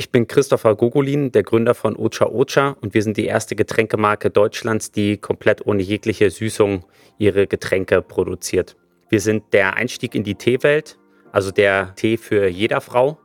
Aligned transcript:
Ich 0.00 0.12
bin 0.12 0.28
Christopher 0.28 0.76
Gogolin, 0.76 1.32
der 1.32 1.42
Gründer 1.42 1.74
von 1.74 1.96
Ocha 1.96 2.26
Ocha 2.26 2.76
und 2.80 2.94
wir 2.94 3.02
sind 3.02 3.16
die 3.16 3.24
erste 3.24 3.56
Getränkemarke 3.56 4.30
Deutschlands, 4.30 4.92
die 4.92 5.16
komplett 5.16 5.66
ohne 5.66 5.82
jegliche 5.82 6.30
Süßung 6.30 6.84
ihre 7.18 7.48
Getränke 7.48 8.00
produziert. 8.00 8.76
Wir 9.08 9.20
sind 9.20 9.52
der 9.52 9.74
Einstieg 9.74 10.14
in 10.14 10.22
die 10.22 10.36
Teewelt, 10.36 11.00
also 11.32 11.50
der 11.50 11.96
Tee 11.96 12.16
für 12.16 12.46
jeder 12.46 12.80
Frau 12.80 13.18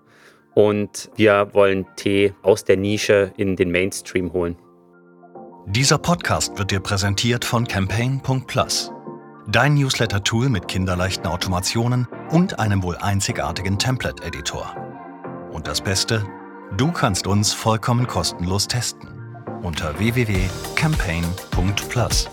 und 0.55 1.11
wir 1.15 1.49
wollen 1.53 1.85
Tee 1.95 2.33
aus 2.41 2.65
der 2.65 2.77
Nische 2.77 3.31
in 3.37 3.55
den 3.55 3.69
Mainstream 3.69 4.33
holen. 4.33 4.57
Dieser 5.67 5.99
Podcast 5.99 6.57
wird 6.57 6.71
dir 6.71 6.79
präsentiert 6.79 7.45
von 7.45 7.67
Campaign.plus, 7.67 8.91
dein 9.47 9.75
Newsletter-Tool 9.75 10.49
mit 10.49 10.67
kinderleichten 10.67 11.27
Automationen 11.27 12.07
und 12.31 12.57
einem 12.57 12.81
wohl 12.81 12.97
einzigartigen 12.97 13.77
Template-Editor. 13.77 14.75
Und 15.51 15.67
das 15.67 15.79
Beste, 15.79 16.25
Du 16.75 16.91
kannst 16.91 17.27
uns 17.27 17.53
vollkommen 17.53 18.07
kostenlos 18.07 18.67
testen 18.67 19.07
unter 19.61 19.99
www.campaign.plus. 19.99 22.27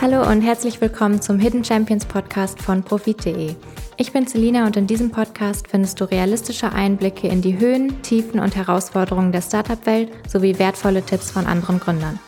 Hallo 0.00 0.28
und 0.28 0.42
herzlich 0.42 0.80
willkommen 0.80 1.22
zum 1.22 1.38
Hidden 1.38 1.64
Champions 1.64 2.06
Podcast 2.06 2.60
von 2.60 2.82
Profit.de. 2.82 3.54
Ich 3.98 4.12
bin 4.12 4.26
Selina 4.26 4.66
und 4.66 4.76
in 4.76 4.88
diesem 4.88 5.12
Podcast 5.12 5.68
findest 5.68 6.00
du 6.00 6.04
realistische 6.04 6.72
Einblicke 6.72 7.28
in 7.28 7.40
die 7.40 7.56
Höhen, 7.56 8.02
Tiefen 8.02 8.40
und 8.40 8.56
Herausforderungen 8.56 9.30
der 9.30 9.42
Startup-Welt 9.42 10.10
sowie 10.28 10.58
wertvolle 10.58 11.02
Tipps 11.02 11.30
von 11.30 11.46
anderen 11.46 11.78
Gründern. 11.78 12.18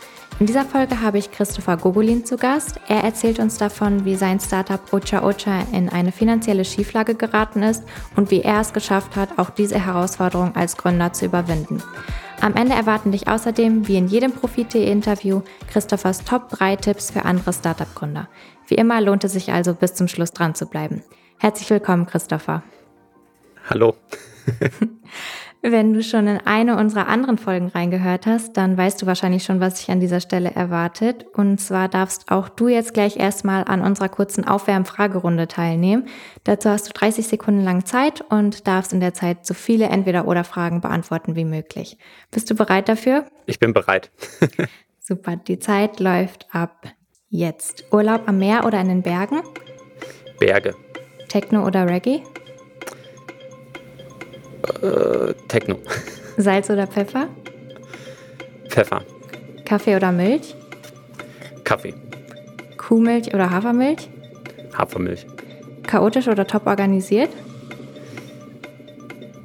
In 0.40 0.46
dieser 0.46 0.64
Folge 0.64 1.02
habe 1.02 1.18
ich 1.18 1.30
Christopher 1.30 1.76
Gogolin 1.76 2.24
zu 2.24 2.38
Gast. 2.38 2.80
Er 2.88 3.04
erzählt 3.04 3.38
uns 3.40 3.58
davon, 3.58 4.06
wie 4.06 4.14
sein 4.14 4.40
Startup 4.40 4.80
Ocha 4.90 5.22
Ocha 5.22 5.66
in 5.70 5.90
eine 5.90 6.12
finanzielle 6.12 6.64
Schieflage 6.64 7.14
geraten 7.14 7.62
ist 7.62 7.84
und 8.16 8.30
wie 8.30 8.40
er 8.40 8.62
es 8.62 8.72
geschafft 8.72 9.16
hat, 9.16 9.38
auch 9.38 9.50
diese 9.50 9.78
Herausforderung 9.78 10.56
als 10.56 10.78
Gründer 10.78 11.12
zu 11.12 11.26
überwinden. 11.26 11.82
Am 12.40 12.54
Ende 12.54 12.74
erwarten 12.74 13.12
dich 13.12 13.28
außerdem, 13.28 13.86
wie 13.86 13.98
in 13.98 14.08
jedem 14.08 14.32
Profit.de-Interview, 14.32 15.42
Christophers 15.70 16.24
Top 16.24 16.48
3 16.48 16.76
Tipps 16.76 17.10
für 17.10 17.26
andere 17.26 17.52
Startup-Gründer. 17.52 18.26
Wie 18.66 18.76
immer 18.76 19.02
lohnt 19.02 19.24
es 19.24 19.34
sich 19.34 19.52
also 19.52 19.74
bis 19.74 19.92
zum 19.92 20.08
Schluss 20.08 20.32
dran 20.32 20.54
zu 20.54 20.64
bleiben. 20.64 21.02
Herzlich 21.36 21.68
willkommen, 21.68 22.06
Christopher. 22.06 22.62
Hallo. 23.68 23.94
Wenn 25.62 25.92
du 25.92 26.02
schon 26.02 26.26
in 26.26 26.38
eine 26.38 26.78
unserer 26.78 27.06
anderen 27.06 27.36
Folgen 27.36 27.68
reingehört 27.68 28.24
hast, 28.24 28.56
dann 28.56 28.78
weißt 28.78 29.02
du 29.02 29.06
wahrscheinlich 29.06 29.44
schon, 29.44 29.60
was 29.60 29.78
sich 29.78 29.90
an 29.90 30.00
dieser 30.00 30.20
Stelle 30.20 30.50
erwartet. 30.52 31.26
Und 31.34 31.60
zwar 31.60 31.88
darfst 31.88 32.30
auch 32.30 32.48
du 32.48 32.68
jetzt 32.68 32.94
gleich 32.94 33.18
erstmal 33.18 33.64
an 33.64 33.82
unserer 33.82 34.08
kurzen 34.08 34.46
Aufwärm-Fragerunde 34.46 35.48
teilnehmen. 35.48 36.08
Dazu 36.44 36.70
hast 36.70 36.88
du 36.88 36.92
30 36.94 37.26
Sekunden 37.26 37.62
lang 37.62 37.84
Zeit 37.84 38.22
und 38.22 38.66
darfst 38.66 38.94
in 38.94 39.00
der 39.00 39.12
Zeit 39.12 39.44
so 39.44 39.52
viele 39.52 39.86
Entweder-Oder-Fragen 39.86 40.80
beantworten 40.80 41.36
wie 41.36 41.44
möglich. 41.44 41.98
Bist 42.30 42.50
du 42.50 42.54
bereit 42.54 42.88
dafür? 42.88 43.26
Ich 43.44 43.58
bin 43.58 43.74
bereit. 43.74 44.10
Super, 44.98 45.36
die 45.36 45.58
Zeit 45.58 46.00
läuft 46.00 46.46
ab 46.52 46.86
jetzt. 47.28 47.84
Urlaub 47.92 48.22
am 48.26 48.38
Meer 48.38 48.64
oder 48.64 48.80
in 48.80 48.88
den 48.88 49.02
Bergen? 49.02 49.42
Berge. 50.38 50.74
Techno 51.28 51.66
oder 51.66 51.86
Reggae? 51.86 52.22
Äh, 54.82 55.34
Techno. 55.48 55.76
Salz 56.36 56.70
oder 56.70 56.86
Pfeffer? 56.86 57.28
Pfeffer. 58.68 59.02
Kaffee 59.64 59.96
oder 59.96 60.12
Milch? 60.12 60.54
Kaffee. 61.64 61.94
Kuhmilch 62.76 63.34
oder 63.34 63.50
Hafermilch? 63.50 64.08
Hafermilch. 64.76 65.26
Chaotisch 65.86 66.28
oder 66.28 66.46
top 66.46 66.66
organisiert? 66.66 67.30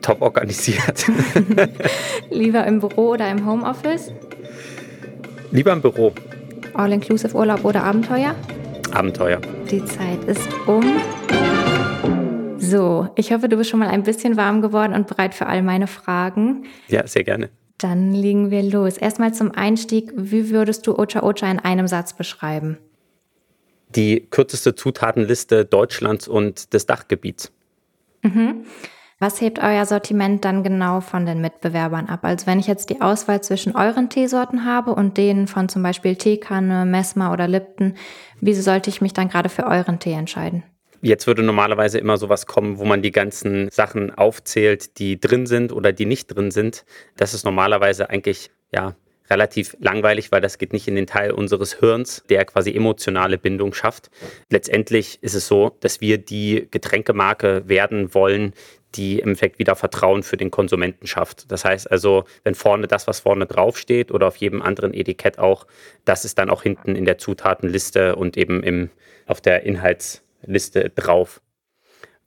Top 0.02 0.22
organisiert. 0.22 1.06
Lieber 2.30 2.66
im 2.66 2.80
Büro 2.80 3.14
oder 3.14 3.30
im 3.30 3.46
Homeoffice? 3.46 4.12
Lieber 5.52 5.74
im 5.74 5.82
Büro. 5.82 6.14
All-inclusive 6.74 7.36
Urlaub 7.36 7.66
oder 7.66 7.84
Abenteuer? 7.84 8.36
Abenteuer. 8.92 9.40
Die 9.72 9.84
Zeit 9.86 10.24
ist 10.26 10.48
um. 10.68 10.84
So, 12.76 13.08
ich 13.16 13.32
hoffe, 13.32 13.48
du 13.48 13.56
bist 13.56 13.70
schon 13.70 13.80
mal 13.80 13.88
ein 13.88 14.04
bisschen 14.04 14.36
warm 14.36 14.62
geworden 14.62 14.94
und 14.94 15.08
bereit 15.08 15.34
für 15.34 15.46
all 15.46 15.64
meine 15.64 15.88
Fragen. 15.88 16.66
Ja, 16.90 17.08
sehr 17.08 17.24
gerne. 17.24 17.50
Dann 17.78 18.12
legen 18.12 18.52
wir 18.52 18.64
los. 18.64 18.98
Erstmal 18.98 19.34
zum 19.34 19.52
Einstieg, 19.52 20.12
wie 20.18 20.50
würdest 20.50 20.86
du 20.86 21.00
Ocha 21.00 21.24
Ocha 21.24 21.50
in 21.50 21.60
einem 21.60 21.88
Satz 21.88 22.12
beschreiben? 22.12 22.78
Die 23.96 24.28
kürzeste 24.30 24.76
Zutatenliste 24.76 25.64
Deutschlands 25.64 26.28
und 26.28 26.74
des 26.74 26.86
Dachgebiets. 26.86 27.54
Mhm. 28.24 28.66
Was 29.20 29.40
hebt 29.40 29.60
euer 29.60 29.86
Sortiment 29.86 30.44
dann 30.44 30.62
genau 30.62 31.00
von 31.00 31.26
den 31.26 31.40
Mitbewerbern 31.40 32.08
ab? 32.08 32.26
Also 32.26 32.46
wenn 32.46 32.60
ich 32.60 32.68
jetzt 32.68 32.90
die 32.90 33.00
Auswahl 33.00 33.42
zwischen 33.42 33.74
euren 33.74 34.10
Teesorten 34.10 34.66
habe 34.66 34.94
und 34.94 35.16
denen 35.16 35.48
von 35.48 35.70
zum 35.70 35.82
Beispiel 35.82 36.18
Teekanne, 36.18 36.86
Messmer 36.86 37.32
oder 37.32 37.48
Lipton, 37.48 37.94
wieso 38.42 38.62
sollte 38.62 38.90
ich 38.90 39.00
mich 39.00 39.14
dann 39.14 39.30
gerade 39.30 39.48
für 39.48 39.66
euren 39.66 40.00
Tee 40.00 40.12
entscheiden? 40.12 40.64
Jetzt 41.02 41.28
würde 41.28 41.44
normalerweise 41.44 42.00
immer 42.00 42.18
sowas 42.18 42.46
kommen, 42.46 42.78
wo 42.78 42.86
man 42.86 43.02
die 43.02 43.12
ganzen 43.12 43.70
Sachen 43.70 44.12
aufzählt, 44.12 44.98
die 45.00 45.20
drin 45.20 45.46
sind 45.46 45.72
oder 45.72 45.92
die 45.92 46.06
nicht 46.06 46.28
drin 46.28 46.52
sind. 46.52 46.86
Das 47.18 47.34
ist 47.34 47.46
normalerweise 47.46 48.10
eigentlich, 48.10 48.50
ja, 48.72 48.96
relativ 49.30 49.76
langweilig, 49.80 50.32
weil 50.32 50.42
das 50.42 50.58
geht 50.58 50.74
nicht 50.74 50.88
in 50.88 50.96
den 50.96 51.08
Teil 51.08 51.32
unseres 51.32 51.80
Hirns, 51.80 52.24
der 52.30 52.46
quasi 52.46 52.76
emotionale 52.76 53.38
Bindung 53.38 53.74
schafft. 53.74 54.10
Letztendlich 54.50 55.20
ist 55.22 55.34
es 55.34 55.48
so, 55.48 55.76
dass 55.80 56.02
wir 56.02 56.18
die 56.18 56.68
Getränkemarke 56.70 57.68
werden 57.68 58.14
wollen, 58.14 58.54
die 58.96 59.20
im 59.20 59.30
Endeffekt 59.30 59.60
wieder 59.60 59.76
Vertrauen 59.76 60.24
für 60.24 60.38
den 60.38 60.52
Konsumenten 60.52 61.08
schafft. 61.08 61.52
Das 61.52 61.66
heißt 61.66 61.92
also, 61.92 62.24
wenn 62.44 62.56
vorne 62.56 62.88
das, 62.88 63.08
was 63.08 63.20
vorne 63.20 63.46
draufsteht 63.46 64.12
oder 64.12 64.28
auf 64.28 64.38
jedem 64.38 64.62
anderen 64.62 64.94
Etikett 64.94 65.38
auch, 65.38 65.68
das 66.06 66.24
ist 66.24 66.38
dann 66.38 66.50
auch 66.50 66.64
hinten 66.64 66.96
in 66.96 67.06
der 67.06 67.18
Zutatenliste 67.18 68.16
und 68.16 68.38
eben 68.38 68.64
im, 68.64 68.90
auf 69.26 69.42
der 69.42 69.64
Inhalts 69.64 70.25
Liste 70.46 70.90
drauf. 70.90 71.42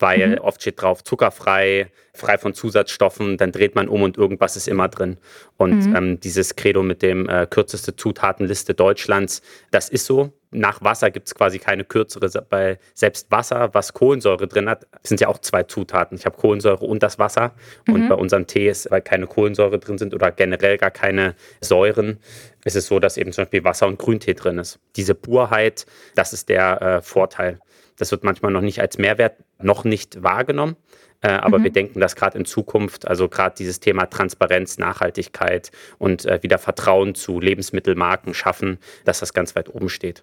Weil 0.00 0.28
mhm. 0.28 0.38
oft 0.38 0.60
steht 0.60 0.80
drauf 0.80 1.02
zuckerfrei, 1.02 1.90
frei 2.14 2.38
von 2.38 2.54
Zusatzstoffen, 2.54 3.36
dann 3.36 3.50
dreht 3.50 3.74
man 3.74 3.88
um 3.88 4.02
und 4.02 4.16
irgendwas 4.16 4.56
ist 4.56 4.68
immer 4.68 4.88
drin. 4.88 5.18
Und 5.56 5.86
mhm. 5.86 5.96
ähm, 5.96 6.20
dieses 6.20 6.54
Credo 6.54 6.82
mit 6.82 7.02
dem 7.02 7.28
äh, 7.28 7.46
kürzeste 7.50 7.96
Zutatenliste 7.96 8.74
Deutschlands, 8.74 9.42
das 9.70 9.88
ist 9.88 10.06
so. 10.06 10.32
Nach 10.50 10.82
Wasser 10.82 11.10
gibt 11.10 11.26
es 11.26 11.34
quasi 11.34 11.58
keine 11.58 11.84
kürzere, 11.84 12.30
weil 12.48 12.78
selbst 12.94 13.30
Wasser, 13.30 13.70
was 13.74 13.92
Kohlensäure 13.92 14.46
drin 14.46 14.68
hat, 14.68 14.86
sind 15.02 15.20
ja 15.20 15.28
auch 15.28 15.38
zwei 15.38 15.64
Zutaten. 15.64 16.16
Ich 16.16 16.24
habe 16.24 16.38
Kohlensäure 16.38 16.86
und 16.86 17.02
das 17.02 17.18
Wasser. 17.18 17.54
Mhm. 17.86 17.94
Und 17.94 18.08
bei 18.08 18.14
unserem 18.14 18.46
Tee 18.46 18.68
ist, 18.68 18.90
weil 18.90 19.02
keine 19.02 19.26
Kohlensäure 19.26 19.78
drin 19.78 19.98
sind 19.98 20.14
oder 20.14 20.30
generell 20.30 20.78
gar 20.78 20.90
keine 20.90 21.34
Säuren, 21.60 22.18
ist 22.64 22.76
es 22.76 22.86
so, 22.86 22.98
dass 22.98 23.16
eben 23.16 23.32
zum 23.32 23.44
Beispiel 23.44 23.64
Wasser 23.64 23.88
und 23.88 23.98
Grüntee 23.98 24.34
drin 24.34 24.58
ist. 24.58 24.78
Diese 24.96 25.14
Purheit, 25.14 25.86
das 26.14 26.32
ist 26.32 26.48
der 26.48 26.80
äh, 26.80 27.02
Vorteil. 27.02 27.58
Das 27.98 28.10
wird 28.10 28.24
manchmal 28.24 28.52
noch 28.52 28.60
nicht 28.60 28.80
als 28.80 28.98
Mehrwert 28.98 29.36
noch 29.60 29.84
nicht 29.84 30.22
wahrgenommen. 30.22 30.76
Äh, 31.20 31.28
aber 31.28 31.58
mhm. 31.58 31.64
wir 31.64 31.72
denken, 31.72 32.00
dass 32.00 32.16
gerade 32.16 32.38
in 32.38 32.44
Zukunft, 32.44 33.08
also 33.08 33.28
gerade 33.28 33.54
dieses 33.58 33.80
Thema 33.80 34.06
Transparenz, 34.06 34.78
Nachhaltigkeit 34.78 35.72
und 35.98 36.24
äh, 36.24 36.42
wieder 36.42 36.58
Vertrauen 36.58 37.14
zu 37.14 37.40
Lebensmittelmarken 37.40 38.34
schaffen, 38.34 38.78
dass 39.04 39.20
das 39.20 39.34
ganz 39.34 39.56
weit 39.56 39.74
oben 39.74 39.88
steht. 39.88 40.22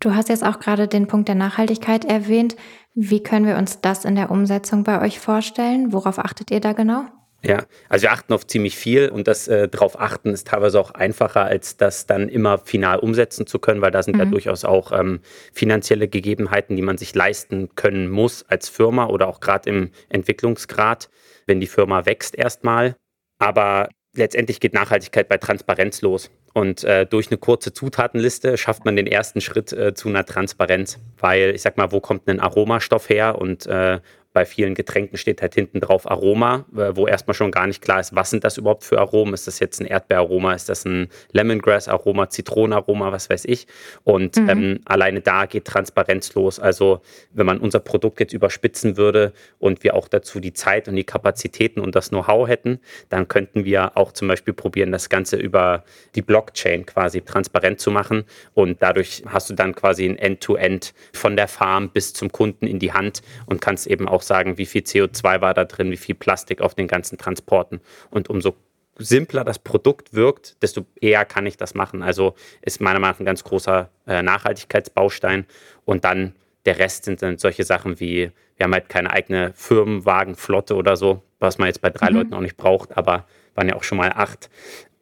Du 0.00 0.16
hast 0.16 0.28
jetzt 0.28 0.44
auch 0.44 0.58
gerade 0.58 0.88
den 0.88 1.06
Punkt 1.06 1.28
der 1.28 1.36
Nachhaltigkeit 1.36 2.04
erwähnt. 2.04 2.56
Wie 2.94 3.22
können 3.22 3.46
wir 3.46 3.56
uns 3.56 3.80
das 3.80 4.04
in 4.04 4.16
der 4.16 4.32
Umsetzung 4.32 4.82
bei 4.82 5.00
euch 5.00 5.20
vorstellen? 5.20 5.92
Worauf 5.92 6.18
achtet 6.18 6.50
ihr 6.50 6.60
da 6.60 6.72
genau? 6.72 7.04
Ja, 7.44 7.64
also 7.88 8.04
wir 8.04 8.12
achten 8.12 8.32
auf 8.32 8.46
ziemlich 8.46 8.76
viel 8.76 9.08
und 9.08 9.26
das 9.26 9.48
äh, 9.48 9.68
darauf 9.68 9.98
achten 9.98 10.32
ist 10.32 10.46
teilweise 10.46 10.78
auch 10.78 10.92
einfacher, 10.92 11.44
als 11.44 11.76
das 11.76 12.06
dann 12.06 12.28
immer 12.28 12.58
final 12.58 13.00
umsetzen 13.00 13.48
zu 13.48 13.58
können, 13.58 13.82
weil 13.82 13.90
da 13.90 14.02
sind 14.02 14.14
mhm. 14.14 14.20
ja 14.20 14.26
durchaus 14.26 14.64
auch 14.64 14.92
ähm, 14.92 15.20
finanzielle 15.52 16.06
Gegebenheiten, 16.06 16.76
die 16.76 16.82
man 16.82 16.98
sich 16.98 17.14
leisten 17.16 17.74
können 17.74 18.08
muss 18.10 18.44
als 18.44 18.68
Firma 18.68 19.06
oder 19.06 19.26
auch 19.26 19.40
gerade 19.40 19.68
im 19.68 19.90
Entwicklungsgrad, 20.08 21.10
wenn 21.46 21.58
die 21.58 21.66
Firma 21.66 22.06
wächst 22.06 22.36
erstmal. 22.36 22.94
Aber 23.38 23.88
letztendlich 24.14 24.60
geht 24.60 24.74
Nachhaltigkeit 24.74 25.28
bei 25.28 25.38
Transparenz 25.38 26.00
los. 26.02 26.30
Und 26.54 26.84
äh, 26.84 27.06
durch 27.06 27.28
eine 27.28 27.38
kurze 27.38 27.72
Zutatenliste 27.72 28.58
schafft 28.58 28.84
man 28.84 28.94
den 28.94 29.06
ersten 29.06 29.40
Schritt 29.40 29.72
äh, 29.72 29.94
zu 29.94 30.08
einer 30.08 30.26
Transparenz. 30.26 30.98
Weil 31.18 31.52
ich 31.54 31.62
sag 31.62 31.76
mal, 31.76 31.92
wo 31.92 32.00
kommt 32.00 32.28
ein 32.28 32.40
Aromastoff 32.40 33.08
her 33.08 33.38
und 33.38 33.66
äh, 33.66 34.00
bei 34.32 34.46
vielen 34.46 34.74
Getränken 34.74 35.18
steht 35.18 35.42
halt 35.42 35.54
hinten 35.54 35.80
drauf 35.80 36.10
Aroma, 36.10 36.64
äh, 36.74 36.96
wo 36.96 37.06
erstmal 37.06 37.34
schon 37.34 37.50
gar 37.50 37.66
nicht 37.66 37.82
klar 37.82 38.00
ist, 38.00 38.14
was 38.14 38.30
sind 38.30 38.44
das 38.44 38.56
überhaupt 38.56 38.84
für 38.84 38.98
Aromen? 38.98 39.34
Ist 39.34 39.46
das 39.46 39.58
jetzt 39.58 39.80
ein 39.80 39.86
Erdbeeraroma? 39.86 40.54
Ist 40.54 40.68
das 40.68 40.84
ein 40.84 41.08
Lemongrass-Aroma, 41.32 42.30
Zitronenaroma, 42.30 43.12
was 43.12 43.28
weiß 43.28 43.44
ich? 43.44 43.66
Und 44.04 44.36
mhm. 44.36 44.48
ähm, 44.48 44.80
alleine 44.84 45.20
da 45.20 45.46
geht 45.46 45.66
Transparenz 45.66 46.34
los. 46.34 46.58
Also 46.58 47.02
wenn 47.32 47.46
man 47.46 47.58
unser 47.58 47.80
Produkt 47.80 48.20
jetzt 48.20 48.32
überspitzen 48.32 48.96
würde 48.96 49.32
und 49.58 49.82
wir 49.84 49.94
auch 49.94 50.08
dazu 50.08 50.40
die 50.40 50.54
Zeit 50.54 50.88
und 50.88 50.96
die 50.96 51.04
Kapazitäten 51.04 51.80
und 51.80 51.94
das 51.94 52.08
Know-how 52.08 52.48
hätten, 52.48 52.80
dann 53.10 53.28
könnten 53.28 53.64
wir 53.64 53.96
auch 53.96 54.12
zum 54.12 54.28
Beispiel 54.28 54.54
probieren, 54.54 54.92
das 54.92 55.08
Ganze 55.08 55.36
über 55.36 55.84
die 56.14 56.22
Blockchain 56.22 56.86
quasi 56.86 57.20
transparent 57.20 57.80
zu 57.80 57.90
machen. 57.90 58.24
Und 58.54 58.82
dadurch 58.82 59.22
hast 59.26 59.50
du 59.50 59.54
dann 59.54 59.74
quasi 59.74 60.06
ein 60.06 60.16
End-to-End 60.16 60.86
-End 60.86 61.18
von 61.18 61.36
der 61.36 61.48
Farm 61.48 61.90
bis 61.90 62.14
zum 62.14 62.32
Kunden 62.32 62.66
in 62.66 62.78
die 62.78 62.92
Hand 62.92 63.22
und 63.46 63.60
kannst 63.60 63.86
eben 63.86 64.08
auch 64.08 64.21
sagen, 64.22 64.58
wie 64.58 64.66
viel 64.66 64.82
CO2 64.82 65.40
war 65.40 65.54
da 65.54 65.64
drin, 65.64 65.90
wie 65.90 65.96
viel 65.96 66.14
Plastik 66.14 66.60
auf 66.60 66.74
den 66.74 66.88
ganzen 66.88 67.18
Transporten. 67.18 67.80
Und 68.10 68.30
umso 68.30 68.54
simpler 68.98 69.44
das 69.44 69.58
Produkt 69.58 70.14
wirkt, 70.14 70.62
desto 70.62 70.86
eher 71.00 71.24
kann 71.24 71.46
ich 71.46 71.56
das 71.56 71.74
machen. 71.74 72.02
Also 72.02 72.34
ist 72.60 72.80
meiner 72.80 72.98
Meinung 72.98 73.14
nach 73.14 73.20
ein 73.20 73.26
ganz 73.26 73.44
großer 73.44 73.88
äh, 74.06 74.22
Nachhaltigkeitsbaustein. 74.22 75.46
Und 75.84 76.04
dann 76.04 76.34
der 76.64 76.78
Rest 76.78 77.04
sind 77.04 77.22
dann 77.22 77.38
solche 77.38 77.64
Sachen 77.64 77.98
wie, 78.00 78.30
wir 78.56 78.64
haben 78.64 78.72
halt 78.72 78.88
keine 78.88 79.10
eigene 79.10 79.52
Firmenwagenflotte 79.54 80.76
oder 80.76 80.96
so, 80.96 81.22
was 81.38 81.58
man 81.58 81.66
jetzt 81.66 81.80
bei 81.80 81.90
drei 81.90 82.10
mhm. 82.10 82.16
Leuten 82.16 82.34
auch 82.34 82.40
nicht 82.40 82.56
braucht, 82.56 82.96
aber 82.96 83.26
waren 83.54 83.68
ja 83.68 83.76
auch 83.76 83.82
schon 83.82 83.98
mal 83.98 84.12
acht 84.14 84.48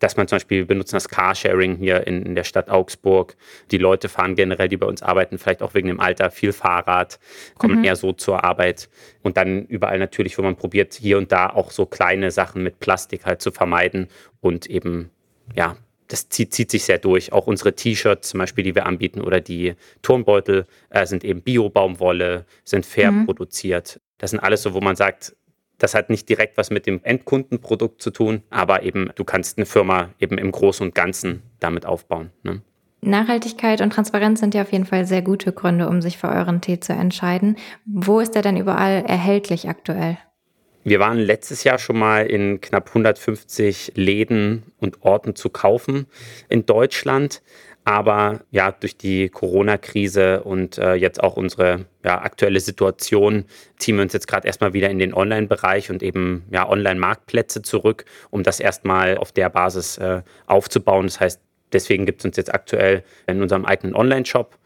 dass 0.00 0.17
man 0.17 0.26
zum 0.26 0.37
Beispiel, 0.37 0.58
wir 0.58 0.67
benutzen 0.67 0.97
das 0.97 1.08
Carsharing 1.08 1.76
hier 1.76 2.06
in, 2.06 2.23
in, 2.23 2.35
der 2.35 2.44
Stadt 2.44 2.69
Augsburg. 2.69 3.37
Die 3.70 3.79
Leute 3.79 4.08
fahren 4.08 4.35
generell, 4.35 4.69
die 4.69 4.76
bei 4.76 4.87
uns 4.87 5.02
arbeiten, 5.02 5.38
vielleicht 5.38 5.62
auch 5.62 5.75
wegen 5.75 5.88
dem 5.88 6.00
Alter, 6.00 6.31
viel 6.31 6.52
Fahrrad, 6.52 7.20
kommen 7.56 7.79
mhm. 7.79 7.85
eher 7.85 7.97
so 7.97 8.12
zur 8.12 8.43
Arbeit. 8.43 8.88
Und 9.23 9.37
dann 9.37 9.67
überall 9.67 9.99
natürlich, 9.99 10.37
wo 10.38 10.43
man 10.43 10.56
probiert, 10.56 10.94
hier 10.94 11.19
und 11.19 11.31
da 11.31 11.49
auch 11.49 11.70
so 11.70 11.87
kleine 11.87 12.31
Sachen 12.31 12.62
mit 12.62 12.81
Plastik 12.81 13.26
halt 13.26 13.43
zu 13.43 13.52
vermeiden 13.52 14.08
und 14.41 14.67
eben, 14.67 15.11
ja, 15.55 15.76
das 16.08 16.29
zieht, 16.29 16.53
zieht 16.53 16.70
sich 16.70 16.85
sehr 16.85 16.99
durch. 16.99 17.32
Auch 17.32 17.46
unsere 17.46 17.75
T-Shirts 17.75 18.31
zum 18.31 18.38
Beispiel, 18.38 18.64
die 18.64 18.75
wir 18.75 18.87
anbieten 18.87 19.20
oder 19.20 19.41
die 19.41 19.75
Turnbeutel 20.03 20.67
äh, 20.88 21.06
sind 21.06 21.25
eben 21.25 21.43
Bio-Baumwolle, 21.43 22.46
sind 22.64 22.85
fair 22.85 23.12
mhm. 23.12 23.26
produziert. 23.26 24.00
Das 24.19 24.31
sind 24.31 24.41
alles 24.41 24.62
so, 24.62 24.75
wo 24.75 24.81
man 24.81 24.96
sagt, 24.96 25.37
das 25.81 25.94
hat 25.94 26.11
nicht 26.11 26.29
direkt 26.29 26.56
was 26.56 26.71
mit 26.71 26.87
dem 26.87 27.00
Endkundenprodukt 27.03 28.00
zu 28.00 28.11
tun, 28.11 28.43
aber 28.50 28.85
eben 28.85 29.11
du 29.17 29.25
kannst 29.25 29.59
eine 29.59 29.67
Firma 29.67 30.11
eben 30.21 30.38
im 30.38 30.53
Großen 30.53 30.87
und 30.87 30.94
Ganzen 30.94 31.43
damit 31.59 31.87
aufbauen. 31.87 32.31
Ne? 32.44 32.62
Nachhaltigkeit 33.03 33.81
und 33.81 33.93
Transparenz 33.93 34.41
sind 34.41 34.55
ja 34.55 34.62
auf 34.62 34.73
jeden 34.73 34.85
Fall 34.85 35.06
sehr 35.06 35.23
gute 35.23 35.53
Gründe, 35.53 35.88
um 35.88 36.03
sich 36.03 36.19
für 36.19 36.29
euren 36.29 36.61
Tee 36.61 36.81
zu 36.81 36.93
entscheiden. 36.93 37.56
Wo 37.87 38.21
ist 38.21 38.35
der 38.35 38.43
denn 38.43 38.59
überall 38.59 39.05
erhältlich 39.06 39.69
aktuell? 39.69 40.19
Wir 40.82 40.99
waren 40.99 41.19
letztes 41.19 41.65
Jahr 41.65 41.79
schon 41.79 41.99
mal 41.99 42.27
in 42.27 42.61
knapp 42.61 42.88
150 42.88 43.93
Läden 43.97 44.73
und 44.79 45.03
Orten 45.03 45.35
zu 45.35 45.50
kaufen 45.50 46.06
in 46.49 46.65
Deutschland. 46.65 47.43
Aber 47.85 48.41
ja, 48.50 48.73
durch 48.73 48.97
die 48.97 49.31
Corona-Krise 49.31 50.43
und 50.43 50.79
äh, 50.79 50.94
jetzt 50.94 51.23
auch 51.23 51.37
unsere 51.37 51.87
ja, 52.05 52.21
aktuelle 52.21 52.61
Situation 52.61 53.47
ziehen 53.79 53.97
wir 53.97 54.03
uns 54.03 54.12
jetzt 54.12 54.29
gerade 54.29 54.47
erstmal 54.47 54.75
wieder 54.75 54.91
in 54.91 54.99
den 54.99 55.15
Online-Bereich 55.15 55.91
und 55.91 56.03
eben 56.03 56.44
ja, 56.50 56.69
Online-Marktplätze 56.69 57.62
zurück, 57.62 58.05
um 58.31 58.43
das 58.43 58.61
erstmal 58.61 59.17
auf 59.17 59.32
der 59.32 59.49
Basis 59.49 59.97
äh, 59.99 60.23
aufzubauen. 60.47 61.06
Das 61.06 61.21
heißt, 61.21 61.41
deswegen 61.73 62.05
gibt 62.05 62.21
es 62.21 62.27
uns 62.27 62.37
jetzt 62.37 62.53
aktuell 62.53 63.03
in 63.27 63.41
unserem 63.43 63.65
eigenen 63.65 63.94
Online-Shop, 63.94 64.59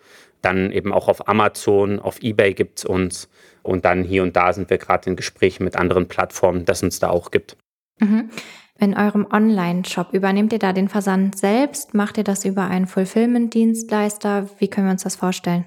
dann 0.42 0.72
eben 0.72 0.92
auch 0.92 1.08
auf 1.08 1.28
Amazon, 1.28 2.00
auf 2.00 2.20
Ebay 2.20 2.52
gibt 2.52 2.80
es 2.80 2.84
uns 2.84 3.30
und 3.62 3.84
dann 3.84 4.02
hier 4.02 4.22
und 4.22 4.36
da 4.36 4.52
sind 4.52 4.70
wir 4.70 4.78
gerade 4.78 5.08
in 5.08 5.16
Gesprächen 5.16 5.64
mit 5.64 5.76
anderen 5.76 6.08
Plattformen, 6.08 6.64
dass 6.64 6.82
uns 6.82 6.98
da 6.98 7.10
auch 7.10 7.30
gibt. 7.30 7.56
Mhm. 8.00 8.30
In 8.78 8.96
eurem 8.96 9.26
Online-Shop 9.30 10.12
übernehmt 10.12 10.52
ihr 10.52 10.58
da 10.58 10.72
den 10.72 10.88
Versand 10.88 11.38
selbst? 11.38 11.94
Macht 11.94 12.18
ihr 12.18 12.24
das 12.24 12.44
über 12.44 12.66
einen 12.66 12.86
Fulfillment-Dienstleister? 12.86 14.48
Wie 14.58 14.68
können 14.68 14.88
wir 14.88 14.92
uns 14.92 15.04
das 15.04 15.16
vorstellen? 15.16 15.66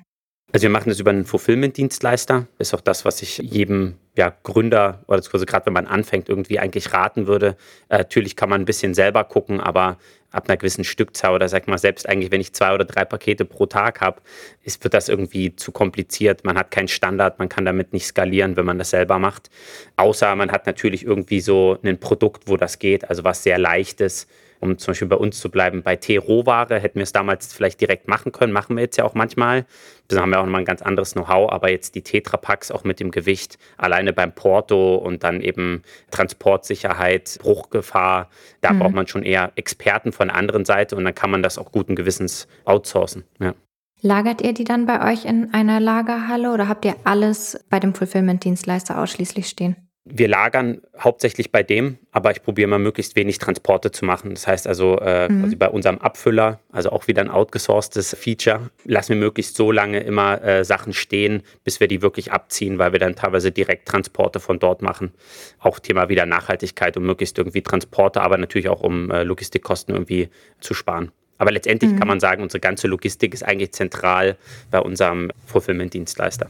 Also 0.53 0.63
wir 0.63 0.69
machen 0.69 0.89
das 0.89 0.99
über 0.99 1.11
einen 1.11 1.25
Fulfillment-Dienstleister. 1.25 2.47
Ist 2.57 2.73
auch 2.73 2.81
das, 2.81 3.03
was 3.03 3.21
ich 3.21 3.37
jedem 3.39 3.95
ja, 4.15 4.33
Gründer 4.43 5.03
oder 5.07 5.17
also 5.17 5.45
gerade 5.45 5.65
wenn 5.65 5.73
man 5.73 5.87
anfängt, 5.87 6.29
irgendwie 6.29 6.57
eigentlich 6.57 6.93
raten 6.93 7.27
würde. 7.27 7.57
Äh, 7.89 7.97
natürlich 7.97 8.37
kann 8.37 8.49
man 8.49 8.61
ein 8.61 8.65
bisschen 8.65 8.93
selber 8.93 9.25
gucken, 9.25 9.59
aber 9.59 9.97
ab 10.31 10.47
einer 10.47 10.55
gewissen 10.55 10.85
Stückzahl 10.85 11.33
oder 11.33 11.49
sag 11.49 11.67
mal, 11.67 11.77
selbst 11.77 12.07
eigentlich, 12.07 12.31
wenn 12.31 12.39
ich 12.39 12.53
zwei 12.53 12.73
oder 12.73 12.85
drei 12.85 13.03
Pakete 13.03 13.43
pro 13.43 13.65
Tag 13.65 13.99
habe, 13.99 14.21
ist, 14.63 14.83
wird 14.83 14.93
das 14.93 15.09
irgendwie 15.09 15.55
zu 15.55 15.73
kompliziert. 15.73 16.45
Man 16.45 16.57
hat 16.57 16.71
keinen 16.71 16.87
Standard, 16.87 17.39
man 17.39 17.49
kann 17.49 17.65
damit 17.65 17.91
nicht 17.91 18.05
skalieren, 18.05 18.55
wenn 18.55 18.65
man 18.65 18.77
das 18.77 18.91
selber 18.91 19.19
macht. 19.19 19.49
Außer 19.97 20.33
man 20.35 20.51
hat 20.51 20.65
natürlich 20.65 21.05
irgendwie 21.05 21.41
so 21.41 21.77
ein 21.83 21.99
Produkt, 21.99 22.43
wo 22.47 22.55
das 22.55 22.79
geht, 22.79 23.09
also 23.09 23.25
was 23.25 23.43
sehr 23.43 23.57
leichtes 23.57 24.27
um 24.59 24.77
zum 24.77 24.91
Beispiel 24.91 25.07
bei 25.07 25.15
uns 25.15 25.39
zu 25.39 25.49
bleiben, 25.49 25.83
bei 25.83 25.95
Tee-Rohware 25.95 26.79
hätten 26.79 26.95
wir 26.95 27.03
es 27.03 27.11
damals 27.11 27.53
vielleicht 27.53 27.81
direkt 27.81 28.07
machen 28.07 28.31
können, 28.31 28.53
machen 28.53 28.75
wir 28.75 28.83
jetzt 28.83 28.97
ja 28.97 29.03
auch 29.03 29.13
manchmal. 29.13 29.65
Da 30.07 30.21
haben 30.21 30.29
wir 30.29 30.39
auch 30.39 30.45
nochmal 30.45 30.61
ein 30.61 30.65
ganz 30.65 30.81
anderes 30.81 31.13
Know-how, 31.13 31.51
aber 31.51 31.69
jetzt 31.69 31.95
die 31.95 32.01
Tetrapacks 32.01 32.71
auch 32.71 32.83
mit 32.83 32.99
dem 32.99 33.11
Gewicht, 33.11 33.57
alleine 33.77 34.13
beim 34.13 34.33
Porto 34.33 34.95
und 34.95 35.23
dann 35.23 35.41
eben 35.41 35.81
Transportsicherheit, 36.11 37.39
Bruchgefahr, 37.41 38.29
da 38.61 38.73
mhm. 38.73 38.79
braucht 38.79 38.93
man 38.93 39.07
schon 39.07 39.23
eher 39.23 39.51
Experten 39.55 40.11
von 40.11 40.29
der 40.29 40.37
anderen 40.37 40.65
Seite 40.65 40.95
und 40.95 41.05
dann 41.05 41.15
kann 41.15 41.31
man 41.31 41.43
das 41.43 41.57
auch 41.57 41.71
guten 41.71 41.95
Gewissens 41.95 42.47
outsourcen. 42.65 43.23
Ja. 43.39 43.53
Lagert 44.01 44.41
ihr 44.41 44.53
die 44.53 44.63
dann 44.63 44.85
bei 44.85 45.11
euch 45.11 45.25
in 45.25 45.53
einer 45.53 45.79
Lagerhalle 45.79 46.53
oder 46.53 46.67
habt 46.67 46.85
ihr 46.85 46.95
alles 47.03 47.59
bei 47.69 47.79
dem 47.79 47.95
Fulfillment-Dienstleister 47.95 49.01
ausschließlich 49.01 49.47
stehen? 49.47 49.86
Wir 50.09 50.27
lagern 50.27 50.81
hauptsächlich 50.99 51.51
bei 51.51 51.63
dem, 51.63 51.97
aber 52.11 52.31
ich 52.31 52.41
probiere 52.41 52.67
mal 52.67 52.79
möglichst 52.79 53.15
wenig 53.15 53.37
Transporte 53.37 53.91
zu 53.91 54.05
machen. 54.05 54.31
Das 54.31 54.47
heißt 54.47 54.67
also, 54.67 54.97
äh, 54.99 55.29
mhm. 55.29 55.57
bei 55.57 55.69
unserem 55.69 55.97
Abfüller, 55.99 56.59
also 56.71 56.91
auch 56.91 57.07
wieder 57.07 57.21
ein 57.21 57.29
outgesourcedes 57.29 58.15
Feature, 58.15 58.69
lassen 58.85 59.09
wir 59.09 59.17
möglichst 59.17 59.55
so 59.55 59.71
lange 59.71 59.99
immer 59.99 60.41
äh, 60.43 60.63
Sachen 60.63 60.93
stehen, 60.93 61.43
bis 61.63 61.79
wir 61.79 61.87
die 61.87 62.01
wirklich 62.01 62.31
abziehen, 62.31 62.79
weil 62.79 62.91
wir 62.91 62.99
dann 62.99 63.15
teilweise 63.15 63.51
direkt 63.51 63.87
Transporte 63.87 64.39
von 64.39 64.59
dort 64.59 64.81
machen. 64.81 65.13
Auch 65.59 65.79
Thema 65.79 66.09
wieder 66.09 66.25
Nachhaltigkeit, 66.25 66.97
um 66.97 67.03
möglichst 67.03 67.37
irgendwie 67.37 67.61
Transporte, 67.61 68.21
aber 68.21 68.37
natürlich 68.37 68.69
auch 68.69 68.81
um 68.81 69.11
äh, 69.11 69.23
Logistikkosten 69.23 69.93
irgendwie 69.93 70.29
zu 70.59 70.73
sparen. 70.73 71.11
Aber 71.37 71.51
letztendlich 71.51 71.91
mhm. 71.91 71.99
kann 71.99 72.07
man 72.07 72.19
sagen, 72.19 72.41
unsere 72.41 72.59
ganze 72.59 72.87
Logistik 72.87 73.33
ist 73.33 73.43
eigentlich 73.43 73.71
zentral 73.73 74.37
bei 74.71 74.79
unserem 74.79 75.31
Fulfillment-Dienstleister. 75.45 76.49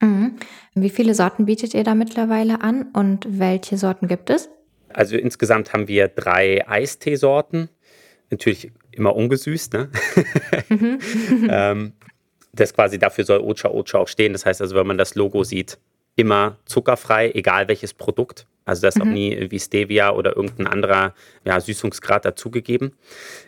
Mhm. 0.00 0.36
Wie 0.74 0.90
viele 0.90 1.14
Sorten 1.14 1.46
bietet 1.46 1.74
ihr 1.74 1.84
da 1.84 1.94
mittlerweile 1.94 2.60
an 2.62 2.88
und 2.92 3.26
welche 3.28 3.76
Sorten 3.76 4.08
gibt 4.08 4.30
es? 4.30 4.48
Also 4.92 5.16
insgesamt 5.16 5.72
haben 5.72 5.88
wir 5.88 6.08
drei 6.08 6.66
Eisteesorten. 6.66 7.68
Natürlich 8.30 8.72
immer 8.92 9.14
ungesüßt, 9.14 9.72
ne? 9.72 9.90
Mhm. 10.68 10.98
ähm, 11.50 11.92
das 12.52 12.74
quasi 12.74 12.98
dafür 12.98 13.24
soll 13.24 13.40
Ocha 13.40 13.68
Ocha 13.68 13.98
auch 13.98 14.08
stehen. 14.08 14.32
Das 14.32 14.46
heißt 14.46 14.60
also, 14.60 14.74
wenn 14.74 14.86
man 14.86 14.98
das 14.98 15.14
Logo 15.14 15.44
sieht, 15.44 15.78
immer 16.16 16.58
zuckerfrei, 16.64 17.30
egal 17.32 17.68
welches 17.68 17.94
Produkt. 17.94 18.46
Also 18.70 18.82
da 18.82 18.88
ist 18.88 18.98
mhm. 18.98 19.02
auch 19.02 19.06
nie 19.06 19.32
irgendwie 19.32 19.58
Stevia 19.58 20.12
oder 20.12 20.36
irgendein 20.36 20.68
anderer 20.68 21.14
ja, 21.44 21.58
Süßungsgrad 21.58 22.24
dazugegeben. 22.24 22.92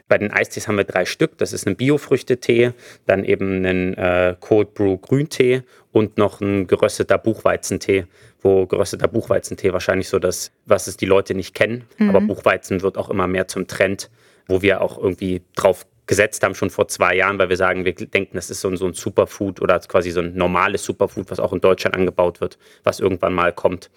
Bei 0.08 0.18
den 0.18 0.32
Eistees 0.32 0.66
haben 0.66 0.76
wir 0.76 0.84
drei 0.84 1.04
Stück. 1.04 1.38
Das 1.38 1.52
ist 1.52 1.64
ein 1.68 1.76
Biofrüchtetee, 1.76 2.72
dann 3.06 3.24
eben 3.24 3.64
ein 3.64 3.94
äh, 3.94 4.34
Cold 4.40 4.74
Brew 4.74 4.98
Grüntee 4.98 5.62
und 5.92 6.18
noch 6.18 6.40
ein 6.40 6.66
gerösteter 6.66 7.18
Buchweizentee, 7.18 8.06
wo 8.40 8.66
gerösteter 8.66 9.06
Buchweizentee 9.06 9.72
wahrscheinlich 9.72 10.08
so 10.08 10.18
das, 10.18 10.50
was 10.66 10.88
es 10.88 10.96
die 10.96 11.06
Leute 11.06 11.34
nicht 11.34 11.54
kennen. 11.54 11.84
Mhm. 11.98 12.08
Aber 12.08 12.20
Buchweizen 12.20 12.82
wird 12.82 12.98
auch 12.98 13.08
immer 13.08 13.28
mehr 13.28 13.46
zum 13.46 13.68
Trend, 13.68 14.10
wo 14.48 14.60
wir 14.60 14.80
auch 14.80 14.98
irgendwie 14.98 15.42
drauf 15.54 15.86
gesetzt 16.12 16.42
haben, 16.44 16.54
schon 16.54 16.68
vor 16.68 16.88
zwei 16.88 17.16
Jahren, 17.16 17.38
weil 17.38 17.48
wir 17.48 17.56
sagen, 17.56 17.86
wir 17.86 17.94
denken, 17.94 18.36
das 18.36 18.50
ist 18.50 18.60
so 18.60 18.68
ein, 18.68 18.76
so 18.76 18.84
ein 18.84 18.92
Superfood 18.92 19.62
oder 19.62 19.80
quasi 19.80 20.10
so 20.10 20.20
ein 20.20 20.34
normales 20.34 20.84
Superfood, 20.84 21.30
was 21.30 21.40
auch 21.40 21.54
in 21.54 21.62
Deutschland 21.62 21.96
angebaut 21.96 22.42
wird, 22.42 22.58
was 22.84 23.00
irgendwann 23.00 23.32
mal 23.32 23.50
kommt. 23.50 23.88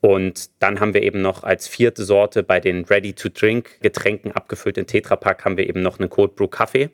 Und 0.00 0.50
dann 0.58 0.80
haben 0.80 0.92
wir 0.92 1.04
eben 1.04 1.22
noch 1.22 1.44
als 1.44 1.68
vierte 1.68 2.04
Sorte 2.04 2.42
bei 2.42 2.58
den 2.58 2.84
Ready-to-Drink-Getränken 2.84 4.32
abgefüllten 4.32 4.88
Tetrapack 4.88 5.44
haben 5.44 5.56
wir 5.56 5.68
eben 5.68 5.82
noch 5.82 6.00
einen 6.00 6.10
Cold 6.10 6.34
Brew 6.34 6.48
Kaffee, 6.48 6.90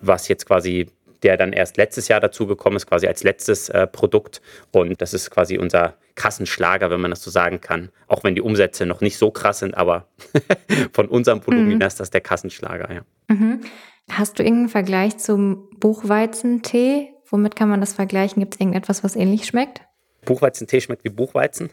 was 0.00 0.26
jetzt 0.26 0.46
quasi 0.46 0.88
der 1.24 1.36
dann 1.36 1.52
erst 1.52 1.76
letztes 1.76 2.08
Jahr 2.08 2.20
dazugekommen 2.20 2.76
ist, 2.76 2.86
quasi 2.86 3.06
als 3.06 3.24
letztes 3.24 3.68
äh, 3.70 3.86
Produkt. 3.86 4.42
Und 4.70 5.00
das 5.00 5.14
ist 5.14 5.30
quasi 5.30 5.58
unser 5.58 5.94
Kassenschlager, 6.14 6.90
wenn 6.90 7.00
man 7.00 7.10
das 7.10 7.22
so 7.22 7.30
sagen 7.30 7.60
kann. 7.60 7.90
Auch 8.06 8.22
wenn 8.22 8.34
die 8.34 8.42
Umsätze 8.42 8.86
noch 8.86 9.00
nicht 9.00 9.18
so 9.18 9.30
krass 9.30 9.58
sind, 9.60 9.76
aber 9.76 10.06
von 10.92 11.08
unserem 11.08 11.44
Volumina 11.44 11.76
mhm. 11.76 11.88
ist 11.88 11.98
das 11.98 12.10
der 12.10 12.20
Kassenschlager, 12.20 12.92
ja. 12.92 13.00
Mhm. 13.28 13.62
Hast 14.10 14.38
du 14.38 14.42
irgendeinen 14.42 14.68
Vergleich 14.68 15.16
zum 15.16 15.70
Buchweizentee? 15.80 17.14
Womit 17.30 17.56
kann 17.56 17.70
man 17.70 17.80
das 17.80 17.94
vergleichen? 17.94 18.40
Gibt 18.40 18.54
es 18.54 18.60
irgendetwas, 18.60 19.02
was 19.02 19.16
ähnlich 19.16 19.46
schmeckt? 19.46 19.80
Buchweizentee 20.26 20.80
schmeckt 20.80 21.04
wie 21.04 21.08
Buchweizen. 21.08 21.70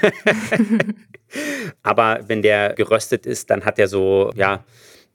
Aber 1.82 2.20
wenn 2.26 2.42
der 2.42 2.72
geröstet 2.74 3.26
ist, 3.26 3.50
dann 3.50 3.64
hat 3.64 3.78
er 3.78 3.88
so, 3.88 4.32
ja, 4.34 4.64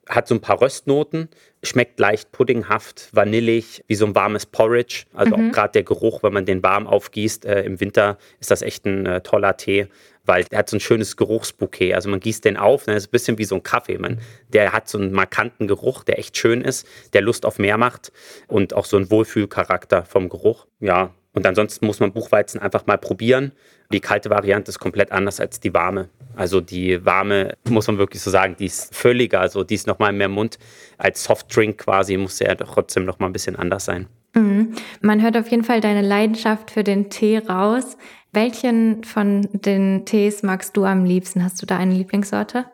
hat 0.09 0.27
so 0.27 0.35
ein 0.35 0.41
paar 0.41 0.61
Röstnoten, 0.61 1.29
schmeckt 1.63 1.99
leicht 1.99 2.31
puddinghaft, 2.31 3.09
vanillig, 3.11 3.83
wie 3.87 3.95
so 3.95 4.05
ein 4.05 4.15
warmes 4.15 4.45
Porridge. 4.45 5.05
Also 5.13 5.37
mhm. 5.37 5.49
auch 5.49 5.53
gerade 5.53 5.71
der 5.73 5.83
Geruch, 5.83 6.23
wenn 6.23 6.33
man 6.33 6.45
den 6.45 6.63
warm 6.63 6.87
aufgießt 6.87 7.45
äh, 7.45 7.61
im 7.63 7.79
Winter, 7.79 8.17
ist 8.39 8.51
das 8.51 8.61
echt 8.61 8.85
ein 8.85 9.05
äh, 9.05 9.21
toller 9.21 9.57
Tee, 9.57 9.87
weil 10.25 10.43
der 10.45 10.59
hat 10.59 10.69
so 10.69 10.77
ein 10.77 10.79
schönes 10.79 11.17
Geruchsbouquet. 11.17 11.93
Also 11.93 12.09
man 12.09 12.19
gießt 12.19 12.43
den 12.45 12.57
auf, 12.57 12.87
ne, 12.87 12.93
das 12.93 13.03
ist 13.03 13.09
ein 13.09 13.11
bisschen 13.11 13.37
wie 13.37 13.45
so 13.45 13.55
ein 13.55 13.63
Kaffee. 13.63 13.97
Man, 13.97 14.19
der 14.49 14.73
hat 14.73 14.89
so 14.89 14.97
einen 14.97 15.11
markanten 15.11 15.67
Geruch, 15.67 16.03
der 16.03 16.19
echt 16.19 16.35
schön 16.37 16.61
ist, 16.61 16.87
der 17.13 17.21
Lust 17.21 17.45
auf 17.45 17.59
mehr 17.59 17.77
macht 17.77 18.11
und 18.47 18.73
auch 18.73 18.85
so 18.85 18.97
einen 18.97 19.11
Wohlfühlcharakter 19.11 20.03
vom 20.05 20.29
Geruch. 20.29 20.65
Ja, 20.79 21.13
und 21.33 21.45
ansonsten 21.45 21.85
muss 21.85 21.99
man 21.99 22.11
Buchweizen 22.11 22.61
einfach 22.61 22.85
mal 22.85 22.97
probieren. 22.97 23.53
Die 23.91 23.99
kalte 23.99 24.29
Variante 24.29 24.69
ist 24.69 24.79
komplett 24.79 25.11
anders 25.11 25.39
als 25.39 25.59
die 25.59 25.73
warme. 25.73 26.09
Also 26.35 26.61
die 26.61 27.05
warme, 27.05 27.57
muss 27.69 27.87
man 27.87 27.97
wirklich 27.97 28.21
so 28.21 28.29
sagen, 28.29 28.55
die 28.59 28.65
ist 28.65 28.93
völliger, 28.93 29.39
also 29.39 29.63
die 29.63 29.75
ist 29.75 29.87
nochmal 29.87 30.13
mehr 30.13 30.29
Mund. 30.29 30.59
Als 30.97 31.23
Softdrink 31.23 31.77
quasi 31.77 32.17
muss 32.17 32.39
ja 32.39 32.53
trotzdem 32.55 33.05
nochmal 33.05 33.29
ein 33.29 33.33
bisschen 33.33 33.55
anders 33.55 33.85
sein. 33.85 34.07
Mhm. 34.33 34.75
Man 35.01 35.21
hört 35.21 35.37
auf 35.37 35.47
jeden 35.49 35.63
Fall 35.63 35.81
deine 35.81 36.01
Leidenschaft 36.01 36.71
für 36.71 36.83
den 36.83 37.09
Tee 37.09 37.37
raus. 37.37 37.97
Welchen 38.33 39.03
von 39.03 39.47
den 39.51 40.05
Tees 40.05 40.43
magst 40.43 40.77
du 40.77 40.85
am 40.85 41.03
liebsten? 41.03 41.43
Hast 41.43 41.61
du 41.61 41.65
da 41.65 41.77
eine 41.77 41.93
Lieblingssorte? 41.93 42.65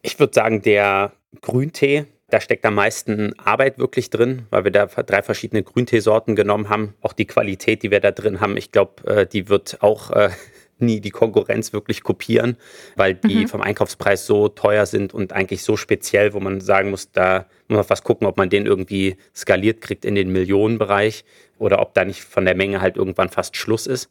Ich 0.00 0.18
würde 0.18 0.32
sagen, 0.32 0.62
der 0.62 1.12
Grüntee, 1.42 2.06
da 2.32 2.40
steckt 2.40 2.64
am 2.64 2.76
meisten 2.76 3.38
Arbeit 3.38 3.78
wirklich 3.78 4.08
drin, 4.08 4.46
weil 4.48 4.64
wir 4.64 4.70
da 4.70 4.86
drei 4.86 5.20
verschiedene 5.20 5.62
Grünteesorten 5.62 6.34
genommen 6.34 6.70
haben. 6.70 6.94
Auch 7.02 7.12
die 7.12 7.26
Qualität, 7.26 7.82
die 7.82 7.90
wir 7.90 8.00
da 8.00 8.10
drin 8.10 8.40
haben, 8.40 8.56
ich 8.56 8.72
glaube, 8.72 9.06
äh, 9.06 9.26
die 9.26 9.50
wird 9.50 9.82
auch 9.82 10.10
äh, 10.12 10.30
nie 10.78 11.00
die 11.00 11.10
Konkurrenz 11.10 11.74
wirklich 11.74 12.02
kopieren, 12.02 12.56
weil 12.96 13.14
die 13.14 13.42
mhm. 13.42 13.48
vom 13.48 13.60
Einkaufspreis 13.60 14.24
so 14.24 14.48
teuer 14.48 14.86
sind 14.86 15.12
und 15.12 15.34
eigentlich 15.34 15.62
so 15.62 15.76
speziell, 15.76 16.32
wo 16.32 16.40
man 16.40 16.62
sagen 16.62 16.88
muss, 16.88 17.12
da 17.12 17.44
muss 17.68 17.76
man 17.76 17.84
fast 17.84 18.02
gucken, 18.02 18.26
ob 18.26 18.38
man 18.38 18.48
den 18.48 18.64
irgendwie 18.64 19.18
skaliert 19.36 19.82
kriegt 19.82 20.06
in 20.06 20.14
den 20.14 20.32
Millionenbereich 20.32 21.26
oder 21.58 21.80
ob 21.82 21.92
da 21.92 22.06
nicht 22.06 22.24
von 22.24 22.46
der 22.46 22.56
Menge 22.56 22.80
halt 22.80 22.96
irgendwann 22.96 23.28
fast 23.28 23.58
Schluss 23.58 23.86
ist. 23.86 24.10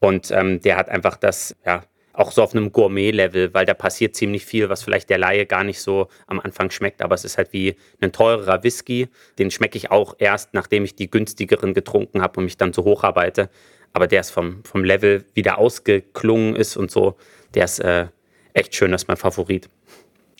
Und 0.00 0.32
ähm, 0.32 0.60
der 0.60 0.76
hat 0.76 0.88
einfach 0.88 1.16
das, 1.16 1.54
ja, 1.64 1.84
auch 2.14 2.32
so 2.32 2.42
auf 2.42 2.54
einem 2.54 2.72
Gourmet-Level, 2.72 3.52
weil 3.52 3.66
da 3.66 3.74
passiert 3.74 4.14
ziemlich 4.14 4.46
viel, 4.46 4.68
was 4.68 4.82
vielleicht 4.82 5.10
der 5.10 5.18
Laie 5.18 5.46
gar 5.46 5.64
nicht 5.64 5.80
so 5.80 6.08
am 6.26 6.40
Anfang 6.40 6.70
schmeckt. 6.70 7.02
Aber 7.02 7.14
es 7.14 7.24
ist 7.24 7.36
halt 7.36 7.52
wie 7.52 7.74
ein 8.00 8.12
teurerer 8.12 8.62
Whisky. 8.62 9.08
Den 9.38 9.50
schmecke 9.50 9.76
ich 9.76 9.90
auch 9.90 10.14
erst, 10.18 10.54
nachdem 10.54 10.84
ich 10.84 10.94
die 10.94 11.10
günstigeren 11.10 11.74
getrunken 11.74 12.22
habe 12.22 12.38
und 12.38 12.44
mich 12.44 12.56
dann 12.56 12.72
so 12.72 12.84
hocharbeite. 12.84 13.50
Aber 13.92 14.06
der 14.06 14.20
ist 14.20 14.30
vom, 14.30 14.62
vom 14.64 14.84
Level 14.84 15.24
wieder 15.34 15.58
ausgeklungen 15.58 16.56
ist 16.56 16.76
und 16.76 16.90
so. 16.90 17.16
Der 17.54 17.64
ist 17.64 17.80
äh, 17.80 18.06
echt 18.52 18.74
schön, 18.74 18.92
das 18.92 19.02
ist 19.02 19.08
mein 19.08 19.16
Favorit. 19.16 19.68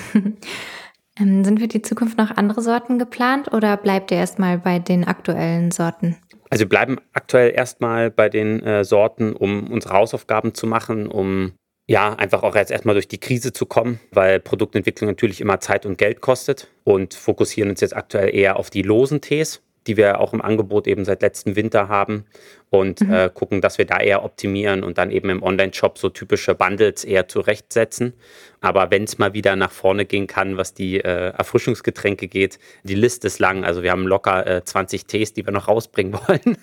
ähm, 1.18 1.44
sind 1.44 1.61
für 1.61 1.68
die 1.68 1.82
Zukunft 1.82 2.18
noch 2.18 2.37
andere 2.37 2.62
Sorten 2.62 2.99
geplant 2.99 3.52
oder 3.52 3.76
bleibt 3.76 4.11
ihr 4.11 4.18
erstmal 4.18 4.58
bei 4.58 4.78
den 4.78 5.04
aktuellen 5.04 5.70
Sorten? 5.70 6.16
Also 6.50 6.62
wir 6.62 6.68
bleiben 6.68 6.99
aktuell 7.12 7.52
erstmal 7.54 8.11
bei 8.11 8.28
den 8.28 8.62
äh, 8.62 8.85
Sorten, 8.85 9.32
um 9.32 9.70
unsere 9.70 9.94
Hausaufgaben 9.94 10.54
zu 10.54 10.66
machen, 10.66 11.06
um 11.08 11.52
ja 11.88 12.14
einfach 12.14 12.42
auch 12.42 12.54
jetzt 12.54 12.70
erstmal 12.70 12.94
durch 12.94 13.08
die 13.08 13.18
Krise 13.18 13.52
zu 13.52 13.66
kommen, 13.66 14.00
weil 14.12 14.40
Produktentwicklung 14.40 15.08
natürlich 15.08 15.40
immer 15.40 15.61
Zeit 15.61 15.87
und 15.87 15.99
Geld 15.99 16.20
kostet 16.20 16.68
und 16.85 17.14
fokussieren 17.14 17.70
uns 17.70 17.80
jetzt 17.80 17.96
aktuell 17.96 18.35
eher 18.35 18.56
auf 18.56 18.70
die 18.70 18.82
losen 18.82 19.20
Tees 19.20 19.62
die 19.86 19.96
wir 19.96 20.20
auch 20.20 20.32
im 20.32 20.42
Angebot 20.42 20.86
eben 20.86 21.04
seit 21.04 21.22
letztem 21.22 21.56
Winter 21.56 21.88
haben 21.88 22.24
und 22.70 23.00
mhm. 23.00 23.12
äh, 23.12 23.30
gucken, 23.32 23.60
dass 23.60 23.78
wir 23.78 23.84
da 23.84 23.98
eher 23.98 24.24
optimieren 24.24 24.82
und 24.82 24.98
dann 24.98 25.10
eben 25.10 25.30
im 25.30 25.42
Online-Shop 25.42 25.98
so 25.98 26.08
typische 26.08 26.54
Bundles 26.54 27.04
eher 27.04 27.28
zurechtsetzen. 27.28 28.14
Aber 28.60 28.90
wenn 28.90 29.04
es 29.04 29.18
mal 29.18 29.34
wieder 29.34 29.54
nach 29.56 29.70
vorne 29.70 30.04
gehen 30.04 30.26
kann, 30.26 30.56
was 30.56 30.74
die 30.74 30.98
äh, 30.98 31.30
Erfrischungsgetränke 31.30 32.28
geht, 32.28 32.58
die 32.82 32.94
Liste 32.94 33.28
ist 33.28 33.38
lang. 33.38 33.64
Also 33.64 33.82
wir 33.82 33.92
haben 33.92 34.06
locker 34.06 34.46
äh, 34.46 34.64
20 34.64 35.06
Tees, 35.06 35.32
die 35.32 35.46
wir 35.46 35.52
noch 35.52 35.68
rausbringen 35.68 36.14
wollen. 36.28 36.58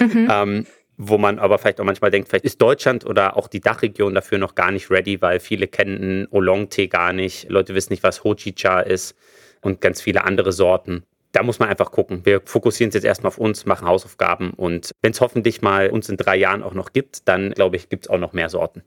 mhm. 0.00 0.28
ähm, 0.30 0.66
wo 0.96 1.18
man 1.18 1.40
aber 1.40 1.58
vielleicht 1.58 1.80
auch 1.80 1.84
manchmal 1.84 2.12
denkt, 2.12 2.28
vielleicht 2.28 2.44
ist 2.44 2.62
Deutschland 2.62 3.04
oder 3.04 3.36
auch 3.36 3.48
die 3.48 3.60
Dachregion 3.60 4.14
dafür 4.14 4.38
noch 4.38 4.54
gar 4.54 4.70
nicht 4.70 4.90
ready, 4.90 5.20
weil 5.20 5.40
viele 5.40 5.66
kennen 5.66 6.28
Oolong-Tee 6.30 6.86
gar 6.86 7.12
nicht, 7.12 7.50
Leute 7.50 7.74
wissen 7.74 7.92
nicht, 7.92 8.04
was 8.04 8.22
Hojicha 8.22 8.78
ist 8.78 9.16
und 9.60 9.80
ganz 9.80 10.00
viele 10.00 10.24
andere 10.24 10.52
Sorten 10.52 11.04
da 11.34 11.42
muss 11.42 11.58
man 11.58 11.68
einfach 11.68 11.90
gucken. 11.90 12.20
Wir 12.24 12.40
fokussieren 12.44 12.88
uns 12.88 12.94
jetzt 12.94 13.04
erstmal 13.04 13.28
auf 13.28 13.38
uns, 13.38 13.66
machen 13.66 13.88
Hausaufgaben 13.88 14.52
und 14.52 14.92
wenn 15.02 15.10
es 15.10 15.20
hoffentlich 15.20 15.62
mal 15.62 15.90
uns 15.90 16.08
in 16.08 16.16
drei 16.16 16.36
Jahren 16.36 16.62
auch 16.62 16.74
noch 16.74 16.92
gibt, 16.92 17.28
dann 17.28 17.50
glaube 17.50 17.76
ich, 17.76 17.88
gibt 17.88 18.06
es 18.06 18.10
auch 18.10 18.18
noch 18.18 18.32
mehr 18.32 18.48
Sorten. 18.48 18.82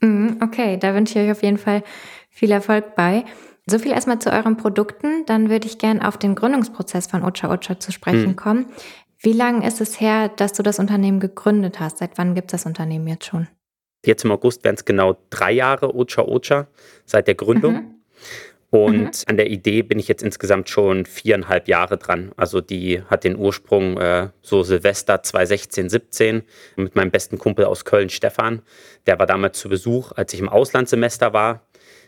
Mhm, 0.00 0.38
okay, 0.42 0.78
da 0.78 0.94
wünsche 0.94 1.18
ich 1.18 1.26
euch 1.26 1.30
auf 1.30 1.42
jeden 1.42 1.58
Fall 1.58 1.82
viel 2.30 2.50
Erfolg 2.50 2.94
bei. 2.96 3.24
So 3.66 3.78
viel 3.78 3.92
erstmal 3.92 4.18
zu 4.18 4.30
euren 4.30 4.56
Produkten. 4.56 5.24
Dann 5.26 5.48
würde 5.50 5.66
ich 5.66 5.78
gerne 5.78 6.06
auf 6.06 6.18
den 6.18 6.34
Gründungsprozess 6.34 7.06
von 7.06 7.22
Ocha 7.22 7.50
Ocha 7.50 7.78
zu 7.78 7.92
sprechen 7.92 8.28
hm. 8.28 8.36
kommen. 8.36 8.66
Wie 9.18 9.32
lange 9.32 9.66
ist 9.66 9.80
es 9.80 10.00
her, 10.00 10.28
dass 10.28 10.52
du 10.52 10.62
das 10.62 10.78
Unternehmen 10.78 11.20
gegründet 11.20 11.80
hast? 11.80 11.98
Seit 11.98 12.18
wann 12.18 12.34
gibt 12.34 12.52
es 12.52 12.62
das 12.62 12.66
Unternehmen 12.66 13.06
jetzt 13.06 13.26
schon? 13.26 13.48
Jetzt 14.04 14.24
im 14.24 14.32
August 14.32 14.64
werden 14.64 14.76
es 14.76 14.84
genau 14.84 15.16
drei 15.30 15.52
Jahre 15.52 15.94
Ocha 15.94 16.22
Ocha 16.22 16.66
seit 17.06 17.26
der 17.26 17.34
Gründung. 17.34 17.74
Mhm. 17.74 17.94
Und 18.74 19.04
mhm. 19.04 19.12
an 19.26 19.36
der 19.36 19.50
Idee 19.50 19.82
bin 19.82 20.00
ich 20.00 20.08
jetzt 20.08 20.24
insgesamt 20.24 20.68
schon 20.68 21.06
viereinhalb 21.06 21.68
Jahre 21.68 21.96
dran. 21.96 22.32
Also 22.36 22.60
die 22.60 23.02
hat 23.02 23.22
den 23.22 23.36
Ursprung 23.36 23.98
äh, 23.98 24.30
so 24.42 24.64
Silvester 24.64 25.22
2016, 25.22 25.88
17 25.88 26.42
mit 26.74 26.96
meinem 26.96 27.12
besten 27.12 27.38
Kumpel 27.38 27.66
aus 27.66 27.84
Köln, 27.84 28.10
Stefan. 28.10 28.62
Der 29.06 29.16
war 29.20 29.26
damals 29.26 29.60
zu 29.60 29.68
Besuch, 29.68 30.10
als 30.16 30.34
ich 30.34 30.40
im 30.40 30.48
Auslandssemester 30.48 31.32
war. 31.32 31.62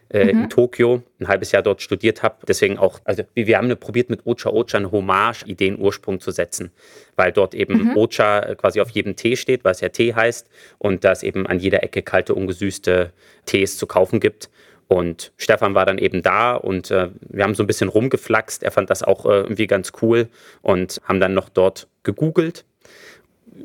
Äh, 0.08 0.24
mhm. 0.24 0.30
in 0.30 0.50
Tokio, 0.50 1.02
ein 1.18 1.26
halbes 1.26 1.50
Jahr 1.50 1.62
dort 1.62 1.82
studiert 1.82 2.22
habe. 2.22 2.36
Deswegen 2.46 2.78
auch, 2.78 3.00
also 3.04 3.24
wir 3.34 3.58
haben 3.58 3.76
probiert 3.76 4.08
mit 4.08 4.24
Ocha 4.24 4.50
Ocha 4.50 4.78
eine 4.78 4.92
Hommage-Ideenursprung 4.92 6.20
zu 6.20 6.30
setzen, 6.30 6.70
weil 7.16 7.32
dort 7.32 7.56
eben 7.56 7.90
mhm. 7.90 7.96
Ocha 7.96 8.38
äh, 8.40 8.54
quasi 8.54 8.80
auf 8.80 8.90
jedem 8.90 9.16
Tee 9.16 9.34
steht, 9.34 9.64
weil 9.64 9.72
es 9.72 9.80
ja 9.80 9.88
Tee 9.88 10.14
heißt 10.14 10.48
und 10.78 11.02
da 11.02 11.10
es 11.10 11.24
eben 11.24 11.48
an 11.48 11.58
jeder 11.58 11.82
Ecke 11.82 12.02
kalte, 12.02 12.34
ungesüßte 12.34 13.12
Tees 13.46 13.78
zu 13.78 13.88
kaufen 13.88 14.20
gibt. 14.20 14.48
Und 14.88 15.32
Stefan 15.36 15.74
war 15.74 15.84
dann 15.84 15.98
eben 15.98 16.22
da 16.22 16.54
und 16.54 16.90
äh, 16.90 17.08
wir 17.20 17.44
haben 17.44 17.54
so 17.54 17.62
ein 17.62 17.66
bisschen 17.66 17.88
rumgeflaxt. 17.88 18.62
Er 18.62 18.70
fand 18.70 18.88
das 18.88 19.02
auch 19.02 19.26
äh, 19.26 19.40
irgendwie 19.40 19.66
ganz 19.66 19.92
cool 20.00 20.28
und 20.62 21.00
haben 21.04 21.18
dann 21.18 21.34
noch 21.34 21.48
dort 21.48 21.88
gegoogelt. 22.04 22.64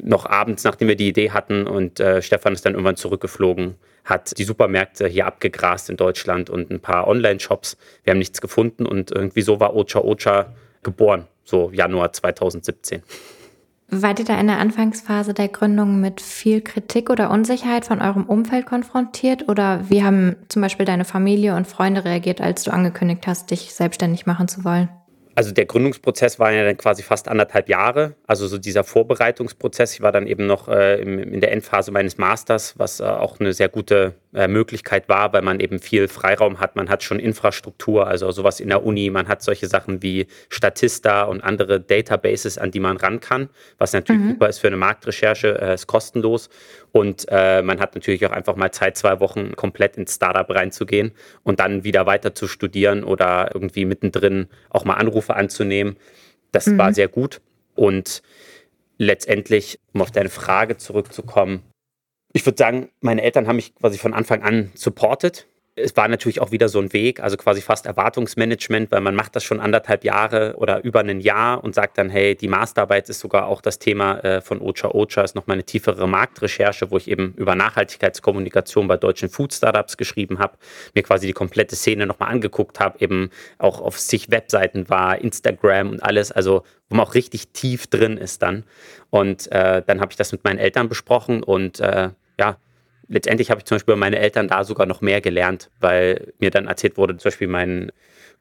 Noch 0.01 0.25
abends, 0.25 0.63
nachdem 0.63 0.87
wir 0.87 0.95
die 0.95 1.09
Idee 1.09 1.31
hatten 1.31 1.67
und 1.67 1.99
äh, 1.99 2.21
Stefan 2.21 2.53
ist 2.53 2.65
dann 2.65 2.73
irgendwann 2.73 2.95
zurückgeflogen, 2.95 3.75
hat 4.03 4.37
die 4.37 4.45
Supermärkte 4.45 5.07
hier 5.07 5.27
abgegrast 5.27 5.89
in 5.89 5.97
Deutschland 5.97 6.49
und 6.49 6.71
ein 6.71 6.79
paar 6.79 7.07
Online-Shops. 7.07 7.77
Wir 8.03 8.11
haben 8.11 8.19
nichts 8.19 8.41
gefunden 8.41 8.85
und 8.85 9.11
irgendwie 9.11 9.41
so 9.41 9.59
war 9.59 9.75
Ocha 9.75 9.99
Ocha 9.99 10.53
geboren, 10.81 11.27
so 11.43 11.69
Januar 11.71 12.13
2017. 12.13 13.03
Wart 13.93 14.19
ihr 14.19 14.25
da 14.25 14.39
in 14.39 14.47
der 14.47 14.59
Anfangsphase 14.59 15.33
der 15.33 15.49
Gründung 15.49 15.99
mit 15.99 16.21
viel 16.21 16.61
Kritik 16.61 17.09
oder 17.09 17.29
Unsicherheit 17.29 17.83
von 17.83 18.01
eurem 18.01 18.23
Umfeld 18.23 18.65
konfrontiert? 18.65 19.49
Oder 19.49 19.89
wie 19.89 20.01
haben 20.01 20.37
zum 20.47 20.61
Beispiel 20.61 20.85
deine 20.85 21.03
Familie 21.03 21.57
und 21.57 21.67
Freunde 21.67 22.05
reagiert, 22.05 22.39
als 22.39 22.63
du 22.63 22.71
angekündigt 22.71 23.27
hast, 23.27 23.51
dich 23.51 23.73
selbstständig 23.73 24.25
machen 24.25 24.47
zu 24.47 24.63
wollen? 24.63 24.87
Also 25.35 25.51
der 25.51 25.65
Gründungsprozess 25.65 26.39
war 26.39 26.53
ja 26.53 26.63
dann 26.63 26.77
quasi 26.77 27.03
fast 27.03 27.27
anderthalb 27.27 27.67
Jahre. 27.67 28.15
Also 28.27 28.47
so 28.47 28.57
dieser 28.57 28.85
Vorbereitungsprozess. 28.85 29.93
Ich 29.93 30.01
war 30.01 30.13
dann 30.13 30.25
eben 30.25 30.47
noch 30.47 30.69
äh, 30.69 31.01
in 31.01 31.41
der 31.41 31.51
Endphase 31.51 31.91
meines 31.91 32.17
Masters, 32.17 32.75
was 32.77 33.01
äh, 33.01 33.03
auch 33.03 33.41
eine 33.41 33.51
sehr 33.51 33.67
gute 33.67 34.13
äh, 34.33 34.47
Möglichkeit 34.47 35.09
war, 35.09 35.33
weil 35.33 35.41
man 35.41 35.59
eben 35.59 35.79
viel 35.79 36.07
Freiraum 36.07 36.59
hat. 36.59 36.75
Man 36.75 36.89
hat 36.89 37.03
schon 37.03 37.19
Infrastruktur, 37.19 38.07
also 38.07 38.31
sowas 38.31 38.59
in 38.59 38.69
der 38.69 38.85
Uni. 38.85 39.09
Man 39.09 39.27
hat 39.27 39.41
solche 39.41 39.67
Sachen 39.67 40.01
wie 40.01 40.27
Statista 40.49 41.23
und 41.23 41.41
andere 41.41 41.81
Databases, 41.81 42.57
an 42.57 42.71
die 42.71 42.79
man 42.79 42.97
ran 42.97 43.19
kann, 43.19 43.49
was 43.77 43.93
natürlich 43.93 44.21
mhm. 44.21 44.29
super 44.29 44.49
ist 44.49 44.59
für 44.59 44.67
eine 44.67 44.77
Marktrecherche, 44.77 45.59
äh, 45.61 45.73
ist 45.73 45.87
kostenlos. 45.87 46.49
Und 46.91 47.25
äh, 47.29 47.61
man 47.61 47.79
hat 47.79 47.95
natürlich 47.95 48.25
auch 48.25 48.31
einfach 48.31 48.55
mal 48.55 48.71
Zeit, 48.71 48.97
zwei 48.97 49.19
Wochen 49.19 49.55
komplett 49.55 49.97
ins 49.97 50.15
Startup 50.15 50.49
reinzugehen 50.49 51.11
und 51.43 51.59
dann 51.59 51.83
wieder 51.83 52.05
weiter 52.05 52.33
zu 52.33 52.47
studieren 52.47 53.03
oder 53.03 53.51
irgendwie 53.53 53.85
mittendrin 53.85 54.47
auch 54.69 54.85
mal 54.85 54.95
Anrufe 54.95 55.35
anzunehmen. 55.35 55.97
Das 56.51 56.67
mhm. 56.67 56.77
war 56.77 56.93
sehr 56.93 57.07
gut. 57.07 57.41
Und 57.75 58.21
letztendlich, 58.97 59.79
um 59.93 60.01
auf 60.01 60.11
deine 60.11 60.29
Frage 60.29 60.77
zurückzukommen, 60.77 61.63
ich 62.33 62.45
würde 62.45 62.57
sagen, 62.57 62.89
meine 63.01 63.21
Eltern 63.21 63.47
haben 63.47 63.57
mich 63.57 63.75
quasi 63.75 63.97
von 63.97 64.13
Anfang 64.13 64.41
an 64.41 64.71
supportet 64.73 65.47
es 65.75 65.95
war 65.95 66.07
natürlich 66.07 66.41
auch 66.41 66.51
wieder 66.51 66.67
so 66.67 66.79
ein 66.79 66.91
Weg, 66.91 67.21
also 67.21 67.37
quasi 67.37 67.61
fast 67.61 67.85
Erwartungsmanagement, 67.85 68.91
weil 68.91 68.99
man 68.99 69.15
macht 69.15 69.35
das 69.35 69.43
schon 69.43 69.61
anderthalb 69.61 70.03
Jahre 70.03 70.55
oder 70.57 70.83
über 70.83 70.99
ein 70.99 71.21
Jahr 71.21 71.63
und 71.63 71.73
sagt 71.73 71.97
dann, 71.97 72.09
hey, 72.09 72.35
die 72.35 72.49
Masterarbeit 72.49 73.07
ist 73.09 73.19
sogar 73.19 73.47
auch 73.47 73.61
das 73.61 73.79
Thema 73.79 74.19
äh, 74.19 74.41
von 74.41 74.61
Ocha 74.61 74.89
Ocha, 74.89 75.21
ist 75.21 75.35
nochmal 75.35 75.55
eine 75.55 75.63
tiefere 75.63 76.07
Marktrecherche, 76.07 76.91
wo 76.91 76.97
ich 76.97 77.09
eben 77.09 77.33
über 77.37 77.55
Nachhaltigkeitskommunikation 77.55 78.87
bei 78.87 78.97
deutschen 78.97 79.29
Food-Startups 79.29 79.95
geschrieben 79.95 80.39
habe, 80.39 80.57
mir 80.93 81.03
quasi 81.03 81.27
die 81.27 81.33
komplette 81.33 81.75
Szene 81.75 82.05
nochmal 82.05 82.29
angeguckt 82.29 82.79
habe, 82.79 82.99
eben 82.99 83.29
auch 83.57 83.79
auf 83.79 83.97
sich 83.97 84.29
Webseiten 84.29 84.89
war, 84.89 85.19
Instagram 85.21 85.89
und 85.89 86.03
alles, 86.03 86.31
also 86.33 86.63
wo 86.89 86.97
man 86.97 87.05
auch 87.05 87.15
richtig 87.15 87.49
tief 87.49 87.87
drin 87.87 88.17
ist 88.17 88.41
dann. 88.41 88.65
Und 89.09 89.49
äh, 89.51 89.81
dann 89.85 90.01
habe 90.01 90.11
ich 90.11 90.17
das 90.17 90.33
mit 90.33 90.43
meinen 90.43 90.59
Eltern 90.59 90.89
besprochen 90.89 91.43
und 91.43 91.79
äh, 91.79 92.09
ja, 92.41 92.57
letztendlich 93.07 93.51
habe 93.51 93.59
ich 93.59 93.65
zum 93.65 93.75
Beispiel 93.75 93.93
bei 93.93 93.99
meinen 93.99 94.15
Eltern 94.15 94.47
da 94.47 94.63
sogar 94.63 94.87
noch 94.87 95.01
mehr 95.01 95.21
gelernt, 95.21 95.69
weil 95.79 96.33
mir 96.39 96.49
dann 96.49 96.65
erzählt 96.65 96.97
wurde, 96.97 97.15
zum 97.17 97.29
Beispiel 97.29 97.47
mein 97.47 97.91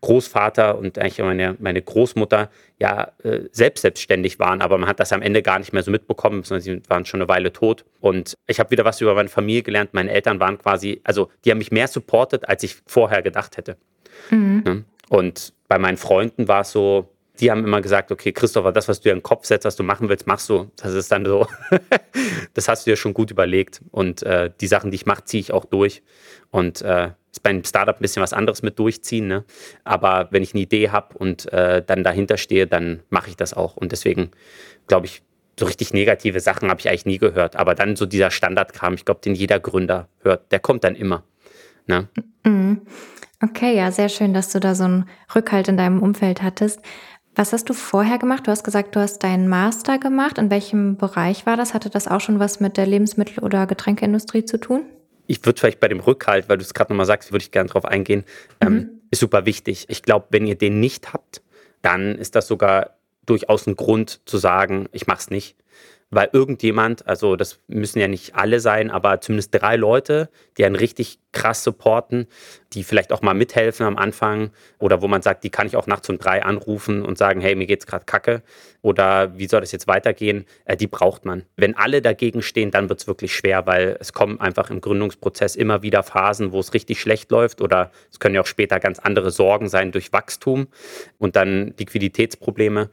Großvater 0.00 0.78
und 0.78 0.98
eigentlich 0.98 1.18
meine, 1.18 1.56
meine 1.58 1.82
Großmutter 1.82 2.48
ja 2.78 3.12
äh, 3.22 3.40
selbst 3.52 3.82
selbstständig 3.82 4.38
waren, 4.38 4.62
aber 4.62 4.78
man 4.78 4.88
hat 4.88 4.98
das 4.98 5.12
am 5.12 5.20
Ende 5.20 5.42
gar 5.42 5.58
nicht 5.58 5.74
mehr 5.74 5.82
so 5.82 5.90
mitbekommen, 5.90 6.42
sondern 6.42 6.62
sie 6.62 6.82
waren 6.88 7.04
schon 7.04 7.20
eine 7.20 7.28
Weile 7.28 7.52
tot. 7.52 7.84
Und 8.00 8.38
ich 8.46 8.58
habe 8.58 8.70
wieder 8.70 8.86
was 8.86 9.02
über 9.02 9.14
meine 9.14 9.28
Familie 9.28 9.62
gelernt. 9.62 9.92
Meine 9.92 10.10
Eltern 10.10 10.40
waren 10.40 10.56
quasi, 10.56 11.02
also 11.04 11.28
die 11.44 11.50
haben 11.50 11.58
mich 11.58 11.70
mehr 11.70 11.86
supportet, 11.86 12.48
als 12.48 12.62
ich 12.62 12.76
vorher 12.86 13.20
gedacht 13.20 13.58
hätte. 13.58 13.76
Mhm. 14.30 14.86
Und 15.10 15.52
bei 15.68 15.78
meinen 15.78 15.98
Freunden 15.98 16.48
war 16.48 16.62
es 16.62 16.72
so, 16.72 17.10
die 17.40 17.50
haben 17.50 17.64
immer 17.64 17.80
gesagt, 17.80 18.12
okay, 18.12 18.32
Christopher, 18.32 18.72
das, 18.72 18.88
was 18.88 19.00
du 19.00 19.04
dir 19.04 19.12
in 19.12 19.18
den 19.18 19.22
Kopf 19.22 19.46
setzt, 19.46 19.64
was 19.64 19.76
du 19.76 19.82
machen 19.82 20.08
willst, 20.08 20.26
machst 20.26 20.48
du. 20.48 20.70
Das 20.76 20.94
ist 20.94 21.10
dann 21.10 21.24
so, 21.24 21.46
das 22.54 22.68
hast 22.68 22.86
du 22.86 22.90
dir 22.90 22.96
schon 22.96 23.14
gut 23.14 23.30
überlegt. 23.30 23.80
Und 23.90 24.22
äh, 24.22 24.50
die 24.60 24.66
Sachen, 24.66 24.90
die 24.90 24.96
ich 24.96 25.06
mache, 25.06 25.24
ziehe 25.24 25.40
ich 25.40 25.52
auch 25.52 25.64
durch. 25.64 26.02
Und 26.50 26.82
äh, 26.82 27.10
ist 27.32 27.42
bei 27.42 27.50
einem 27.50 27.64
Startup 27.64 27.96
ein 27.96 28.02
bisschen 28.02 28.22
was 28.22 28.32
anderes 28.32 28.62
mit 28.62 28.78
durchziehen. 28.78 29.26
Ne? 29.26 29.44
Aber 29.84 30.28
wenn 30.30 30.42
ich 30.42 30.54
eine 30.54 30.62
Idee 30.62 30.90
habe 30.90 31.16
und 31.16 31.50
äh, 31.52 31.82
dann 31.84 32.04
dahinter 32.04 32.36
stehe, 32.36 32.66
dann 32.66 33.02
mache 33.08 33.30
ich 33.30 33.36
das 33.36 33.54
auch. 33.54 33.76
Und 33.76 33.92
deswegen 33.92 34.30
glaube 34.86 35.06
ich, 35.06 35.22
so 35.58 35.66
richtig 35.66 35.92
negative 35.92 36.40
Sachen 36.40 36.70
habe 36.70 36.80
ich 36.80 36.88
eigentlich 36.88 37.06
nie 37.06 37.18
gehört. 37.18 37.56
Aber 37.56 37.74
dann 37.74 37.96
so 37.96 38.06
dieser 38.06 38.30
Standardkram, 38.30 38.94
ich 38.94 39.04
glaube, 39.04 39.20
den 39.20 39.34
jeder 39.34 39.60
Gründer 39.60 40.08
hört, 40.20 40.50
der 40.52 40.58
kommt 40.58 40.84
dann 40.84 40.94
immer. 40.94 41.22
Ne? 41.86 42.08
Mhm. 42.44 42.82
Okay, 43.42 43.74
ja, 43.74 43.90
sehr 43.90 44.10
schön, 44.10 44.34
dass 44.34 44.52
du 44.52 44.60
da 44.60 44.74
so 44.74 44.84
einen 44.84 45.08
Rückhalt 45.34 45.68
in 45.68 45.78
deinem 45.78 46.02
Umfeld 46.02 46.42
hattest. 46.42 46.80
Was 47.34 47.52
hast 47.52 47.68
du 47.68 47.74
vorher 47.74 48.18
gemacht? 48.18 48.46
Du 48.46 48.50
hast 48.50 48.64
gesagt, 48.64 48.96
du 48.96 49.00
hast 49.00 49.20
deinen 49.20 49.48
Master 49.48 49.98
gemacht. 49.98 50.38
In 50.38 50.50
welchem 50.50 50.96
Bereich 50.96 51.46
war 51.46 51.56
das? 51.56 51.74
Hatte 51.74 51.90
das 51.90 52.08
auch 52.08 52.20
schon 52.20 52.38
was 52.38 52.60
mit 52.60 52.76
der 52.76 52.86
Lebensmittel- 52.86 53.42
oder 53.42 53.66
Getränkeindustrie 53.66 54.44
zu 54.44 54.58
tun? 54.58 54.84
Ich 55.26 55.44
würde 55.44 55.60
vielleicht 55.60 55.78
bei 55.78 55.88
dem 55.88 56.00
Rückhalt, 56.00 56.48
weil 56.48 56.58
du 56.58 56.64
es 56.64 56.74
gerade 56.74 56.92
nochmal 56.92 57.06
sagst, 57.06 57.30
würde 57.30 57.44
ich 57.44 57.52
gerne 57.52 57.68
darauf 57.68 57.84
eingehen, 57.84 58.24
ähm, 58.60 58.72
mhm. 58.72 58.78
ähm, 58.78 58.90
ist 59.12 59.20
super 59.20 59.46
wichtig. 59.46 59.86
Ich 59.88 60.02
glaube, 60.02 60.26
wenn 60.30 60.46
ihr 60.46 60.56
den 60.56 60.80
nicht 60.80 61.12
habt, 61.12 61.40
dann 61.82 62.16
ist 62.16 62.34
das 62.34 62.48
sogar 62.48 62.96
durchaus 63.26 63.66
ein 63.66 63.76
Grund 63.76 64.20
zu 64.24 64.38
sagen, 64.38 64.88
ich 64.92 65.06
mache 65.06 65.20
es 65.20 65.30
nicht 65.30 65.56
weil 66.10 66.28
irgendjemand, 66.32 67.06
also 67.06 67.36
das 67.36 67.60
müssen 67.68 68.00
ja 68.00 68.08
nicht 68.08 68.34
alle 68.34 68.58
sein, 68.58 68.90
aber 68.90 69.20
zumindest 69.20 69.54
drei 69.54 69.76
Leute, 69.76 70.28
die 70.58 70.64
einen 70.64 70.74
richtig 70.74 71.20
krass 71.32 71.62
supporten, 71.62 72.26
die 72.72 72.82
vielleicht 72.82 73.12
auch 73.12 73.22
mal 73.22 73.34
mithelfen 73.34 73.86
am 73.86 73.96
Anfang 73.96 74.50
oder 74.80 75.02
wo 75.02 75.08
man 75.08 75.22
sagt, 75.22 75.44
die 75.44 75.50
kann 75.50 75.68
ich 75.68 75.76
auch 75.76 75.86
nachts 75.86 76.08
um 76.08 76.18
drei 76.18 76.42
anrufen 76.42 77.02
und 77.02 77.16
sagen, 77.16 77.40
hey, 77.40 77.54
mir 77.54 77.66
geht's 77.66 77.86
gerade 77.86 78.04
kacke 78.04 78.42
oder 78.82 79.38
wie 79.38 79.46
soll 79.46 79.60
das 79.60 79.70
jetzt 79.70 79.86
weitergehen, 79.86 80.46
äh, 80.64 80.76
die 80.76 80.88
braucht 80.88 81.24
man. 81.24 81.44
Wenn 81.56 81.76
alle 81.76 82.02
dagegen 82.02 82.42
stehen, 82.42 82.72
dann 82.72 82.88
wird's 82.88 83.06
wirklich 83.06 83.34
schwer, 83.34 83.66
weil 83.66 83.96
es 84.00 84.12
kommen 84.12 84.40
einfach 84.40 84.70
im 84.70 84.80
Gründungsprozess 84.80 85.54
immer 85.54 85.82
wieder 85.82 86.02
Phasen, 86.02 86.50
wo 86.50 86.58
es 86.58 86.74
richtig 86.74 87.00
schlecht 87.00 87.30
läuft 87.30 87.60
oder 87.60 87.92
es 88.10 88.18
können 88.18 88.34
ja 88.34 88.40
auch 88.40 88.46
später 88.46 88.80
ganz 88.80 88.98
andere 88.98 89.30
Sorgen 89.30 89.68
sein 89.68 89.92
durch 89.92 90.12
Wachstum 90.12 90.66
und 91.18 91.36
dann 91.36 91.74
Liquiditätsprobleme 91.78 92.90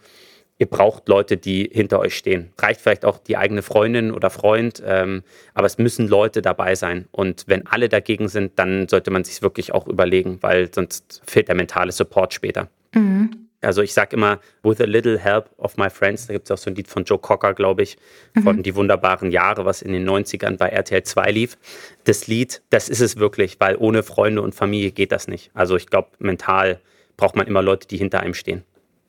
ihr 0.58 0.66
braucht 0.68 1.08
Leute, 1.08 1.38
die 1.38 1.70
hinter 1.72 2.00
euch 2.00 2.16
stehen. 2.16 2.52
Reicht 2.58 2.82
vielleicht 2.82 3.06
auch 3.06 3.20
die 3.20 3.38
eigene 3.38 3.62
Freundin 3.62 4.12
oder 4.12 4.30
Freund, 4.30 4.82
ähm, 4.86 5.24
aber 5.54 5.68
es 5.68 5.78
müssen 5.78 6.08
Leute 6.08 6.42
dabei 6.42 6.76
sein. 6.76 7.08
Und 7.12 7.44
wenn 7.48 7.68
alle 7.68 7.90
dagegen 7.90 8.28
sind, 8.28 8.58
dann 8.58 8.88
sollte 8.88 9.12
man 9.12 9.24
sich 9.24 9.42
wirklich 9.42 9.74
auch 9.74 9.88
überlegen, 9.88 10.40
weil 10.42 10.74
sonst 10.74 11.22
fehlt 11.26 11.48
der 11.48 11.56
mentale 11.56 11.92
Support 11.92 12.34
später. 12.34 12.70
Mhm. 12.94 13.48
Also 13.62 13.82
ich 13.82 13.94
sage 13.94 14.16
immer, 14.16 14.40
with 14.62 14.80
a 14.82 14.86
little 14.86 15.18
help 15.18 15.50
of 15.58 15.78
my 15.78 15.90
friends, 15.90 16.28
da 16.28 16.34
gibt 16.34 16.46
es 16.46 16.52
auch 16.52 16.58
so 16.58 16.70
ein 16.70 16.76
Lied 16.76 16.88
von 16.88 17.04
Joe 17.06 17.18
Cocker, 17.18 17.54
glaube 17.54 17.82
ich, 17.82 17.98
von 18.44 18.58
mhm. 18.58 18.64
Die 18.64 18.76
wunderbaren 18.76 19.32
Jahre, 19.32 19.66
was 19.66 19.82
in 19.82 19.94
den 19.94 20.08
90ern 20.08 20.58
bei 20.58 20.70
RTL 20.70 21.04
2 21.04 21.32
lief. 21.32 21.58
Das 22.04 22.28
Lied, 22.28 22.62
das 22.70 22.88
ist 22.88 23.02
es 23.02 23.18
wirklich, 23.18 23.60
weil 23.60 23.76
ohne 23.76 24.04
Freunde 24.04 24.44
und 24.44 24.54
Familie 24.54 24.92
geht 24.92 25.12
das 25.12 25.28
nicht. 25.28 25.50
Also 25.56 25.76
ich 25.76 25.88
glaube, 25.88 26.10
mental 26.20 26.80
braucht 27.18 27.36
man 27.36 27.48
immer 27.48 27.64
Leute, 27.64 27.88
die 27.88 27.98
hinter 27.98 28.20
einem 28.20 28.36
stehen. 28.36 28.64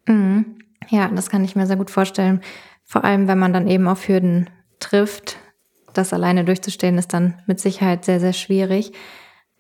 Mhm. 0.07 0.59
Ja, 0.89 1.09
das 1.09 1.31
kann 1.31 1.45
ich 1.45 1.57
mir 1.57 1.67
sehr 1.67 1.77
gut 1.77 1.91
vorstellen. 1.91 2.41
Vor 2.85 3.05
allem, 3.05 3.29
wenn 3.29 3.39
man 3.39 3.53
dann 3.53 3.69
eben 3.69 3.89
auf 3.89 4.09
Hürden 4.09 4.49
trifft. 4.81 5.37
Das 5.93 6.13
alleine 6.13 6.45
durchzustehen, 6.45 6.97
ist 6.99 7.13
dann 7.13 7.43
mit 7.47 7.61
Sicherheit 7.61 8.05
sehr, 8.05 8.21
sehr 8.21 8.33
schwierig. 8.33 8.93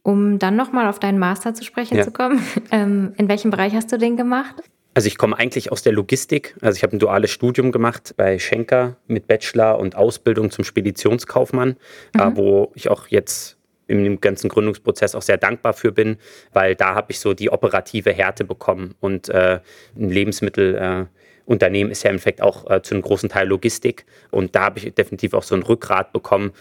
Um 0.02 0.38
dann 0.38 0.56
nochmal 0.56 0.88
auf 0.88 0.98
deinen 0.98 1.18
Master 1.18 1.54
zu 1.54 1.64
sprechen 1.64 1.96
ja. 1.96 2.04
zu 2.04 2.12
kommen, 2.12 2.40
ähm, 2.70 3.12
in 3.16 3.28
welchem 3.28 3.50
Bereich 3.50 3.74
hast 3.74 3.90
du 3.92 3.98
den 3.98 4.16
gemacht? 4.16 4.54
Also 4.94 5.06
ich 5.06 5.18
komme 5.18 5.38
eigentlich 5.38 5.70
aus 5.70 5.82
der 5.82 5.92
Logistik. 5.92 6.56
Also 6.60 6.76
ich 6.76 6.82
habe 6.82 6.96
ein 6.96 6.98
duales 6.98 7.30
Studium 7.30 7.72
gemacht 7.72 8.14
bei 8.16 8.38
Schenker 8.38 8.96
mit 9.06 9.26
Bachelor 9.26 9.78
und 9.78 9.96
Ausbildung 9.96 10.50
zum 10.50 10.64
Speditionskaufmann, 10.64 11.76
mhm. 12.14 12.20
äh, 12.20 12.36
wo 12.36 12.72
ich 12.74 12.88
auch 12.88 13.08
jetzt 13.08 13.57
im 13.88 14.20
ganzen 14.20 14.48
Gründungsprozess 14.48 15.14
auch 15.14 15.22
sehr 15.22 15.38
dankbar 15.38 15.72
für 15.72 15.92
bin, 15.92 16.18
weil 16.52 16.74
da 16.74 16.94
habe 16.94 17.10
ich 17.10 17.20
so 17.20 17.34
die 17.34 17.50
operative 17.50 18.12
Härte 18.12 18.44
bekommen 18.44 18.94
und 19.00 19.28
äh, 19.28 19.60
ein 19.96 20.10
Lebensmittelunternehmen 20.10 21.90
äh, 21.90 21.92
ist 21.92 22.04
ja 22.04 22.10
im 22.10 22.14
Endeffekt 22.14 22.42
auch 22.42 22.70
äh, 22.70 22.82
zu 22.82 22.94
einem 22.94 23.02
großen 23.02 23.28
Teil 23.28 23.48
Logistik 23.48 24.04
und 24.30 24.54
da 24.54 24.64
habe 24.64 24.78
ich 24.78 24.94
definitiv 24.94 25.34
auch 25.34 25.42
so 25.42 25.54
ein 25.54 25.62
Rückgrat 25.62 26.12
bekommen, 26.12 26.52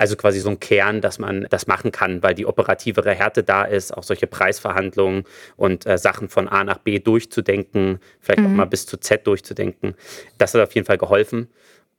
also 0.00 0.16
quasi 0.16 0.40
so 0.40 0.48
ein 0.48 0.58
Kern, 0.58 1.02
dass 1.02 1.18
man 1.18 1.46
das 1.50 1.66
machen 1.66 1.92
kann, 1.92 2.22
weil 2.22 2.34
die 2.34 2.46
operativere 2.46 3.12
Härte 3.12 3.42
da 3.42 3.64
ist, 3.64 3.94
auch 3.94 4.02
solche 4.02 4.26
Preisverhandlungen 4.26 5.24
und 5.56 5.84
äh, 5.84 5.98
Sachen 5.98 6.30
von 6.30 6.48
A 6.48 6.64
nach 6.64 6.78
B 6.78 6.98
durchzudenken, 6.98 7.98
vielleicht 8.18 8.40
mhm. 8.40 8.46
auch 8.46 8.50
mal 8.50 8.64
bis 8.64 8.86
zu 8.86 8.96
Z 8.96 9.26
durchzudenken. 9.26 9.94
Das 10.38 10.54
hat 10.54 10.62
auf 10.62 10.74
jeden 10.74 10.86
Fall 10.86 10.96
geholfen. 10.96 11.48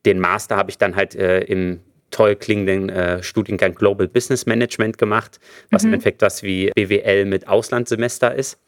Den 0.03 0.19
Master 0.19 0.57
habe 0.57 0.71
ich 0.71 0.79
dann 0.79 0.95
halt 0.95 1.13
äh, 1.13 1.41
im 1.41 1.81
toll 2.11 2.35
klingenden 2.35 2.89
äh, 2.89 3.23
Studiengang 3.23 3.73
Global 3.73 4.07
Business 4.07 4.45
Management 4.45 4.97
gemacht, 4.97 5.39
was 5.71 5.83
mhm. 5.83 5.89
im 5.89 5.93
Endeffekt 5.95 6.21
was 6.21 6.43
wie 6.43 6.71
BWL 6.75 7.25
mit 7.25 7.47
Auslandssemester 7.47 8.35
ist. 8.35 8.59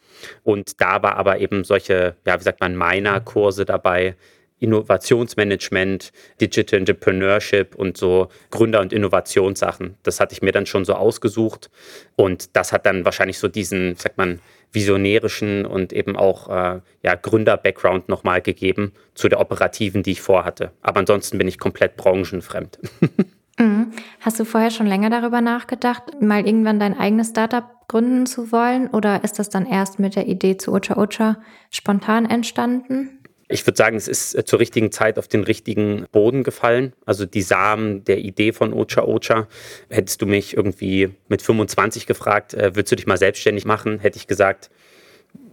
Und 0.42 0.80
da 0.80 1.02
war 1.02 1.16
aber 1.16 1.38
eben 1.38 1.64
solche, 1.64 2.16
ja, 2.26 2.38
wie 2.38 2.44
sagt 2.44 2.60
man, 2.60 2.76
Minor-Kurse 2.76 3.64
dabei, 3.64 4.16
Innovationsmanagement, 4.60 6.12
Digital 6.40 6.80
Entrepreneurship 6.80 7.74
und 7.74 7.96
so 7.96 8.28
Gründer- 8.50 8.80
und 8.80 8.92
Innovationssachen. 8.92 9.96
Das 10.02 10.20
hatte 10.20 10.32
ich 10.32 10.42
mir 10.42 10.52
dann 10.52 10.66
schon 10.66 10.84
so 10.84 10.94
ausgesucht. 10.94 11.70
Und 12.16 12.56
das 12.56 12.72
hat 12.72 12.86
dann 12.86 13.04
wahrscheinlich 13.04 13.38
so 13.38 13.48
diesen, 13.48 13.96
sagt 13.96 14.18
man, 14.18 14.40
visionärischen 14.72 15.66
und 15.66 15.92
eben 15.92 16.16
auch 16.16 16.48
äh, 16.48 16.80
ja, 17.02 17.14
Gründer-Background 17.14 18.08
nochmal 18.08 18.42
gegeben 18.42 18.92
zu 19.14 19.28
der 19.28 19.40
operativen, 19.40 20.02
die 20.02 20.12
ich 20.12 20.20
vorhatte. 20.22 20.72
Aber 20.82 21.00
ansonsten 21.00 21.38
bin 21.38 21.48
ich 21.48 21.58
komplett 21.58 21.96
branchenfremd. 21.96 22.78
Mhm. 23.56 23.92
Hast 24.20 24.40
du 24.40 24.44
vorher 24.44 24.70
schon 24.70 24.86
länger 24.86 25.10
darüber 25.10 25.40
nachgedacht, 25.40 26.20
mal 26.20 26.44
irgendwann 26.44 26.80
dein 26.80 26.98
eigenes 26.98 27.28
Startup 27.28 27.64
gründen 27.86 28.26
zu 28.26 28.50
wollen? 28.50 28.88
Oder 28.88 29.22
ist 29.22 29.38
das 29.38 29.48
dann 29.48 29.66
erst 29.66 29.98
mit 29.98 30.16
der 30.16 30.26
Idee 30.26 30.56
zu 30.56 30.72
Ocha 30.72 30.96
Ocha 30.96 31.36
spontan 31.70 32.26
entstanden? 32.26 33.23
Ich 33.48 33.66
würde 33.66 33.76
sagen, 33.76 33.96
es 33.96 34.08
ist 34.08 34.34
äh, 34.34 34.44
zur 34.44 34.58
richtigen 34.58 34.90
Zeit 34.90 35.18
auf 35.18 35.28
den 35.28 35.44
richtigen 35.44 36.06
Boden 36.12 36.44
gefallen. 36.44 36.94
Also 37.04 37.26
die 37.26 37.42
Samen 37.42 38.04
der 38.04 38.18
Idee 38.18 38.52
von 38.52 38.72
Ocha 38.72 39.02
Ocha. 39.02 39.48
Hättest 39.90 40.22
du 40.22 40.26
mich 40.26 40.56
irgendwie 40.56 41.10
mit 41.28 41.42
25 41.42 42.06
gefragt, 42.06 42.54
äh, 42.54 42.74
würdest 42.74 42.92
du 42.92 42.96
dich 42.96 43.06
mal 43.06 43.18
selbstständig 43.18 43.64
machen, 43.64 43.98
hätte 43.98 44.16
ich 44.16 44.26
gesagt, 44.26 44.70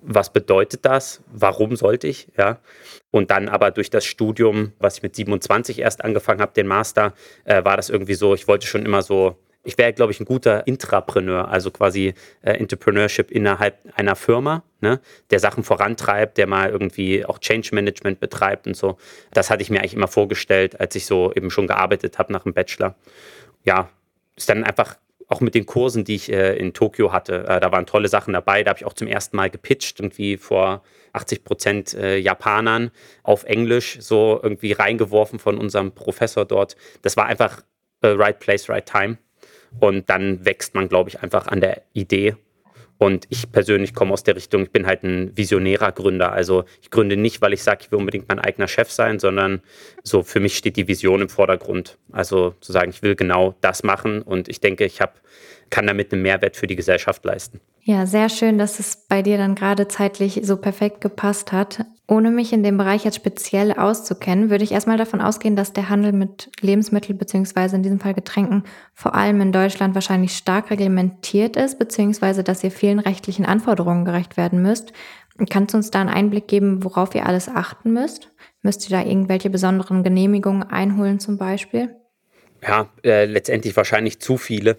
was 0.01 0.33
bedeutet 0.33 0.85
das? 0.85 1.21
Warum 1.31 1.75
sollte 1.75 2.07
ich? 2.07 2.27
Ja. 2.37 2.59
Und 3.11 3.29
dann 3.29 3.49
aber 3.49 3.71
durch 3.71 3.89
das 3.89 4.05
Studium, 4.05 4.73
was 4.79 4.97
ich 4.97 5.03
mit 5.03 5.15
27 5.15 5.79
erst 5.79 6.03
angefangen 6.03 6.41
habe, 6.41 6.53
den 6.53 6.67
Master, 6.67 7.13
äh, 7.43 7.63
war 7.63 7.77
das 7.77 7.89
irgendwie 7.89 8.15
so, 8.15 8.33
ich 8.33 8.47
wollte 8.47 8.67
schon 8.67 8.85
immer 8.85 9.01
so 9.01 9.37
ich 9.63 9.77
wäre, 9.77 9.93
glaube 9.93 10.11
ich, 10.11 10.19
ein 10.19 10.25
guter 10.25 10.65
Intrapreneur, 10.65 11.49
also 11.49 11.71
quasi 11.71 12.13
äh, 12.41 12.53
Entrepreneurship 12.53 13.29
innerhalb 13.31 13.77
einer 13.95 14.15
Firma, 14.15 14.63
ne, 14.79 14.99
der 15.29 15.39
Sachen 15.39 15.63
vorantreibt, 15.63 16.37
der 16.37 16.47
mal 16.47 16.69
irgendwie 16.69 17.25
auch 17.25 17.39
Change 17.39 17.69
Management 17.73 18.19
betreibt 18.19 18.65
und 18.67 18.75
so. 18.75 18.97
Das 19.33 19.49
hatte 19.49 19.61
ich 19.61 19.69
mir 19.69 19.79
eigentlich 19.79 19.93
immer 19.93 20.07
vorgestellt, 20.07 20.79
als 20.79 20.95
ich 20.95 21.05
so 21.05 21.31
eben 21.33 21.51
schon 21.51 21.67
gearbeitet 21.67 22.17
habe 22.17 22.33
nach 22.33 22.43
dem 22.43 22.53
Bachelor. 22.53 22.95
Ja, 23.63 23.89
ist 24.35 24.49
dann 24.49 24.63
einfach 24.63 24.97
auch 25.27 25.41
mit 25.41 25.55
den 25.55 25.65
Kursen, 25.65 26.03
die 26.03 26.15
ich 26.15 26.31
äh, 26.31 26.57
in 26.57 26.73
Tokio 26.73 27.13
hatte, 27.13 27.47
äh, 27.47 27.59
da 27.59 27.71
waren 27.71 27.85
tolle 27.85 28.09
Sachen 28.09 28.33
dabei. 28.33 28.63
Da 28.63 28.69
habe 28.69 28.79
ich 28.79 28.85
auch 28.85 28.93
zum 28.93 29.07
ersten 29.07 29.37
Mal 29.37 29.49
gepitcht, 29.49 29.99
irgendwie 29.99 30.37
vor 30.37 30.83
80 31.13 31.43
Prozent 31.43 31.93
äh, 31.93 32.17
Japanern 32.17 32.91
auf 33.23 33.43
Englisch, 33.45 33.97
so 34.01 34.39
irgendwie 34.41 34.73
reingeworfen 34.73 35.39
von 35.39 35.57
unserem 35.57 35.93
Professor 35.93 36.45
dort. 36.45 36.75
Das 37.01 37.15
war 37.15 37.27
einfach 37.27 37.61
äh, 38.01 38.07
right 38.07 38.39
place, 38.39 38.67
right 38.67 38.85
time. 38.85 39.17
Und 39.79 40.09
dann 40.09 40.45
wächst 40.45 40.75
man, 40.75 40.89
glaube 40.89 41.09
ich, 41.09 41.21
einfach 41.21 41.47
an 41.47 41.61
der 41.61 41.81
Idee. 41.93 42.35
Und 42.97 43.25
ich 43.29 43.51
persönlich 43.51 43.95
komme 43.95 44.13
aus 44.13 44.21
der 44.21 44.35
Richtung, 44.35 44.61
ich 44.61 44.71
bin 44.71 44.85
halt 44.85 45.01
ein 45.01 45.35
visionärer 45.35 45.91
Gründer. 45.91 46.33
Also 46.33 46.65
ich 46.83 46.91
gründe 46.91 47.17
nicht, 47.17 47.41
weil 47.41 47.51
ich 47.51 47.63
sage, 47.63 47.79
ich 47.81 47.91
will 47.91 47.97
unbedingt 47.97 48.29
mein 48.29 48.37
eigener 48.37 48.67
Chef 48.67 48.91
sein, 48.91 49.17
sondern 49.17 49.61
so 50.03 50.21
für 50.21 50.39
mich 50.39 50.55
steht 50.55 50.75
die 50.75 50.87
Vision 50.87 51.21
im 51.21 51.29
Vordergrund. 51.29 51.97
Also 52.11 52.53
zu 52.61 52.71
sagen, 52.71 52.91
ich 52.91 53.01
will 53.01 53.15
genau 53.15 53.55
das 53.61 53.81
machen. 53.81 54.21
Und 54.21 54.49
ich 54.49 54.59
denke, 54.59 54.85
ich 54.85 55.01
habe 55.01 55.13
kann 55.71 55.87
damit 55.87 56.13
einen 56.13 56.21
Mehrwert 56.21 56.55
für 56.55 56.67
die 56.67 56.75
Gesellschaft 56.75 57.25
leisten. 57.25 57.59
Ja, 57.83 58.05
sehr 58.05 58.29
schön, 58.29 58.59
dass 58.59 58.79
es 58.79 58.95
bei 58.95 59.23
dir 59.23 59.37
dann 59.37 59.55
gerade 59.55 59.87
zeitlich 59.87 60.41
so 60.43 60.57
perfekt 60.57 61.01
gepasst 61.01 61.51
hat. 61.51 61.83
Ohne 62.07 62.29
mich 62.29 62.53
in 62.53 62.61
dem 62.61 62.77
Bereich 62.77 63.05
jetzt 63.05 63.15
speziell 63.15 63.71
auszukennen, 63.71 64.49
würde 64.49 64.63
ich 64.63 64.73
erstmal 64.73 64.97
davon 64.97 65.21
ausgehen, 65.21 65.55
dass 65.55 65.73
der 65.73 65.89
Handel 65.89 66.11
mit 66.11 66.51
Lebensmitteln 66.59 67.17
beziehungsweise 67.17 67.77
in 67.77 67.83
diesem 67.83 67.99
Fall 67.99 68.13
Getränken 68.13 68.65
vor 68.93 69.15
allem 69.15 69.41
in 69.41 69.51
Deutschland 69.51 69.95
wahrscheinlich 69.95 70.35
stark 70.35 70.69
reglementiert 70.69 71.55
ist, 71.55 71.79
beziehungsweise 71.79 72.43
dass 72.43 72.63
ihr 72.63 72.71
vielen 72.71 72.99
rechtlichen 72.99 73.45
Anforderungen 73.45 74.05
gerecht 74.05 74.37
werden 74.37 74.61
müsst. 74.61 74.93
Kannst 75.49 75.73
du 75.73 75.77
uns 75.77 75.89
da 75.89 76.01
einen 76.01 76.09
Einblick 76.09 76.47
geben, 76.47 76.83
worauf 76.83 77.15
ihr 77.15 77.25
alles 77.25 77.47
achten 77.47 77.93
müsst? 77.93 78.29
Müsst 78.61 78.87
ihr 78.89 78.95
da 78.95 79.03
irgendwelche 79.03 79.49
besonderen 79.49 80.03
Genehmigungen 80.03 80.63
einholen 80.63 81.19
zum 81.19 81.37
Beispiel? 81.37 81.95
Ja, 82.61 82.89
äh, 83.03 83.25
letztendlich 83.25 83.75
wahrscheinlich 83.75 84.19
zu 84.19 84.37
viele. 84.37 84.77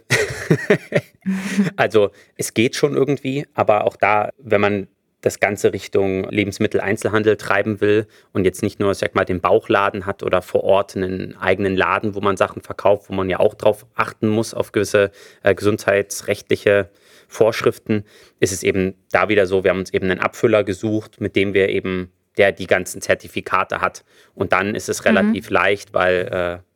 also 1.76 2.10
es 2.36 2.54
geht 2.54 2.76
schon 2.76 2.94
irgendwie, 2.94 3.46
aber 3.54 3.84
auch 3.84 3.96
da, 3.96 4.30
wenn 4.38 4.60
man 4.60 4.88
das 5.22 5.40
Ganze 5.40 5.72
Richtung 5.72 6.28
Lebensmitteleinzelhandel 6.28 7.36
treiben 7.36 7.80
will 7.80 8.06
und 8.32 8.44
jetzt 8.44 8.62
nicht 8.62 8.80
nur, 8.80 8.94
sag 8.94 9.14
mal, 9.14 9.24
den 9.24 9.40
Bauchladen 9.40 10.04
hat 10.04 10.22
oder 10.22 10.42
vor 10.42 10.64
Ort 10.64 10.96
einen 10.96 11.36
eigenen 11.36 11.76
Laden, 11.76 12.14
wo 12.14 12.20
man 12.20 12.36
Sachen 12.36 12.60
verkauft, 12.60 13.08
wo 13.08 13.14
man 13.14 13.30
ja 13.30 13.38
auch 13.38 13.54
darauf 13.54 13.86
achten 13.94 14.28
muss, 14.28 14.52
auf 14.52 14.72
gewisse 14.72 15.10
äh, 15.42 15.54
gesundheitsrechtliche 15.54 16.90
Vorschriften, 17.28 18.04
ist 18.40 18.52
es 18.52 18.62
eben 18.62 18.94
da 19.10 19.28
wieder 19.28 19.46
so, 19.46 19.64
wir 19.64 19.70
haben 19.70 19.78
uns 19.78 19.94
eben 19.94 20.10
einen 20.10 20.20
Abfüller 20.20 20.64
gesucht, 20.64 21.20
mit 21.20 21.36
dem 21.36 21.54
wir 21.54 21.68
eben 21.68 22.12
der 22.38 22.52
die 22.52 22.66
ganzen 22.66 23.02
Zertifikate 23.02 23.80
hat. 23.80 24.04
Und 24.34 24.52
dann 24.52 24.74
ist 24.74 24.88
es 24.88 25.04
relativ 25.04 25.50
mhm. 25.50 25.54
leicht, 25.54 25.94
weil 25.94 26.28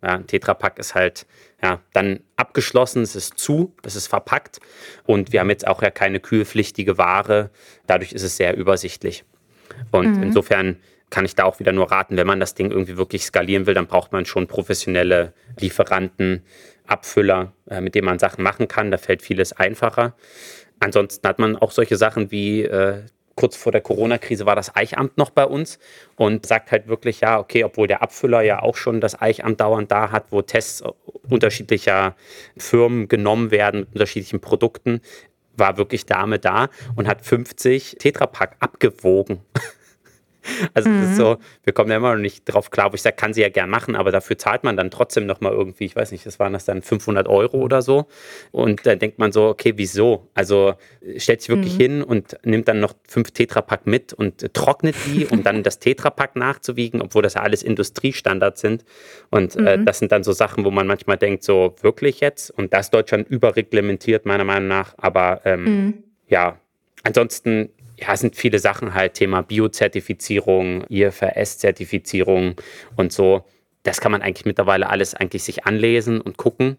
äh, 0.03 0.07
ja, 0.07 0.15
ein 0.15 0.27
Tetrapack 0.27 0.79
ist 0.79 0.95
halt 0.95 1.27
ja, 1.63 1.81
dann 1.93 2.21
abgeschlossen, 2.37 3.03
es 3.03 3.17
ist 3.17 3.39
zu, 3.39 3.75
es 3.83 3.97
ist 3.97 4.09
verpackt 4.09 4.61
und 5.05 5.33
wir 5.33 5.41
haben 5.41 5.51
jetzt 5.51 5.67
auch 5.67 5.83
ja 5.83 5.91
keine 5.91 6.21
kühlpflichtige 6.21 6.99
Ware. 6.99 7.51
Dadurch 7.87 8.13
ist 8.13 8.23
es 8.23 8.37
sehr 8.37 8.57
übersichtlich. 8.57 9.25
Und 9.91 10.17
mhm. 10.17 10.23
insofern 10.23 10.77
kann 11.11 11.25
ich 11.25 11.35
da 11.35 11.45
auch 11.45 11.61
wieder 11.61 11.73
nur 11.73 11.91
raten, 11.91 12.17
wenn 12.17 12.27
man 12.27 12.41
das 12.41 12.55
Ding 12.55 12.71
irgendwie 12.71 12.97
wirklich 12.97 13.25
skalieren 13.25 13.67
will, 13.67 13.75
dann 13.75 13.87
braucht 13.87 14.13
man 14.13 14.27
schon 14.27 14.47
professionelle 14.47 15.33
Lieferanten, 15.59 16.43
Abfüller, 16.87 17.53
äh, 17.69 17.81
mit 17.81 17.95
denen 17.95 18.07
man 18.07 18.19
Sachen 18.19 18.43
machen 18.43 18.69
kann. 18.69 18.91
Da 18.91 18.99
fällt 18.99 19.23
vieles 19.23 19.53
einfacher. 19.53 20.15
Ansonsten 20.79 21.27
hat 21.27 21.39
man 21.39 21.57
auch 21.57 21.71
solche 21.71 21.97
Sachen 21.97 22.31
wie 22.31 22.63
äh, 22.63 23.03
kurz 23.37 23.55
vor 23.55 23.71
der 23.71 23.83
Corona-Krise 23.83 24.47
war 24.47 24.57
das 24.57 24.75
Eichamt 24.75 25.17
noch 25.17 25.31
bei 25.31 25.45
uns 25.45 25.79
und 26.17 26.47
sagt 26.47 26.73
halt 26.73 26.89
wirklich, 26.89 27.21
ja, 27.21 27.39
okay, 27.39 27.63
obwohl 27.63 27.87
der 27.87 28.03
Abfüller 28.03 28.43
ja 28.43 28.63
auch 28.63 28.77
schon 28.77 29.01
das 29.01 29.21
Eichamt 29.21 29.61
dauernd 29.61 29.91
da 29.93 30.11
hat, 30.11 30.27
wo 30.31 30.43
Tests 30.43 30.83
unterschiedlicher 31.29 32.17
Firmen 32.57 33.09
genommen 33.09 33.51
werden 33.51 33.81
mit 33.81 33.93
unterschiedlichen 33.93 34.41
Produkten, 34.41 35.01
war 35.57 35.77
wirklich 35.77 36.07
Dame 36.07 36.39
da 36.39 36.69
und 36.97 37.07
hat 37.09 37.25
50 37.25 37.97
Tetrapack 37.99 38.57
abgewogen. 38.61 39.41
Also 40.75 40.89
mhm. 40.89 41.01
das 41.01 41.11
ist 41.11 41.17
so, 41.17 41.37
wir 41.65 41.73
kommen 41.73 41.91
ja 41.91 41.97
immer 41.97 42.15
noch 42.15 42.21
nicht 42.21 42.45
drauf 42.45 42.71
klar, 42.71 42.93
wo 42.93 42.95
ich 42.95 43.03
sage, 43.03 43.17
kann 43.17 43.35
sie 43.35 43.43
ja 43.43 43.49
gern 43.49 43.71
machen, 43.71 43.97
aber 43.97 44.11
dafür 44.11 44.39
zahlt 44.39 44.65
man 44.65 44.77
dann 44.77 44.91
trotzdem 44.91 45.27
nochmal 45.27 45.53
irgendwie, 45.53 45.85
ich 45.85 45.97
weiß 45.97 46.13
nicht, 46.13 46.27
das 46.27 46.39
waren 46.39 46.53
das 46.53 46.65
dann 46.65 46.83
500 46.83 47.29
Euro 47.29 47.59
oder 47.59 47.83
so. 47.83 48.07
Und 48.53 48.87
da 48.87 48.95
denkt 48.95 49.19
man 49.19 49.33
so, 49.33 49.49
okay, 49.49 49.75
wieso? 49.77 50.29
Also 50.35 50.75
stellt 51.17 51.41
sich 51.41 51.49
wirklich 51.49 51.75
mhm. 51.75 51.81
hin 51.81 52.03
und 52.03 52.37
nimmt 52.45 52.69
dann 52.69 52.81
noch 52.81 52.95
fünf 53.09 53.31
Tetrapack 53.31 53.87
mit 53.87 54.13
und 54.13 54.53
trocknet 54.55 54.95
die, 55.07 55.27
um 55.27 55.43
dann 55.43 55.63
das 55.63 55.79
Tetrapack 55.79 56.37
nachzuwiegen, 56.37 57.03
obwohl 57.03 57.23
das 57.23 57.35
ja 57.35 57.43
alles 57.43 57.63
Industriestandards 57.63 58.61
sind. 58.61 58.85
Und 59.31 59.57
äh, 59.57 59.61
mhm. 59.61 59.67
äh, 59.67 59.85
das 59.85 59.99
sind 59.99 60.13
dann 60.13 60.25
so 60.25 60.33
Sachen, 60.33 60.65
wo 60.65 60.71
man 60.71 60.87
manchmal 60.87 61.17
denkt, 61.17 61.45
so 61.45 61.75
wirklich 61.83 62.21
jetzt? 62.21 62.51
Und 62.51 62.73
das 62.73 62.91
Deutschland 62.91 63.29
überreglementiert, 63.29 64.27
meiner 64.27 64.45
Meinung 64.45 64.69
nach. 64.69 64.95
Aber 64.99 65.41
ähm, 65.45 65.65
mhm. 65.65 65.95
ja, 66.29 66.59
ansonsten 67.03 67.71
ja, 67.99 68.13
es 68.13 68.21
sind 68.21 68.37
viele 68.37 68.59
Sachen 68.59 68.95
halt, 68.95 69.15
Thema 69.15 69.43
Biozertifizierung, 69.43 70.85
IFRS-Zertifizierung 70.89 72.57
und 72.97 73.13
so. 73.13 73.45
Das 73.83 74.01
kann 74.01 74.13
man 74.13 74.23
eigentlich 74.23 74.45
mittlerweile 74.47 74.89
alles 74.89 75.15
eigentlich 75.15 75.45
sich 75.45 75.65
anlesen 75.65 76.21
und 76.21 76.37
gucken 76.37 76.79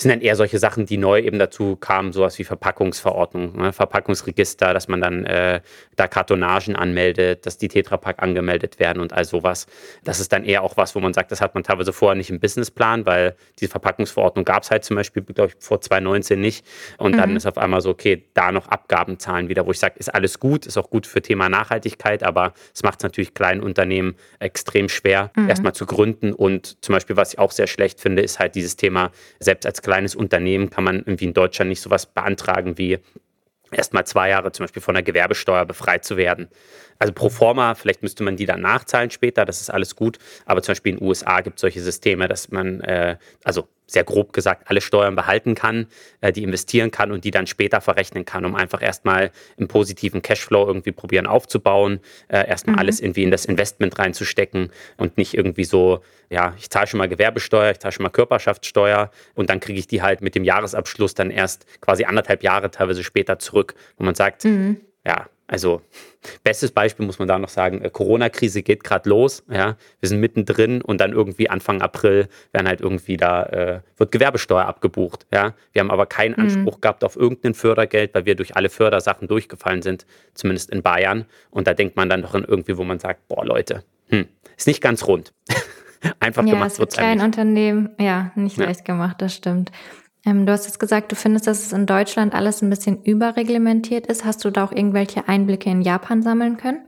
sind 0.00 0.10
dann 0.10 0.20
eher 0.20 0.36
solche 0.36 0.60
Sachen, 0.60 0.86
die 0.86 0.96
neu 0.96 1.20
eben 1.20 1.40
dazu 1.40 1.74
kamen, 1.74 2.12
sowas 2.12 2.38
wie 2.38 2.44
Verpackungsverordnung, 2.44 3.56
ne? 3.56 3.72
Verpackungsregister, 3.72 4.72
dass 4.72 4.86
man 4.86 5.00
dann 5.00 5.24
äh, 5.26 5.60
da 5.96 6.06
Kartonagen 6.06 6.76
anmeldet, 6.76 7.46
dass 7.46 7.58
die 7.58 7.66
Tetrapack 7.66 8.22
angemeldet 8.22 8.78
werden 8.78 9.00
und 9.00 9.12
all 9.12 9.24
sowas. 9.24 9.66
Das 10.04 10.20
ist 10.20 10.32
dann 10.32 10.44
eher 10.44 10.62
auch 10.62 10.76
was, 10.76 10.94
wo 10.94 11.00
man 11.00 11.14
sagt, 11.14 11.32
das 11.32 11.40
hat 11.40 11.54
man 11.54 11.64
teilweise 11.64 11.92
vorher 11.92 12.14
nicht 12.14 12.30
im 12.30 12.38
Businessplan, 12.38 13.06
weil 13.06 13.34
diese 13.58 13.72
Verpackungsverordnung 13.72 14.44
gab 14.44 14.62
es 14.62 14.70
halt 14.70 14.84
zum 14.84 14.94
Beispiel, 14.94 15.24
glaube 15.24 15.52
ich, 15.56 15.64
vor 15.64 15.80
2019 15.80 16.40
nicht. 16.40 16.64
Und 16.98 17.12
mhm. 17.12 17.16
dann 17.16 17.36
ist 17.36 17.46
auf 17.46 17.58
einmal 17.58 17.80
so, 17.80 17.90
okay, 17.90 18.24
da 18.34 18.52
noch 18.52 18.68
Abgaben 18.68 19.18
zahlen 19.18 19.48
wieder, 19.48 19.66
wo 19.66 19.72
ich 19.72 19.80
sage, 19.80 19.94
ist 19.98 20.14
alles 20.14 20.38
gut, 20.38 20.64
ist 20.64 20.78
auch 20.78 20.90
gut 20.90 21.08
für 21.08 21.22
Thema 21.22 21.48
Nachhaltigkeit, 21.48 22.22
aber 22.22 22.52
es 22.72 22.84
macht 22.84 23.00
es 23.00 23.02
natürlich 23.02 23.34
kleinen 23.34 23.60
Unternehmen 23.60 24.14
extrem 24.38 24.88
schwer, 24.88 25.32
mhm. 25.34 25.48
erstmal 25.48 25.74
zu 25.74 25.86
gründen. 25.86 26.32
Und 26.32 26.84
zum 26.84 26.92
Beispiel, 26.92 27.16
was 27.16 27.32
ich 27.32 27.40
auch 27.40 27.50
sehr 27.50 27.66
schlecht 27.66 28.00
finde, 28.00 28.22
ist 28.22 28.38
halt 28.38 28.54
dieses 28.54 28.76
Thema, 28.76 29.10
selbst 29.40 29.66
als 29.66 29.82
kleines 29.88 30.14
Unternehmen 30.14 30.68
kann 30.68 30.84
man 30.84 30.98
irgendwie 30.98 31.24
in 31.24 31.32
Deutschland 31.32 31.70
nicht 31.70 31.80
sowas 31.80 32.04
beantragen 32.04 32.76
wie 32.76 32.98
erst 33.72 33.94
mal 33.94 34.04
zwei 34.04 34.28
Jahre 34.28 34.52
zum 34.52 34.64
Beispiel 34.64 34.82
von 34.82 34.92
der 34.92 35.02
Gewerbesteuer 35.02 35.64
befreit 35.64 36.04
zu 36.04 36.18
werden. 36.18 36.48
Also 36.98 37.12
pro 37.12 37.28
forma, 37.28 37.74
vielleicht 37.74 38.02
müsste 38.02 38.24
man 38.24 38.36
die 38.36 38.46
dann 38.46 38.60
nachzahlen 38.60 39.10
später, 39.10 39.44
das 39.44 39.60
ist 39.60 39.70
alles 39.70 39.94
gut. 39.94 40.18
Aber 40.46 40.62
zum 40.62 40.72
Beispiel 40.72 40.92
in 40.92 40.98
den 40.98 41.06
USA 41.06 41.40
gibt 41.40 41.56
es 41.56 41.60
solche 41.60 41.80
Systeme, 41.80 42.28
dass 42.28 42.50
man, 42.50 42.80
äh, 42.80 43.16
also 43.44 43.68
sehr 43.86 44.04
grob 44.04 44.32
gesagt, 44.32 44.68
alle 44.68 44.80
Steuern 44.80 45.16
behalten 45.16 45.54
kann, 45.54 45.86
äh, 46.20 46.32
die 46.32 46.42
investieren 46.42 46.90
kann 46.90 47.10
und 47.10 47.24
die 47.24 47.30
dann 47.30 47.46
später 47.46 47.80
verrechnen 47.80 48.24
kann, 48.24 48.44
um 48.44 48.54
einfach 48.54 48.82
erstmal 48.82 49.30
im 49.56 49.66
positiven 49.66 50.22
Cashflow 50.22 50.66
irgendwie 50.66 50.92
probieren 50.92 51.26
aufzubauen, 51.26 52.00
äh, 52.28 52.46
erstmal 52.46 52.74
mhm. 52.74 52.80
alles 52.80 53.00
irgendwie 53.00 53.22
in 53.22 53.30
das 53.30 53.46
Investment 53.46 53.98
reinzustecken 53.98 54.70
und 54.98 55.16
nicht 55.16 55.34
irgendwie 55.34 55.64
so, 55.64 56.02
ja, 56.28 56.54
ich 56.58 56.68
zahle 56.68 56.86
schon 56.86 56.98
mal 56.98 57.08
Gewerbesteuer, 57.08 57.70
ich 57.70 57.78
zahle 57.78 57.92
schon 57.92 58.02
mal 58.02 58.10
Körperschaftssteuer 58.10 59.10
und 59.34 59.48
dann 59.48 59.60
kriege 59.60 59.78
ich 59.78 59.86
die 59.86 60.02
halt 60.02 60.20
mit 60.20 60.34
dem 60.34 60.44
Jahresabschluss 60.44 61.14
dann 61.14 61.30
erst 61.30 61.64
quasi 61.80 62.04
anderthalb 62.04 62.42
Jahre 62.42 62.70
teilweise 62.70 63.02
später 63.02 63.38
zurück, 63.38 63.74
wo 63.96 64.04
man 64.04 64.14
sagt, 64.14 64.44
mhm. 64.44 64.82
ja, 65.06 65.28
also 65.48 65.80
bestes 66.44 66.70
Beispiel 66.70 67.06
muss 67.06 67.18
man 67.18 67.26
da 67.26 67.38
noch 67.38 67.48
sagen, 67.48 67.82
äh, 67.82 67.90
Corona-Krise 67.90 68.62
geht 68.62 68.84
gerade 68.84 69.08
los, 69.08 69.42
ja, 69.50 69.76
wir 69.98 70.08
sind 70.08 70.20
mittendrin 70.20 70.82
und 70.82 71.00
dann 71.00 71.12
irgendwie 71.12 71.48
Anfang 71.48 71.80
April 71.80 72.28
werden 72.52 72.68
halt 72.68 72.82
irgendwie 72.82 73.16
da, 73.16 73.44
äh, 73.44 73.80
wird 73.96 74.12
Gewerbesteuer 74.12 74.66
abgebucht, 74.66 75.26
ja. 75.32 75.54
Wir 75.72 75.80
haben 75.80 75.90
aber 75.90 76.06
keinen 76.06 76.32
mhm. 76.32 76.44
Anspruch 76.44 76.76
mhm. 76.76 76.80
gehabt 76.82 77.02
auf 77.02 77.16
irgendein 77.16 77.54
Fördergeld, 77.54 78.14
weil 78.14 78.26
wir 78.26 78.34
durch 78.34 78.56
alle 78.56 78.68
Fördersachen 78.68 79.26
durchgefallen 79.26 79.80
sind, 79.82 80.06
zumindest 80.34 80.70
in 80.70 80.82
Bayern. 80.82 81.24
Und 81.50 81.66
da 81.66 81.74
denkt 81.74 81.96
man 81.96 82.10
dann 82.10 82.22
doch 82.22 82.34
in 82.34 82.44
irgendwie, 82.44 82.76
wo 82.76 82.84
man 82.84 83.00
sagt, 83.00 83.26
boah 83.28 83.44
Leute, 83.44 83.82
hm, 84.08 84.26
ist 84.56 84.66
nicht 84.66 84.82
ganz 84.82 85.06
rund. 85.06 85.32
Einfach 86.20 86.44
ja, 86.44 86.52
gemacht. 86.52 86.72
Ja, 86.72 86.76
für 86.76 86.86
kleinen 86.86 87.22
Unternehmen, 87.22 87.90
ja, 87.98 88.32
nicht 88.34 88.58
ja. 88.58 88.66
leicht 88.66 88.84
gemacht, 88.84 89.16
das 89.20 89.34
stimmt. 89.34 89.72
Ähm, 90.24 90.46
du 90.46 90.52
hast 90.52 90.66
jetzt 90.66 90.80
gesagt, 90.80 91.12
du 91.12 91.16
findest, 91.16 91.46
dass 91.46 91.64
es 91.64 91.72
in 91.72 91.86
Deutschland 91.86 92.34
alles 92.34 92.62
ein 92.62 92.70
bisschen 92.70 93.02
überreglementiert 93.02 94.06
ist. 94.06 94.24
Hast 94.24 94.44
du 94.44 94.50
da 94.50 94.64
auch 94.64 94.72
irgendwelche 94.72 95.28
Einblicke 95.28 95.70
in 95.70 95.82
Japan 95.82 96.22
sammeln 96.22 96.56
können? 96.56 96.86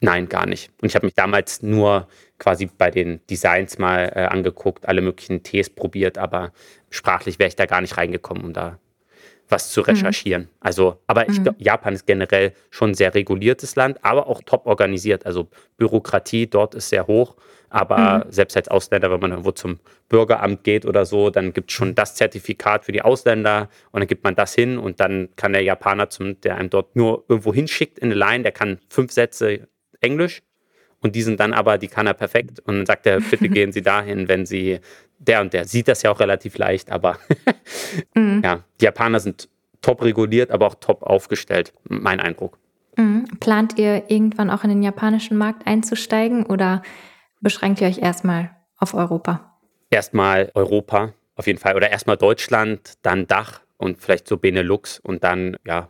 Nein, 0.00 0.28
gar 0.28 0.46
nicht. 0.46 0.70
Und 0.80 0.88
ich 0.88 0.94
habe 0.94 1.06
mich 1.06 1.14
damals 1.14 1.62
nur 1.62 2.08
quasi 2.38 2.66
bei 2.66 2.90
den 2.90 3.20
Designs 3.28 3.78
mal 3.78 4.10
äh, 4.14 4.24
angeguckt, 4.24 4.88
alle 4.88 5.02
möglichen 5.02 5.42
Tees 5.42 5.68
probiert, 5.68 6.16
aber 6.16 6.52
sprachlich 6.88 7.38
wäre 7.38 7.48
ich 7.48 7.56
da 7.56 7.66
gar 7.66 7.82
nicht 7.82 7.98
reingekommen, 7.98 8.42
um 8.42 8.52
da 8.54 8.78
was 9.50 9.70
zu 9.70 9.80
mhm. 9.80 9.86
recherchieren. 9.86 10.42
Mhm. 10.42 10.48
Also, 10.60 11.00
aber 11.06 11.28
ich 11.28 11.38
mhm. 11.38 11.44
glaube, 11.44 11.62
Japan 11.62 11.94
ist 11.94 12.06
generell 12.06 12.52
schon 12.70 12.90
ein 12.90 12.94
sehr 12.94 13.14
reguliertes 13.14 13.76
Land, 13.76 13.98
aber 14.02 14.26
auch 14.26 14.42
top 14.44 14.66
organisiert. 14.66 15.26
Also 15.26 15.48
Bürokratie 15.76 16.46
dort 16.46 16.74
ist 16.74 16.88
sehr 16.88 17.06
hoch. 17.06 17.36
Aber 17.72 18.24
mhm. 18.26 18.32
selbst 18.32 18.56
als 18.56 18.68
Ausländer, 18.68 19.12
wenn 19.12 19.20
man 19.20 19.30
irgendwo 19.30 19.52
zum 19.52 19.78
Bürgeramt 20.08 20.64
geht 20.64 20.84
oder 20.84 21.04
so, 21.04 21.30
dann 21.30 21.52
gibt 21.52 21.70
es 21.70 21.76
schon 21.76 21.94
das 21.94 22.16
Zertifikat 22.16 22.84
für 22.84 22.90
die 22.90 23.02
Ausländer 23.02 23.68
und 23.92 24.00
dann 24.00 24.08
gibt 24.08 24.24
man 24.24 24.34
das 24.34 24.54
hin 24.54 24.76
und 24.76 24.98
dann 24.98 25.28
kann 25.36 25.52
der 25.52 25.62
Japaner, 25.62 26.10
zum, 26.10 26.40
der 26.40 26.56
einem 26.56 26.68
dort 26.68 26.96
nur 26.96 27.24
irgendwo 27.28 27.54
hinschickt 27.54 28.00
in 28.00 28.06
eine 28.06 28.16
Line, 28.16 28.42
der 28.42 28.50
kann 28.50 28.80
fünf 28.88 29.12
Sätze 29.12 29.68
Englisch 30.00 30.42
und 31.00 31.14
die 31.14 31.22
sind 31.22 31.38
dann 31.38 31.52
aber, 31.52 31.78
die 31.78 31.88
kann 31.88 32.08
er 32.08 32.14
perfekt 32.14 32.58
und 32.60 32.76
dann 32.76 32.86
sagt 32.86 33.06
er, 33.06 33.20
bitte 33.20 33.48
gehen 33.48 33.70
Sie 33.70 33.82
dahin, 33.82 34.28
wenn 34.28 34.46
Sie, 34.46 34.80
der 35.20 35.40
und 35.42 35.52
der 35.52 35.66
sieht 35.66 35.86
das 35.86 36.02
ja 36.02 36.10
auch 36.10 36.18
relativ 36.18 36.58
leicht, 36.58 36.90
aber 36.90 37.18
mhm. 38.14 38.40
ja, 38.42 38.64
die 38.80 38.86
Japaner 38.86 39.20
sind 39.20 39.48
top 39.82 40.02
reguliert, 40.02 40.50
aber 40.50 40.66
auch 40.66 40.74
top 40.74 41.02
aufgestellt, 41.02 41.72
mein 41.84 42.20
Eindruck. 42.20 42.58
Mhm. 42.96 43.26
Plant 43.38 43.78
ihr 43.78 44.10
irgendwann 44.10 44.50
auch 44.50 44.64
in 44.64 44.70
den 44.70 44.82
japanischen 44.82 45.36
Markt 45.36 45.66
einzusteigen 45.66 46.44
oder 46.44 46.82
beschränkt 47.40 47.80
ihr 47.80 47.86
euch 47.86 47.98
erstmal 47.98 48.50
auf 48.76 48.94
Europa? 48.94 49.58
Erstmal 49.90 50.50
Europa, 50.54 51.12
auf 51.36 51.46
jeden 51.46 51.58
Fall. 51.58 51.76
Oder 51.76 51.90
erstmal 51.90 52.16
Deutschland, 52.16 52.94
dann 53.02 53.26
Dach 53.26 53.60
und 53.76 54.00
vielleicht 54.00 54.26
so 54.26 54.36
Benelux 54.36 54.98
und 54.98 55.24
dann, 55.24 55.56
ja, 55.66 55.88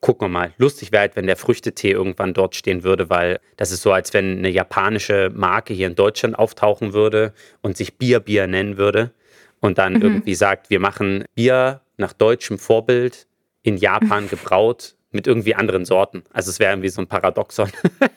gucken 0.00 0.26
wir 0.26 0.28
mal. 0.28 0.52
Lustig 0.58 0.92
wäre 0.92 1.02
halt, 1.02 1.16
wenn 1.16 1.26
der 1.26 1.36
Früchtetee 1.36 1.90
irgendwann 1.90 2.34
dort 2.34 2.54
stehen 2.54 2.84
würde, 2.84 3.10
weil 3.10 3.40
das 3.56 3.72
ist 3.72 3.82
so, 3.82 3.92
als 3.92 4.12
wenn 4.14 4.38
eine 4.38 4.50
japanische 4.50 5.30
Marke 5.34 5.74
hier 5.74 5.86
in 5.86 5.94
Deutschland 5.94 6.38
auftauchen 6.38 6.92
würde 6.92 7.32
und 7.62 7.76
sich 7.76 7.96
Bier 7.96 8.20
Bier 8.20 8.46
nennen 8.46 8.76
würde 8.76 9.12
und 9.60 9.78
dann 9.78 9.94
mhm. 9.94 10.02
irgendwie 10.02 10.34
sagt, 10.34 10.70
wir 10.70 10.80
machen 10.80 11.24
Bier 11.34 11.80
nach 11.96 12.12
deutschem 12.12 12.58
Vorbild 12.58 13.26
in 13.62 13.76
Japan 13.76 14.28
gebraut 14.30 14.94
mit 15.10 15.26
irgendwie 15.26 15.54
anderen 15.54 15.84
Sorten. 15.84 16.24
Also 16.32 16.50
es 16.50 16.58
wäre 16.58 16.72
irgendwie 16.72 16.90
so 16.90 17.00
ein 17.00 17.06
Paradoxon. 17.06 17.70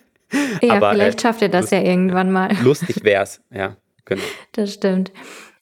ja, 0.61 0.73
Aber, 0.73 0.91
vielleicht 0.91 1.19
äh, 1.19 1.21
schafft 1.21 1.41
ihr 1.41 1.49
das 1.49 1.71
ja 1.71 1.79
irgendwann 1.79 2.31
mal. 2.31 2.51
Lustig 2.63 3.03
wäre 3.03 3.23
es, 3.23 3.41
ja, 3.49 3.77
genau. 4.03 4.23
Das 4.53 4.73
stimmt. 4.73 5.11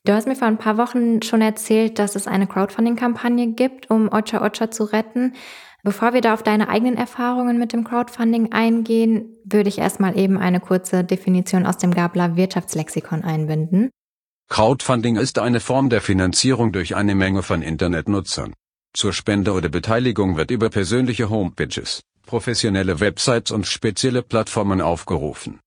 Du 0.06 0.14
hast 0.14 0.28
mir 0.28 0.36
vor 0.36 0.48
ein 0.48 0.58
paar 0.58 0.78
Wochen 0.78 1.24
schon 1.24 1.42
erzählt, 1.42 1.98
dass 1.98 2.16
es 2.16 2.28
eine 2.28 2.46
Crowdfunding-Kampagne 2.46 3.54
gibt, 3.54 3.90
um 3.90 4.08
Ocha 4.12 4.46
Ocha 4.46 4.70
zu 4.70 4.84
retten. 4.84 5.34
Bevor 5.86 6.16
wir 6.16 6.22
da 6.22 6.34
auf 6.34 6.42
deine 6.42 6.68
eigenen 6.68 6.98
Erfahrungen 6.98 7.60
mit 7.60 7.72
dem 7.72 7.84
Crowdfunding 7.84 8.52
eingehen, 8.52 9.38
würde 9.44 9.70
ich 9.70 9.78
erstmal 9.78 10.18
eben 10.18 10.40
eine 10.40 10.60
kurze 10.60 11.04
Definition 11.04 11.68
aus 11.68 11.78
dem 11.78 11.94
Gabler 11.94 12.36
Wirtschaftslexikon 12.36 13.24
einbinden. 13.24 13.92
Crowdfunding 14.50 15.16
ist 15.16 15.38
eine 15.38 15.60
Form 15.60 15.92
der 15.92 16.02
Finanzierung 16.02 16.72
durch 16.72 16.96
eine 16.96 17.14
Menge 17.14 17.44
von 17.44 17.62
Internetnutzern. 17.62 18.56
Zur 18.94 19.14
Spende 19.14 19.52
oder 19.52 19.70
Beteiligung 19.70 20.38
wird 20.38 20.50
über 20.50 20.72
persönliche 20.72 21.30
Homepages, 21.30 22.02
professionelle 22.26 23.00
Websites 23.00 23.52
und 23.52 23.68
spezielle 23.68 24.24
Plattformen 24.24 24.82
aufgerufen. 24.82 25.60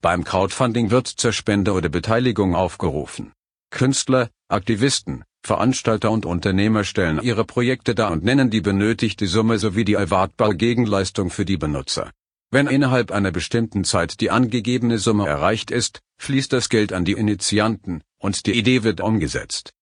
Beim 0.00 0.24
Crowdfunding 0.24 0.90
wird 0.90 1.06
zur 1.06 1.34
Spende 1.34 1.74
oder 1.74 1.90
Beteiligung 1.90 2.54
aufgerufen. 2.54 3.32
Künstler, 3.68 4.30
Aktivisten, 4.48 5.22
Veranstalter 5.42 6.10
und 6.10 6.26
Unternehmer 6.26 6.84
stellen 6.84 7.20
ihre 7.22 7.44
Projekte 7.44 7.94
dar 7.94 8.12
und 8.12 8.24
nennen 8.24 8.50
die 8.50 8.60
benötigte 8.60 9.26
Summe 9.26 9.58
sowie 9.58 9.84
die 9.84 9.94
erwartbare 9.94 10.54
Gegenleistung 10.54 11.30
für 11.30 11.44
die 11.44 11.56
Benutzer. 11.56 12.10
Wenn 12.50 12.66
innerhalb 12.66 13.12
einer 13.12 13.30
bestimmten 13.30 13.84
Zeit 13.84 14.20
die 14.20 14.30
angegebene 14.30 14.98
Summe 14.98 15.26
erreicht 15.26 15.70
ist, 15.70 16.00
fließt 16.18 16.52
das 16.52 16.68
Geld 16.68 16.92
an 16.92 17.04
die 17.04 17.12
Initianten, 17.12 18.02
und 18.18 18.46
die 18.46 18.58
Idee 18.58 18.82
wird 18.82 19.00
umgesetzt. 19.00 19.72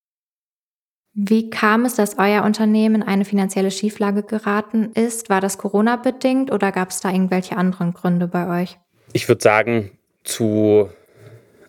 Wie 1.14 1.50
kam 1.50 1.84
es, 1.84 1.96
dass 1.96 2.18
euer 2.18 2.44
Unternehmen 2.44 3.02
eine 3.02 3.24
finanzielle 3.24 3.72
Schieflage 3.72 4.22
geraten 4.22 4.92
ist? 4.92 5.30
War 5.30 5.40
das 5.40 5.58
Corona-bedingt 5.58 6.52
oder 6.52 6.70
gab 6.70 6.90
es 6.90 7.00
da 7.00 7.10
irgendwelche 7.10 7.56
anderen 7.56 7.92
Gründe 7.92 8.28
bei 8.28 8.62
euch? 8.62 8.78
Ich 9.12 9.26
würde 9.28 9.42
sagen, 9.42 9.90
zu 10.22 10.90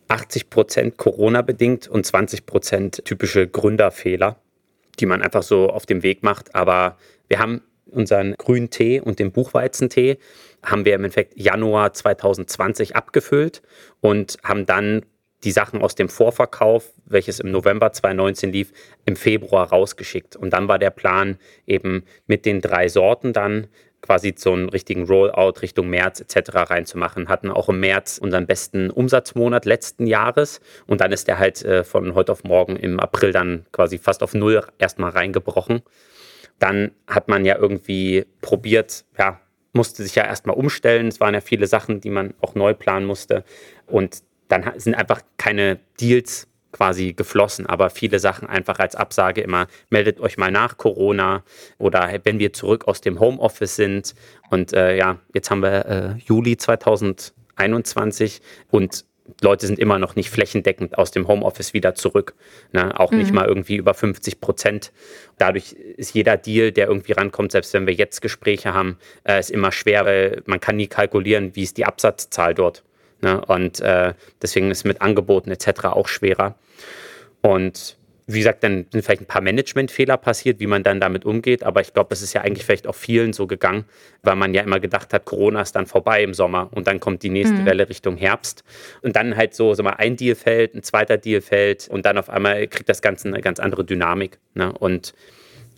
80 0.10 0.50
Prozent 0.50 0.98
Corona-bedingt 0.98 1.88
und 1.88 2.06
20 2.06 2.46
Prozent 2.46 3.06
typische 3.06 3.48
Gründerfehler, 3.48 4.38
die 5.00 5.06
man 5.06 5.22
einfach 5.22 5.44
so 5.44 5.70
auf 5.70 5.86
dem 5.86 6.04
Weg 6.04 6.24
macht. 6.24 6.54
Aber 6.56 6.98
wir 7.28 7.40
haben 7.40 7.62
unseren 7.86 8.36
grünen 8.38 8.70
Tee 8.70 9.00
und 9.00 9.20
den 9.20 9.32
Buchweizentee 9.32 10.18
haben 10.64 10.86
wir 10.86 10.96
im 10.96 11.04
Endeffekt 11.04 11.40
Januar 11.40 11.94
2020 11.94 12.96
abgefüllt 12.96 13.62
und 14.02 14.38
haben 14.44 14.66
dann 14.66 15.06
die 15.44 15.52
Sachen 15.52 15.82
aus 15.82 15.96
dem 15.96 16.10
Vorverkauf, 16.10 16.92
welches 17.06 17.40
im 17.40 17.52
November 17.52 17.94
2019 17.94 18.52
lief, 18.52 18.74
im 19.06 19.16
Februar 19.16 19.70
rausgeschickt. 19.70 20.36
Und 20.36 20.52
dann 20.52 20.68
war 20.68 20.80
der 20.80 20.90
Plan 20.90 21.38
eben 21.66 22.04
mit 22.28 22.46
den 22.46 22.60
drei 22.60 22.90
Sorten 22.90 23.32
dann 23.32 23.68
quasi 24.10 24.34
so 24.36 24.54
einen 24.54 24.70
richtigen 24.70 25.06
Rollout 25.06 25.62
Richtung 25.62 25.88
März 25.88 26.20
etc. 26.20 26.50
reinzumachen. 26.72 27.30
Hatten 27.30 27.52
auch 27.52 27.70
im 27.70 27.80
März 27.80 28.18
unseren 28.18 28.48
besten 28.48 28.90
Umsatzmonat 28.90 29.66
letzten 29.66 30.08
Jahres 30.08 30.62
und 30.88 31.00
dann 31.00 31.12
ist 31.12 31.28
der 31.28 31.38
halt 31.38 31.64
äh, 31.64 31.84
von 31.84 32.16
heute 32.16 32.32
auf 32.32 32.44
morgen 32.44 32.76
im 32.76 33.00
April 33.00 33.32
dann 33.32 33.68
quasi 33.72 34.00
fast 34.00 34.24
auf 34.24 34.34
Null 34.34 34.64
erstmal 34.80 35.12
reingebrochen. 35.12 35.84
Dann 36.58 36.90
hat 37.06 37.28
man 37.28 37.46
ja 37.46 37.56
irgendwie 37.56 38.26
probiert, 38.42 39.06
ja, 39.20 39.40
musste 39.74 40.02
sich 40.02 40.16
ja 40.16 40.26
erstmal 40.26 40.56
umstellen. 40.56 41.10
Es 41.10 41.20
waren 41.20 41.36
ja 41.36 41.42
viele 41.42 41.68
Sachen, 41.68 42.02
die 42.02 42.10
man 42.10 42.34
auch 42.42 42.56
neu 42.56 42.74
planen 42.74 43.06
musste. 43.06 43.44
Und 43.86 44.24
dann 44.48 44.72
sind 44.78 44.96
einfach 44.96 45.22
keine 45.38 45.78
Deals 46.02 46.48
quasi 46.72 47.14
geflossen, 47.14 47.66
aber 47.66 47.90
viele 47.90 48.20
Sachen 48.20 48.48
einfach 48.48 48.80
als 48.80 48.96
Absage 48.96 49.42
immer, 49.42 49.68
meldet 49.90 50.20
euch 50.20 50.38
mal 50.38 50.52
nach 50.52 50.78
Corona 50.78 51.44
oder 51.78 52.20
wenn 52.24 52.40
wir 52.40 52.54
zurück 52.54 52.88
aus 52.88 53.02
dem 53.02 53.20
Homeoffice 53.20 53.76
sind. 53.76 54.16
Und 54.50 54.74
äh, 54.74 54.96
ja, 54.96 55.20
jetzt 55.34 55.50
haben 55.52 55.62
wir 55.62 55.86
äh, 55.86 56.16
Juli 56.26 56.58
2021 56.58 58.42
und 58.70 59.06
Leute 59.42 59.68
sind 59.68 59.80
immer 59.80 60.00
noch 60.00 60.16
nicht 60.16 60.30
flächendeckend 60.30 60.98
aus 60.98 61.12
dem 61.12 61.28
Homeoffice 61.28 61.74
wieder 61.74 61.96
zurück. 61.96 62.34
Ne? 62.72 63.00
Auch 63.00 63.12
mhm. 63.12 63.20
nicht 63.20 63.34
mal 63.34 63.46
irgendwie 63.46 63.76
über 63.76 63.94
50 63.94 64.42
Prozent. 64.42 64.92
Dadurch 65.38 65.74
ist 65.74 66.14
jeder 66.14 66.38
Deal, 66.38 66.72
der 66.72 66.88
irgendwie 66.88 67.14
rankommt, 67.14 67.52
selbst 67.52 67.74
wenn 67.74 67.88
wir 67.88 67.94
jetzt 67.94 68.22
Gespräche 68.22 68.74
haben, 68.74 68.98
äh, 69.24 69.40
ist 69.40 69.52
immer 69.52 69.72
schwer, 69.72 70.06
weil 70.06 70.42
man 70.46 70.60
kann 70.60 70.76
nie 70.78 70.88
kalkulieren, 70.88 71.56
wie 71.56 71.64
ist 71.64 71.78
die 71.78 71.86
Absatzzahl 71.86 72.54
dort. 72.54 72.84
Ne? 73.22 73.44
Und 73.46 73.80
äh, 73.82 74.14
deswegen 74.42 74.72
ist 74.72 74.86
mit 74.86 75.02
Angeboten 75.02 75.52
etc. 75.52 75.86
auch 75.86 76.08
schwerer. 76.08 76.56
Und 77.42 77.98
wie 78.32 78.38
gesagt, 78.38 78.64
dann 78.64 78.86
sind 78.92 79.04
vielleicht 79.04 79.24
ein 79.24 79.26
paar 79.26 79.42
Managementfehler 79.42 80.16
passiert, 80.16 80.60
wie 80.60 80.68
man 80.68 80.84
dann 80.84 81.00
damit 81.00 81.26
umgeht. 81.26 81.64
Aber 81.64 81.82
ich 81.82 81.94
glaube, 81.94 82.14
es 82.14 82.22
ist 82.22 82.34
ja 82.34 82.42
eigentlich 82.42 82.64
vielleicht 82.64 82.86
auch 82.86 82.94
vielen 82.94 83.34
so 83.34 83.48
gegangen, 83.48 83.86
weil 84.22 84.36
man 84.36 84.54
ja 84.54 84.62
immer 84.62 84.80
gedacht 84.80 85.12
hat, 85.14 85.26
Corona 85.26 85.62
ist 85.62 85.76
dann 85.76 85.88
vorbei 85.88 86.22
im 86.22 86.36
Sommer 86.36 86.70
und 86.72 86.86
dann 86.86 87.00
kommt 87.00 87.24
die 87.24 87.32
nächste 87.32 87.56
mhm. 87.56 87.66
Welle 87.66 87.90
Richtung 87.90 88.18
Herbst. 88.18 88.64
Und 89.02 89.16
dann 89.16 89.36
halt 89.36 89.56
so, 89.56 89.74
so 89.74 89.82
mal 89.82 89.96
ein 89.98 90.16
Deal 90.16 90.36
fällt, 90.36 90.76
ein 90.76 90.84
zweiter 90.84 91.18
Deal 91.18 91.42
fällt 91.42 91.88
und 91.88 92.06
dann 92.06 92.20
auf 92.20 92.30
einmal 92.30 92.68
kriegt 92.68 92.88
das 92.88 93.02
Ganze 93.02 93.28
eine 93.28 93.42
ganz 93.42 93.60
andere 93.60 93.84
Dynamik. 93.84 94.38
Ne? 94.54 94.72
Und 94.74 95.16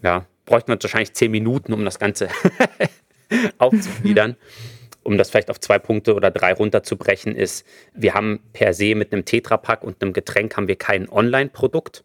ja, 0.04 0.25
bräuchten 0.45 0.73
wir 0.73 0.84
wahrscheinlich 0.84 1.13
zehn 1.13 1.32
Minuten, 1.32 1.71
um 1.71 1.86
das 1.86 1.99
Ganze 1.99 2.27
aufzugliedern. 3.60 4.36
um 5.04 5.18
das 5.18 5.30
vielleicht 5.30 5.50
auf 5.50 5.60
zwei 5.60 5.80
Punkte 5.80 6.14
oder 6.14 6.32
drei 6.32 6.54
runterzubrechen, 6.54 7.36
ist, 7.36 7.66
wir 7.94 8.14
haben 8.14 8.42
per 8.54 8.74
se 8.74 8.96
mit 8.96 9.12
einem 9.12 9.26
Tetrapack 9.26 9.84
und 9.84 10.02
einem 10.02 10.14
Getränk 10.14 10.56
haben 10.58 10.68
wir 10.68 10.76
kein 10.76 11.10
Online-Produkt. 11.10 12.04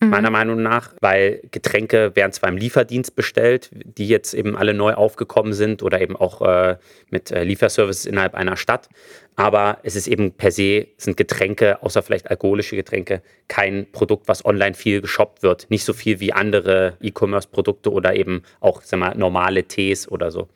Mhm. 0.00 0.10
Meiner 0.10 0.30
Meinung 0.30 0.62
nach, 0.62 0.92
weil 1.00 1.40
Getränke 1.50 2.14
werden 2.14 2.32
zwar 2.32 2.50
im 2.50 2.58
Lieferdienst 2.58 3.16
bestellt, 3.16 3.70
die 3.72 4.06
jetzt 4.06 4.34
eben 4.34 4.54
alle 4.56 4.74
neu 4.74 4.92
aufgekommen 4.92 5.54
sind 5.54 5.82
oder 5.82 6.00
eben 6.00 6.16
auch 6.16 6.42
äh, 6.42 6.76
mit 7.10 7.30
äh, 7.30 7.44
Lieferservices 7.44 8.04
innerhalb 8.04 8.34
einer 8.34 8.56
Stadt. 8.56 8.88
Aber 9.36 9.78
es 9.82 9.96
ist 9.96 10.06
eben 10.06 10.32
per 10.32 10.50
se, 10.50 10.88
sind 10.98 11.16
Getränke, 11.16 11.82
außer 11.82 12.02
vielleicht 12.02 12.30
alkoholische 12.30 12.76
Getränke, 12.76 13.22
kein 13.48 13.86
Produkt, 13.90 14.28
was 14.28 14.44
online 14.44 14.74
viel 14.74 15.00
geshoppt 15.00 15.42
wird. 15.42 15.66
Nicht 15.70 15.84
so 15.84 15.92
viel 15.92 16.20
wie 16.20 16.32
andere 16.32 16.96
E-Commerce-Produkte 17.00 17.90
oder 17.90 18.14
eben 18.14 18.42
auch 18.60 18.82
sag 18.82 19.00
mal, 19.00 19.14
normale 19.16 19.64
Tees 19.64 20.10
oder 20.10 20.30
so 20.30 20.48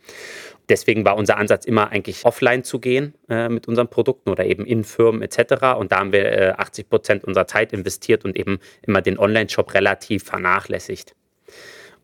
deswegen 0.71 1.05
war 1.05 1.17
unser 1.17 1.37
Ansatz 1.37 1.67
immer 1.67 1.91
eigentlich 1.91 2.25
offline 2.25 2.65
zu 2.65 2.79
gehen 2.79 3.15
äh, 3.29 3.49
mit 3.49 3.69
unseren 3.69 3.89
Produkten 3.89 4.31
oder 4.31 4.47
eben 4.47 4.65
in 4.65 4.85
Firmen 4.85 5.21
etc. 5.21 5.77
Und 5.79 5.93
da 5.93 5.99
haben 5.99 6.13
wir 6.13 6.25
äh, 6.33 6.51
80 6.57 6.89
Prozent 6.89 7.25
unserer 7.25 7.47
Zeit 7.47 7.73
investiert 7.73 8.25
und 8.25 8.37
eben 8.37 8.59
immer 8.83 9.03
den 9.03 9.19
Online-Shop 9.19 9.75
relativ 9.75 10.25
vernachlässigt. 10.25 11.15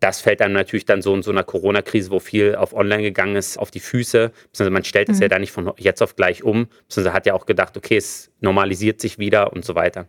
Das 0.00 0.20
fällt 0.20 0.40
dann 0.40 0.52
natürlich 0.52 0.84
dann 0.84 1.00
so 1.00 1.14
in 1.14 1.22
so 1.22 1.30
einer 1.30 1.44
Corona-Krise, 1.44 2.10
wo 2.10 2.18
viel 2.18 2.54
auf 2.54 2.74
Online 2.74 3.02
gegangen 3.02 3.36
ist, 3.36 3.58
auf 3.58 3.70
die 3.70 3.80
Füße. 3.80 4.30
Man 4.58 4.84
stellt 4.84 5.08
es 5.08 5.16
mhm. 5.16 5.22
ja 5.22 5.28
da 5.28 5.38
nicht 5.38 5.52
von 5.52 5.72
jetzt 5.78 6.02
auf 6.02 6.16
gleich 6.16 6.44
um, 6.44 6.68
sondern 6.88 7.14
hat 7.14 7.24
ja 7.24 7.32
auch 7.32 7.46
gedacht, 7.46 7.76
okay, 7.76 7.96
es 7.96 8.30
normalisiert 8.40 9.00
sich 9.00 9.18
wieder 9.18 9.52
und 9.54 9.64
so 9.64 9.74
weiter. 9.74 10.06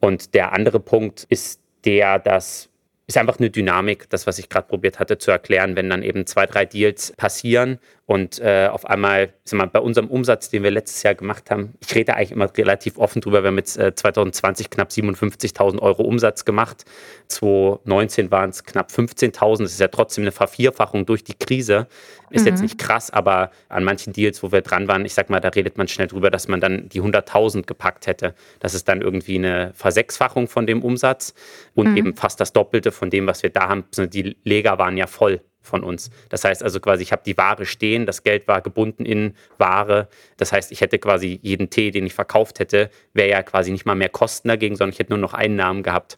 Und 0.00 0.32
der 0.34 0.52
andere 0.52 0.80
Punkt 0.80 1.26
ist 1.28 1.60
der, 1.84 2.18
dass 2.18 2.70
ist 3.08 3.16
einfach 3.16 3.38
eine 3.38 3.50
Dynamik, 3.50 4.08
das, 4.10 4.26
was 4.26 4.38
ich 4.38 4.48
gerade 4.50 4.68
probiert 4.68 5.00
hatte 5.00 5.18
zu 5.18 5.30
erklären, 5.30 5.76
wenn 5.76 5.88
dann 5.90 6.02
eben 6.02 6.26
zwei, 6.26 6.46
drei 6.46 6.66
Deals 6.66 7.12
passieren 7.16 7.80
und 8.08 8.38
äh, 8.38 8.68
auf 8.72 8.86
einmal, 8.86 9.34
sag 9.44 9.58
mal, 9.58 9.66
bei 9.66 9.80
unserem 9.80 10.08
Umsatz, 10.08 10.48
den 10.48 10.62
wir 10.62 10.70
letztes 10.70 11.02
Jahr 11.02 11.14
gemacht 11.14 11.50
haben, 11.50 11.74
ich 11.78 11.94
rede 11.94 12.14
eigentlich 12.14 12.30
immer 12.30 12.50
relativ 12.56 12.96
offen 12.96 13.20
drüber, 13.20 13.42
wir 13.42 13.48
haben 13.48 13.58
jetzt 13.58 13.76
äh, 13.76 13.94
2020 13.94 14.70
knapp 14.70 14.88
57.000 14.88 15.78
Euro 15.78 16.04
Umsatz 16.04 16.46
gemacht, 16.46 16.86
2019 17.26 18.30
waren 18.30 18.48
es 18.48 18.64
knapp 18.64 18.90
15.000, 18.90 19.64
das 19.64 19.72
ist 19.72 19.80
ja 19.80 19.88
trotzdem 19.88 20.24
eine 20.24 20.32
Vervierfachung 20.32 21.04
durch 21.04 21.22
die 21.22 21.34
Krise, 21.34 21.86
ist 22.30 22.40
mhm. 22.42 22.46
jetzt 22.46 22.62
nicht 22.62 22.78
krass, 22.78 23.10
aber 23.10 23.50
an 23.68 23.84
manchen 23.84 24.14
Deals, 24.14 24.42
wo 24.42 24.52
wir 24.52 24.62
dran 24.62 24.88
waren, 24.88 25.04
ich 25.04 25.12
sag 25.12 25.28
mal, 25.28 25.40
da 25.40 25.50
redet 25.50 25.76
man 25.76 25.86
schnell 25.86 26.06
drüber, 26.06 26.30
dass 26.30 26.48
man 26.48 26.62
dann 26.62 26.88
die 26.88 27.02
100.000 27.02 27.66
gepackt 27.66 28.06
hätte. 28.06 28.34
Das 28.58 28.72
ist 28.72 28.88
dann 28.88 29.02
irgendwie 29.02 29.36
eine 29.36 29.72
Versechsfachung 29.74 30.48
von 30.48 30.66
dem 30.66 30.82
Umsatz 30.82 31.34
und 31.74 31.90
mhm. 31.90 31.96
eben 31.98 32.16
fast 32.16 32.40
das 32.40 32.54
Doppelte 32.54 32.90
von 32.90 33.10
dem, 33.10 33.26
was 33.26 33.42
wir 33.42 33.50
da 33.50 33.68
haben. 33.68 33.84
Die 33.98 34.34
Leger 34.44 34.78
waren 34.78 34.96
ja 34.96 35.06
voll 35.06 35.42
von 35.68 35.84
uns. 35.84 36.10
Das 36.28 36.44
heißt 36.44 36.62
also 36.62 36.80
quasi, 36.80 37.02
ich 37.02 37.12
habe 37.12 37.22
die 37.24 37.36
Ware 37.36 37.66
stehen, 37.66 38.06
das 38.06 38.22
Geld 38.22 38.48
war 38.48 38.60
gebunden 38.60 39.04
in 39.04 39.34
Ware. 39.58 40.08
Das 40.36 40.52
heißt, 40.52 40.72
ich 40.72 40.80
hätte 40.80 40.98
quasi 40.98 41.38
jeden 41.42 41.70
Tee, 41.70 41.90
den 41.90 42.06
ich 42.06 42.14
verkauft 42.14 42.58
hätte, 42.58 42.90
wäre 43.14 43.28
ja 43.28 43.42
quasi 43.42 43.70
nicht 43.70 43.86
mal 43.86 43.94
mehr 43.94 44.08
Kosten 44.08 44.48
dagegen, 44.48 44.76
sondern 44.76 44.92
ich 44.92 44.98
hätte 44.98 45.12
nur 45.12 45.18
noch 45.18 45.34
Einnahmen 45.34 45.82
gehabt. 45.82 46.16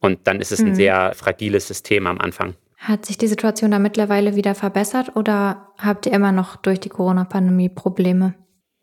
Und 0.00 0.26
dann 0.26 0.40
ist 0.40 0.52
es 0.52 0.60
ein 0.60 0.70
mhm. 0.70 0.74
sehr 0.74 1.14
fragiles 1.14 1.68
System 1.68 2.06
am 2.06 2.18
Anfang. 2.18 2.54
Hat 2.76 3.06
sich 3.06 3.18
die 3.18 3.26
Situation 3.26 3.72
da 3.72 3.78
mittlerweile 3.78 4.36
wieder 4.36 4.54
verbessert 4.54 5.16
oder 5.16 5.72
habt 5.78 6.06
ihr 6.06 6.12
immer 6.12 6.30
noch 6.30 6.56
durch 6.56 6.78
die 6.78 6.88
Corona-Pandemie 6.88 7.68
Probleme? 7.68 8.34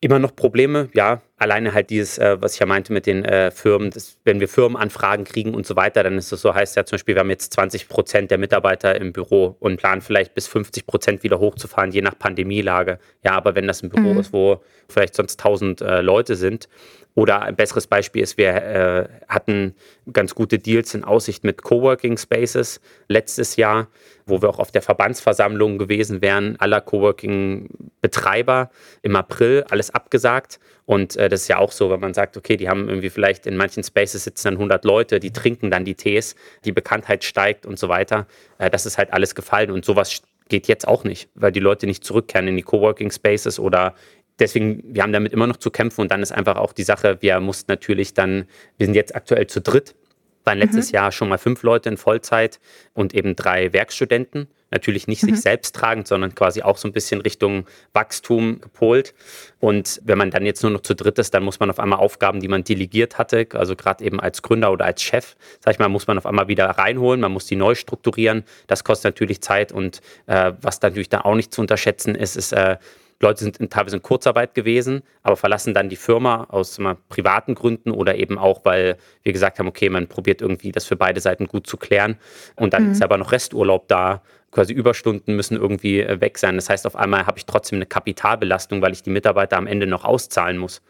Immer 0.02 0.20
noch 0.20 0.36
Probleme, 0.36 0.90
ja. 0.94 1.22
Alleine 1.38 1.74
halt 1.74 1.90
dieses, 1.90 2.18
äh, 2.18 2.38
was 2.42 2.54
ich 2.54 2.60
ja 2.60 2.66
meinte 2.66 2.94
mit 2.94 3.06
den 3.06 3.26
äh, 3.26 3.52
Firmen, 3.52 3.90
das, 3.90 4.18
wenn 4.24 4.40
wir 4.40 4.48
Firmenanfragen 4.48 5.26
kriegen 5.26 5.54
und 5.54 5.66
so 5.66 5.76
weiter, 5.76 6.04
dann 6.04 6.18
ist 6.18 6.32
es 6.32 6.42
so, 6.42 6.54
heißt 6.54 6.76
ja 6.76 6.86
zum 6.86 6.96
Beispiel, 6.96 7.16
wir 7.16 7.20
haben 7.20 7.30
jetzt 7.30 7.54
20 7.54 7.90
Prozent 7.90 8.32
der 8.32 8.38
Mitarbeiter 8.38 8.96
im 8.96 9.12
Büro 9.12 9.56
und 9.60 9.78
planen 9.78 10.02
vielleicht 10.02 10.34
bis 10.34 10.48
50 10.48 10.88
Prozent 10.88 11.24
wieder 11.24 11.40
hochzufahren, 11.40 11.92
je 11.92 12.02
nach 12.02 12.18
Pandemielage. 12.18 13.00
Ja, 13.24 13.34
aber 13.34 13.56
wenn 13.56 13.68
das 13.68 13.84
ein 13.84 13.90
Büro 13.90 14.14
mhm. 14.14 14.20
ist, 14.20 14.34
wo 14.34 14.64
vielleicht 14.88 15.16
sonst 15.16 15.40
1000 15.40 15.82
äh, 15.82 16.02
Leute 16.02 16.36
sind, 16.36 16.70
oder 17.16 17.42
ein 17.44 17.56
besseres 17.56 17.88
Beispiel 17.88 18.22
ist, 18.22 18.38
wir 18.38 18.50
äh, 18.50 19.08
hatten 19.30 19.74
ganz 20.12 20.36
gute 20.36 20.60
Deals 20.60 20.94
in 20.94 21.06
Aussicht 21.06 21.46
mit 21.46 21.64
Coworking 21.64 22.18
Spaces 22.18 22.82
letztes 23.08 23.56
Jahr, 23.56 23.88
wo 24.26 24.42
wir 24.42 24.50
auch 24.50 24.60
auf 24.60 24.72
der 24.72 24.82
Verbandsversammlung 24.82 25.78
gewesen 25.78 26.22
wären, 26.22 26.58
aller 26.60 26.82
Coworking-Betreiber 26.82 28.70
im 29.02 29.16
April, 29.16 29.64
alles 29.70 29.92
abgesagt. 29.92 30.60
Und 30.86 31.16
äh, 31.16 31.25
das 31.30 31.42
ist 31.44 31.48
ja 31.48 31.58
auch 31.58 31.72
so, 31.72 31.90
wenn 31.90 32.00
man 32.00 32.14
sagt, 32.14 32.38
okay, 32.38 32.58
die 32.58 32.70
haben 32.70 32.90
irgendwie 32.90 33.10
vielleicht 33.10 33.46
in 33.48 33.58
manchen 33.58 33.84
Spaces 33.84 34.24
sitzen 34.24 34.46
dann 34.46 34.54
100 34.56 34.86
Leute, 34.86 35.20
die 35.20 35.32
trinken 35.32 35.72
dann 35.72 35.86
die 35.86 35.96
Tees, 35.96 36.36
die 36.64 36.72
Bekanntheit 36.72 37.24
steigt 37.24 37.66
und 37.66 37.80
so 37.80 37.90
weiter. 37.90 38.28
Äh, 38.58 38.70
das 38.70 38.86
ist 38.86 38.98
halt 38.98 39.14
alles 39.14 39.36
gefallen 39.36 39.72
und 39.72 39.86
sowas 39.86 40.22
geht 40.50 40.68
jetzt 40.68 40.88
auch 40.88 41.04
nicht, 41.04 41.30
weil 41.36 41.52
die 41.52 41.60
Leute 41.60 41.88
nicht 41.88 42.04
zurückkehren 42.04 42.48
in 42.48 42.56
die 42.56 42.64
Coworking 42.64 43.12
Spaces 43.12 43.60
oder 43.60 43.96
deswegen, 44.40 44.84
wir 44.86 45.04
haben 45.04 45.14
damit 45.14 45.34
immer 45.34 45.48
noch 45.48 45.58
zu 45.58 45.72
kämpfen 45.72 46.02
und 46.02 46.12
dann 46.12 46.22
ist 46.22 46.32
einfach 46.32 46.58
auch 46.58 46.74
die 46.74 46.84
Sache, 46.84 47.18
wir 47.22 47.40
mussten 47.40 47.72
natürlich 47.72 48.14
dann, 48.14 48.46
wir 48.78 48.86
sind 48.86 48.96
jetzt 48.96 49.16
aktuell 49.16 49.48
zu 49.48 49.62
dritt, 49.62 49.96
waren 50.44 50.60
letztes 50.60 50.92
mhm. 50.92 50.96
Jahr 50.96 51.12
schon 51.12 51.30
mal 51.30 51.38
fünf 51.38 51.64
Leute 51.64 51.90
in 51.90 51.98
Vollzeit 51.98 52.60
und 52.94 53.14
eben 53.14 53.36
drei 53.36 53.74
Werkstudenten. 53.74 54.48
Natürlich 54.72 55.08
nicht 55.08 55.24
mhm. 55.24 55.32
sich 55.32 55.42
selbst 55.42 55.76
tragend, 55.76 56.08
sondern 56.08 56.34
quasi 56.34 56.62
auch 56.62 56.78
so 56.78 56.88
ein 56.88 56.92
bisschen 56.92 57.22
Richtung 57.22 57.66
Wachstum 57.94 58.62
gepolt. 58.62 59.14
Und 59.60 60.02
wenn 60.04 60.18
man 60.18 60.32
dann 60.32 60.46
jetzt 60.46 60.64
nur 60.64 60.72
noch 60.72 60.82
zu 60.82 60.96
dritt 60.96 61.20
ist, 61.20 61.34
dann 61.34 61.44
muss 61.44 61.60
man 61.60 61.70
auf 61.70 61.80
einmal 61.80 62.00
Aufgaben, 62.00 62.40
die 62.40 62.48
man 62.48 62.64
delegiert 62.64 63.18
hatte, 63.18 63.48
also 63.54 63.76
gerade 63.76 64.04
eben 64.04 64.20
als 64.20 64.42
Gründer 64.42 64.72
oder 64.72 64.86
als 64.86 65.02
Chef, 65.02 65.36
sag 65.64 65.74
ich 65.74 65.80
mal, 65.80 65.90
muss 65.90 66.08
man 66.08 66.18
auf 66.18 66.26
einmal 66.26 66.48
wieder 66.48 66.66
reinholen, 66.66 67.22
man 67.22 67.32
muss 67.32 67.46
die 67.46 67.56
neu 67.56 67.76
strukturieren. 67.76 68.44
Das 68.68 68.84
kostet 68.84 69.06
natürlich 69.06 69.42
Zeit 69.42 69.72
und 69.72 70.02
äh, 70.28 70.54
was 70.62 70.82
natürlich 70.82 71.10
dann 71.10 71.22
auch 71.22 71.36
nicht 71.36 71.54
zu 71.54 71.62
unterschätzen 71.62 72.16
ist, 72.16 72.36
ist, 72.36 72.52
äh, 72.52 72.78
Leute 73.22 73.44
sind 73.44 73.58
teilweise 73.72 73.96
in 73.96 74.02
Kurzarbeit 74.02 74.56
gewesen, 74.56 75.02
aber 75.24 75.38
verlassen 75.38 75.74
dann 75.74 75.90
die 75.90 75.96
Firma 75.96 76.46
aus 76.50 76.78
mal, 76.80 76.98
privaten 77.08 77.56
Gründen 77.56 77.92
oder 77.92 78.16
eben 78.16 78.38
auch, 78.38 78.66
weil 78.66 78.98
wir 79.24 79.32
gesagt 79.32 79.58
haben, 79.58 79.68
okay, 79.68 79.90
man 79.90 80.08
probiert 80.08 80.42
irgendwie 80.42 80.72
das 80.72 80.86
für 80.86 80.98
beide 80.98 81.22
Seiten 81.22 81.48
gut 81.48 81.66
zu 81.66 81.78
klären. 81.78 82.18
Und 82.56 82.74
dann 82.74 82.88
mhm. 82.88 82.92
ist 82.92 83.04
aber 83.04 83.18
noch 83.18 83.32
Resturlaub 83.32 83.88
da. 83.88 84.22
Quasi 84.52 84.74
Überstunden 84.74 85.36
müssen 85.36 85.58
irgendwie 85.58 86.02
äh, 86.02 86.20
weg 86.22 86.38
sein. 86.38 86.56
Das 86.56 86.70
heißt, 86.70 86.86
auf 86.86 86.96
einmal 86.96 87.26
habe 87.26 87.38
ich 87.38 87.46
trotzdem 87.46 87.78
eine 87.78 87.86
Kapitalbelastung, 87.86 88.82
weil 88.82 88.94
ich 88.94 89.04
die 89.04 89.10
Mitarbeiter 89.10 89.58
am 89.58 89.68
Ende 89.68 89.88
noch 89.88 90.04
auszahlen 90.04 90.58
muss. 90.58 90.82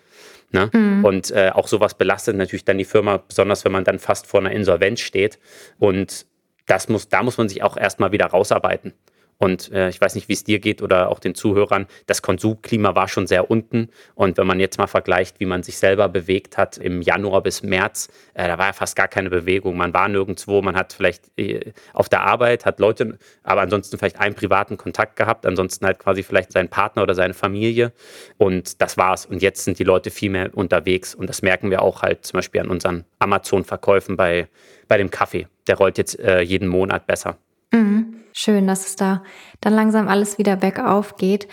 Ne? 0.52 0.70
Mhm. 0.74 1.06
Und 1.06 1.32
äh, 1.32 1.52
auch 1.54 1.68
sowas 1.68 1.96
belastet 1.96 2.36
natürlich 2.36 2.66
dann 2.66 2.78
die 2.78 2.86
Firma, 2.86 3.18
besonders 3.18 3.66
wenn 3.66 3.72
man 3.72 3.84
dann 3.84 4.00
fast 4.00 4.28
vor 4.28 4.40
einer 4.40 4.52
Insolvenz 4.52 5.00
steht. 5.00 5.40
Und 5.80 6.26
das 6.66 6.90
muss, 6.90 7.10
da 7.10 7.24
muss 7.24 7.38
man 7.38 7.50
sich 7.50 7.62
auch 7.62 7.78
erstmal 7.78 8.12
wieder 8.12 8.26
rausarbeiten. 8.28 8.94
Und 9.38 9.72
äh, 9.72 9.90
ich 9.90 10.00
weiß 10.00 10.16
nicht, 10.16 10.30
wie 10.30 10.34
es 10.34 10.44
dir 10.44 10.60
geht 10.60 10.82
oder 10.82 11.10
auch 11.10 11.20
den 11.20 11.36
Zuhörern, 11.36 11.88
das 12.06 12.22
Konsumklima 12.22 12.96
war 12.96 13.08
schon 13.08 13.28
sehr 13.28 13.52
unten. 13.52 13.90
Und 14.14 14.38
wenn 14.38 14.48
man 14.48 14.60
jetzt 14.60 14.78
mal 14.78 14.88
vergleicht, 14.88 15.40
wie 15.40 15.46
man 15.46 15.64
sich 15.64 15.78
selber 15.78 16.08
bewegt 16.08 16.58
hat 16.58 16.78
im 16.78 17.02
Januar 17.02 17.44
bis 17.44 17.62
März, 17.62 18.10
äh, 18.34 18.48
da 18.48 18.58
war 18.58 18.68
ja 18.68 18.74
fast 18.74 18.96
gar 18.96 19.08
keine 19.08 19.30
Bewegung. 19.30 19.76
Man 19.76 19.94
war 19.94 20.08
nirgendwo, 20.08 20.62
man 20.62 20.76
hat 20.76 20.94
vielleicht 20.94 21.38
äh, 21.38 21.74
auf 21.94 22.08
der 22.08 22.22
Arbeit, 22.22 22.66
hat 22.66 22.80
Leute, 22.80 23.18
aber 23.44 23.62
ansonsten 23.62 23.98
vielleicht 23.98 24.20
einen 24.20 24.36
privaten 24.36 24.78
Kontakt 24.78 25.16
gehabt, 25.18 25.46
ansonsten 25.46 25.86
halt 25.86 26.00
quasi 26.00 26.24
vielleicht 26.24 26.54
seinen 26.54 26.70
Partner 26.70 27.04
oder 27.04 27.14
seine 27.14 27.34
Familie. 27.34 27.92
Und 28.38 28.82
das 28.82 28.98
war's. 28.98 29.26
Und 29.26 29.42
jetzt 29.42 29.66
sind 29.66 29.80
die 29.80 29.84
Leute 29.84 30.12
viel 30.12 30.30
mehr 30.30 30.56
unterwegs. 30.56 31.14
Und 31.14 31.28
das 31.28 31.42
merken 31.42 31.72
wir 31.72 31.82
auch 31.82 32.02
halt 32.02 32.26
zum 32.26 32.38
Beispiel 32.38 32.62
an 32.62 32.70
unseren 32.70 33.06
Amazon-Verkäufen 33.20 34.16
bei, 34.16 34.48
bei 34.88 34.98
dem 34.98 35.10
Kaffee. 35.10 35.48
Der 35.68 35.78
rollt 35.78 35.98
jetzt 35.98 36.20
äh, 36.20 36.42
jeden 36.42 36.68
Monat 36.68 37.08
besser. 37.08 37.38
Mhm. 37.72 38.22
Schön, 38.34 38.68
dass 38.68 38.86
es 38.86 38.96
da 38.96 39.24
dann 39.62 39.74
langsam 39.74 40.08
alles 40.08 40.38
wieder 40.38 40.58
bergauf 40.58 41.16
geht. 41.16 41.48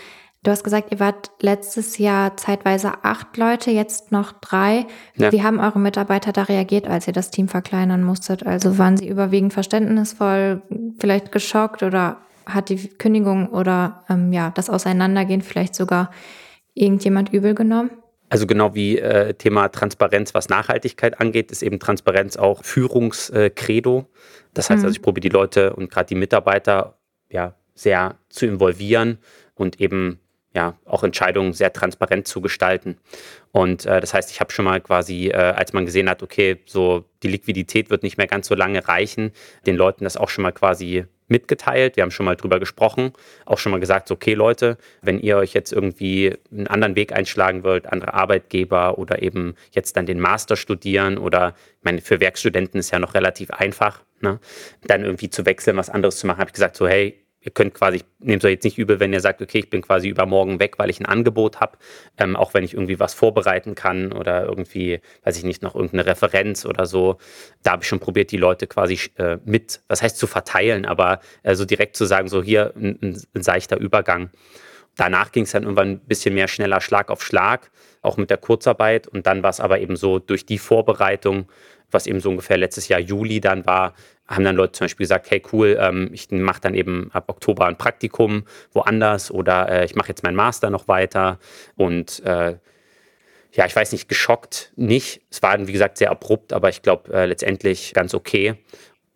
Du 0.44 0.50
hast 0.50 0.64
gesagt, 0.64 0.90
ihr 0.90 0.98
wart 0.98 1.30
letztes 1.40 1.98
Jahr 1.98 2.36
zeitweise 2.36 3.04
acht 3.04 3.36
Leute, 3.36 3.70
jetzt 3.70 4.10
noch 4.10 4.32
drei. 4.32 4.86
Ja. 5.14 5.30
Wie 5.30 5.44
haben 5.44 5.60
eure 5.60 5.78
Mitarbeiter 5.78 6.32
da 6.32 6.42
reagiert, 6.42 6.88
als 6.88 7.06
ihr 7.06 7.12
das 7.12 7.30
Team 7.30 7.46
verkleinern 7.46 8.02
musstet? 8.02 8.44
Also 8.44 8.76
waren 8.76 8.96
sie 8.96 9.06
überwiegend 9.06 9.52
verständnisvoll, 9.52 10.62
vielleicht 10.98 11.30
geschockt 11.30 11.84
oder 11.84 12.18
hat 12.44 12.70
die 12.70 12.88
Kündigung 12.88 13.50
oder 13.50 14.02
ähm, 14.08 14.32
ja 14.32 14.50
das 14.50 14.68
Auseinandergehen 14.68 15.42
vielleicht 15.42 15.76
sogar 15.76 16.10
irgendjemand 16.74 17.32
übel 17.32 17.54
genommen? 17.54 17.90
Also 18.28 18.46
genau 18.46 18.74
wie 18.74 18.98
äh, 18.98 19.34
Thema 19.34 19.68
Transparenz, 19.68 20.34
was 20.34 20.48
Nachhaltigkeit 20.48 21.20
angeht, 21.20 21.52
ist 21.52 21.62
eben 21.62 21.78
Transparenz 21.78 22.36
auch 22.36 22.64
Führungskredo. 22.64 23.98
Äh, 23.98 24.04
das 24.54 24.70
heißt, 24.70 24.80
mhm. 24.80 24.86
also 24.86 24.96
ich 24.96 25.02
probiere 25.02 25.22
die 25.22 25.28
Leute 25.28 25.74
und 25.74 25.90
gerade 25.90 26.08
die 26.08 26.14
Mitarbeiter 26.14 26.98
ja 27.30 27.54
sehr 27.74 28.16
zu 28.28 28.46
involvieren 28.46 29.18
und 29.54 29.80
eben 29.80 30.20
ja 30.54 30.76
auch 30.84 31.02
Entscheidungen 31.02 31.52
sehr 31.52 31.72
transparent 31.72 32.28
zu 32.28 32.40
gestalten. 32.40 32.98
Und 33.52 33.86
äh, 33.86 34.00
das 34.00 34.12
heißt, 34.12 34.30
ich 34.30 34.40
habe 34.40 34.52
schon 34.52 34.64
mal 34.64 34.80
quasi, 34.80 35.28
äh, 35.28 35.34
als 35.34 35.72
man 35.72 35.86
gesehen 35.86 36.10
hat, 36.10 36.22
okay, 36.22 36.60
so 36.66 37.04
die 37.22 37.28
Liquidität 37.28 37.90
wird 37.90 38.02
nicht 38.02 38.18
mehr 38.18 38.26
ganz 38.26 38.48
so 38.48 38.54
lange 38.54 38.86
reichen, 38.86 39.32
den 39.66 39.76
Leuten 39.76 40.04
das 40.04 40.16
auch 40.16 40.28
schon 40.28 40.42
mal 40.42 40.52
quasi 40.52 41.06
mitgeteilt. 41.32 41.96
Wir 41.96 42.04
haben 42.04 42.12
schon 42.12 42.26
mal 42.26 42.36
drüber 42.36 42.60
gesprochen, 42.60 43.12
auch 43.44 43.58
schon 43.58 43.72
mal 43.72 43.80
gesagt, 43.80 44.12
okay 44.12 44.34
Leute, 44.34 44.78
wenn 45.00 45.18
ihr 45.18 45.36
euch 45.36 45.52
jetzt 45.52 45.72
irgendwie 45.72 46.36
einen 46.52 46.68
anderen 46.68 46.94
Weg 46.94 47.12
einschlagen 47.12 47.64
wollt, 47.64 47.86
andere 47.92 48.14
Arbeitgeber 48.14 48.98
oder 48.98 49.22
eben 49.22 49.56
jetzt 49.72 49.96
dann 49.96 50.06
den 50.06 50.20
Master 50.20 50.54
studieren 50.54 51.18
oder, 51.18 51.54
ich 51.78 51.84
meine, 51.84 52.00
für 52.00 52.20
Werkstudenten 52.20 52.78
ist 52.78 52.92
ja 52.92 53.00
noch 53.00 53.14
relativ 53.14 53.50
einfach, 53.50 54.02
ne, 54.20 54.38
dann 54.84 55.04
irgendwie 55.04 55.30
zu 55.30 55.44
wechseln, 55.44 55.76
was 55.76 55.90
anderes 55.90 56.18
zu 56.18 56.28
machen, 56.28 56.38
habe 56.38 56.50
ich 56.50 56.54
gesagt, 56.54 56.76
so 56.76 56.86
hey, 56.86 57.21
ihr 57.42 57.52
könnt 57.52 57.74
quasi, 57.74 58.02
nehmt 58.20 58.44
euch 58.44 58.52
jetzt 58.52 58.64
nicht 58.64 58.78
übel, 58.78 59.00
wenn 59.00 59.12
ihr 59.12 59.20
sagt, 59.20 59.42
okay, 59.42 59.58
ich 59.58 59.70
bin 59.70 59.82
quasi 59.82 60.08
übermorgen 60.08 60.60
weg, 60.60 60.78
weil 60.78 60.90
ich 60.90 61.00
ein 61.00 61.06
Angebot 61.06 61.60
habe, 61.60 61.76
ähm, 62.18 62.36
auch 62.36 62.54
wenn 62.54 62.64
ich 62.64 62.74
irgendwie 62.74 63.00
was 63.00 63.14
vorbereiten 63.14 63.74
kann 63.74 64.12
oder 64.12 64.44
irgendwie, 64.44 65.00
weiß 65.24 65.36
ich 65.36 65.44
nicht, 65.44 65.62
noch 65.62 65.74
irgendeine 65.74 66.06
Referenz 66.06 66.64
oder 66.64 66.86
so. 66.86 67.18
Da 67.62 67.72
habe 67.72 67.82
ich 67.82 67.88
schon 67.88 68.00
probiert, 68.00 68.30
die 68.30 68.36
Leute 68.36 68.66
quasi 68.66 68.98
äh, 69.16 69.38
mit, 69.44 69.80
was 69.88 70.02
heißt 70.02 70.16
zu 70.16 70.26
verteilen, 70.26 70.86
aber 70.86 71.20
äh, 71.42 71.54
so 71.54 71.64
direkt 71.64 71.96
zu 71.96 72.04
sagen, 72.04 72.28
so 72.28 72.42
hier 72.42 72.72
ein, 72.76 72.98
ein, 73.02 73.22
ein 73.34 73.42
seichter 73.42 73.78
Übergang. 73.78 74.30
Danach 74.96 75.32
ging 75.32 75.44
es 75.44 75.52
dann 75.52 75.62
irgendwann 75.62 75.90
ein 75.90 76.00
bisschen 76.00 76.34
mehr 76.34 76.48
schneller 76.48 76.80
Schlag 76.80 77.10
auf 77.10 77.22
Schlag, 77.22 77.70
auch 78.02 78.16
mit 78.16 78.30
der 78.30 78.36
Kurzarbeit. 78.36 79.08
Und 79.08 79.26
dann 79.26 79.42
war 79.42 79.50
es 79.50 79.60
aber 79.60 79.80
eben 79.80 79.96
so 79.96 80.18
durch 80.18 80.44
die 80.44 80.58
Vorbereitung, 80.58 81.48
was 81.90 82.06
eben 82.06 82.20
so 82.20 82.30
ungefähr 82.30 82.56
letztes 82.56 82.88
Jahr 82.88 83.00
Juli 83.00 83.40
dann 83.40 83.66
war, 83.66 83.94
haben 84.26 84.44
dann 84.44 84.56
Leute 84.56 84.72
zum 84.72 84.84
Beispiel 84.86 85.04
gesagt, 85.04 85.30
hey 85.30 85.42
cool, 85.52 85.76
ähm, 85.78 86.10
ich 86.12 86.30
mache 86.30 86.60
dann 86.60 86.74
eben 86.74 87.10
ab 87.12 87.24
Oktober 87.28 87.66
ein 87.66 87.76
Praktikum 87.76 88.44
woanders 88.72 89.30
oder 89.30 89.68
äh, 89.68 89.84
ich 89.84 89.94
mache 89.94 90.08
jetzt 90.08 90.22
meinen 90.22 90.36
Master 90.36 90.70
noch 90.70 90.88
weiter 90.88 91.38
und 91.76 92.24
äh, 92.24 92.56
ja, 93.54 93.66
ich 93.66 93.76
weiß 93.76 93.92
nicht, 93.92 94.08
geschockt 94.08 94.72
nicht. 94.76 95.20
Es 95.30 95.42
war, 95.42 95.66
wie 95.66 95.72
gesagt, 95.72 95.98
sehr 95.98 96.10
abrupt, 96.10 96.54
aber 96.54 96.70
ich 96.70 96.80
glaube 96.80 97.12
äh, 97.12 97.26
letztendlich 97.26 97.92
ganz 97.92 98.14
okay 98.14 98.56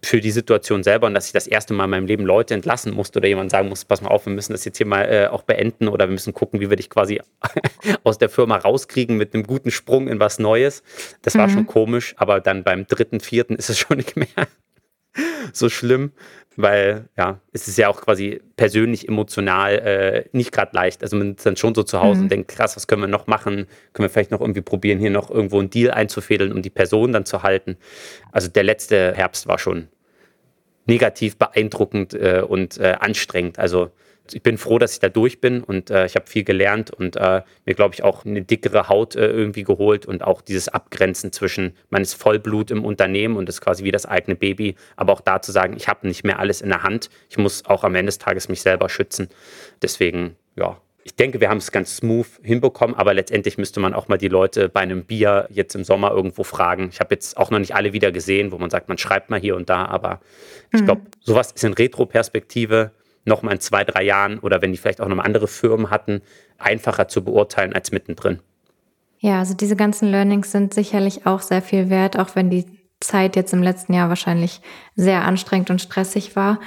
für 0.03 0.21
die 0.21 0.31
Situation 0.31 0.83
selber 0.83 1.07
und 1.07 1.15
dass 1.15 1.27
ich 1.27 1.33
das 1.33 1.47
erste 1.47 1.73
Mal 1.75 1.85
in 1.85 1.91
meinem 1.91 2.07
Leben 2.07 2.25
Leute 2.25 2.55
entlassen 2.55 2.93
musste 2.93 3.19
oder 3.19 3.29
jemand 3.29 3.51
sagen 3.51 3.69
muss, 3.69 3.85
pass 3.85 4.03
mal 4.03 4.11
auf, 4.11 4.27
wir 4.27 4.33
müssen 4.33 4.53
das 4.53 4.65
jetzt 4.65 4.77
hier 4.77 4.87
mal 4.87 5.03
äh, 5.03 5.27
auch 5.29 5.43
beenden 5.43 5.89
oder 5.89 6.07
wir 6.07 6.13
müssen 6.13 6.35
gucken, 6.35 6.61
wie 6.61 6.69
wir 6.69 6.77
dich 6.77 6.91
quasi 6.91 7.21
aus 8.05 8.19
der 8.19 8.29
Firma 8.29 8.57
rauskriegen 8.57 9.17
mit 9.17 9.35
einem 9.35 9.45
guten 9.45 9.71
Sprung 9.71 10.09
in 10.09 10.21
was 10.21 10.39
Neues. 10.39 10.83
Das 11.23 11.37
war 11.37 11.47
mhm. 11.49 11.53
schon 11.53 11.67
komisch, 11.67 12.15
aber 12.19 12.41
dann 12.41 12.63
beim 12.63 12.87
dritten, 12.87 13.21
vierten 13.21 13.57
ist 13.57 13.71
es 13.71 13.79
schon 13.79 13.97
nicht 13.97 14.17
mehr 14.17 14.29
so 15.53 15.69
schlimm, 15.69 16.13
weil 16.57 17.09
ja, 17.17 17.41
es 17.53 17.69
ist 17.69 17.79
ja 17.79 17.89
auch 17.89 18.01
quasi 18.01 18.41
persönlich, 18.57 19.09
emotional 19.09 19.75
äh, 19.79 20.25
nicht 20.33 20.53
gerade 20.53 20.75
leicht. 20.75 21.03
Also 21.03 21.17
man 21.17 21.35
ist 21.35 21.45
dann 21.45 21.57
schon 21.57 21.75
so 21.75 21.83
zu 21.83 22.01
Hause 22.01 22.19
mhm. 22.19 22.23
und 22.25 22.29
denkt, 22.31 22.49
krass, 22.49 22.77
was 22.77 22.87
können 22.87 23.03
wir 23.03 23.09
noch 23.09 23.27
machen? 23.27 23.67
Können 23.93 24.05
wir 24.05 24.11
vielleicht 24.11 24.31
noch 24.31 24.41
irgendwie 24.41 24.63
probieren, 24.63 24.99
hier 24.99 25.11
noch 25.11 25.31
irgendwo 25.31 25.59
einen 25.59 25.71
Deal 25.71 25.91
einzufädeln, 25.91 26.53
um 26.53 26.63
die 26.63 26.71
Person 26.71 27.13
dann 27.13 27.27
zu 27.27 27.43
halten? 27.43 27.77
Also 28.33 28.49
der 28.49 28.65
letzte 28.65 29.15
Herbst 29.15 29.47
war 29.47 29.59
schon 29.59 29.89
negativ 30.87 31.37
beeindruckend 31.37 32.15
äh, 32.15 32.43
und 32.47 32.79
äh, 32.79 32.97
anstrengend. 32.99 33.59
Also 33.59 33.91
ich 34.35 34.43
bin 34.43 34.59
froh, 34.59 34.79
dass 34.79 34.95
ich 34.95 35.01
da 35.01 35.09
durch 35.09 35.41
bin 35.41 35.63
und 35.63 35.91
äh, 35.91 36.07
ich 36.07 36.17
habe 36.17 36.27
viel 36.27 36.45
gelernt 36.45 36.91
und 36.91 37.17
äh, 37.17 37.43
mir, 37.65 37.75
glaube 37.75 37.95
ich, 37.95 38.03
auch 38.03 38.25
eine 38.25 38.43
dickere 38.43 38.89
Haut 38.89 39.17
äh, 39.17 39.27
irgendwie 39.27 39.63
geholt 39.63 40.07
und 40.07 40.23
auch 40.23 40.43
dieses 40.43 40.69
Abgrenzen 40.69 41.33
zwischen, 41.33 41.75
man 41.91 42.03
ist 42.03 42.15
Vollblut 42.15 42.71
im 42.71 42.85
Unternehmen 42.85 43.37
und 43.37 43.49
ist 43.49 43.61
quasi 43.61 43.85
wie 43.85 43.93
das 43.93 44.07
eigene 44.07 44.37
Baby, 44.37 44.77
aber 44.97 45.13
auch 45.13 45.21
da 45.21 45.43
zu 45.43 45.53
sagen, 45.53 45.75
ich 45.77 45.89
habe 45.89 46.07
nicht 46.07 46.25
mehr 46.25 46.39
alles 46.39 46.61
in 46.61 46.69
der 46.69 46.83
Hand, 46.83 47.11
ich 47.29 47.39
muss 47.39 47.65
auch 47.67 47.85
am 47.85 47.95
Ende 47.95 48.07
des 48.07 48.19
Tages 48.19 48.49
mich 48.49 48.63
selber 48.63 48.89
schützen. 48.89 49.29
Deswegen, 49.83 50.37
ja, 50.57 50.79
ich 51.07 51.15
denke, 51.15 51.41
wir 51.41 51.49
haben 51.49 51.59
es 51.59 51.71
ganz 51.71 51.99
smooth 51.99 52.27
hinbekommen, 52.43 52.97
aber 52.97 53.15
letztendlich 53.15 53.59
müsste 53.59 53.79
man 53.79 53.95
auch 53.95 54.09
mal 54.09 54.19
die 54.19 54.27
Leute 54.27 54.69
bei 54.69 54.81
einem 54.81 55.05
Bier 55.05 55.47
jetzt 55.51 55.77
im 55.77 55.85
Sommer 55.85 56.11
irgendwo 56.11 56.43
fragen. 56.43 56.89
Ich 56.91 56.99
habe 56.99 57.15
jetzt 57.15 57.37
auch 57.37 57.53
noch 57.53 57.61
nicht 57.61 57.77
alle 57.77 57.93
wieder 57.93 58.11
gesehen, 58.11 58.51
wo 58.51 58.59
man 58.59 58.71
sagt, 58.71 58.89
man 58.89 58.99
schreibt 58.99 59.31
mal 59.31 59.39
hier 59.39 59.55
und 59.55 59.71
da, 59.71 59.85
aber 59.85 60.21
mhm. 60.73 60.79
ich 60.81 60.85
glaube, 60.85 61.03
sowas 61.21 61.53
ist 61.53 61.63
in 61.63 61.75
Retro-Perspektive 61.75 62.91
nochmal 63.27 63.55
in 63.55 63.61
zwei, 63.61 63.85
drei 63.85 64.03
Jahren 64.03 64.39
oder 64.39 64.63
wenn 64.63 64.73
die 64.73 64.79
vielleicht 64.79 65.01
auch 65.01 65.09
noch 65.09 65.19
andere 65.19 65.49
Firmen 65.49 65.91
hatten, 65.91 66.23
einfacher 66.59 67.09
zu 67.09 67.25
beurteilen 67.25 67.73
als 67.73 67.93
mittendrin. 67.93 68.41
Ja, 69.19 69.39
also 69.41 69.55
diese 69.55 69.77
ganzen 69.77 70.11
Learnings 70.11 70.53
sind 70.53 70.75
sicherlich 70.75 71.27
auch 71.27 71.41
sehr 71.41 71.63
viel 71.63 71.91
wert, 71.91 72.19
auch 72.19 72.37
wenn 72.37 72.51
die 72.51 72.67
Zeit 73.01 73.37
jetzt 73.37 73.53
im 73.53 73.63
letzten 73.63 73.93
Jahr 73.93 74.09
wahrscheinlich 74.09 74.61
sehr 74.95 75.25
anstrengend 75.25 75.71
und 75.71 75.81
stressig 75.81 76.37
war. 76.37 76.61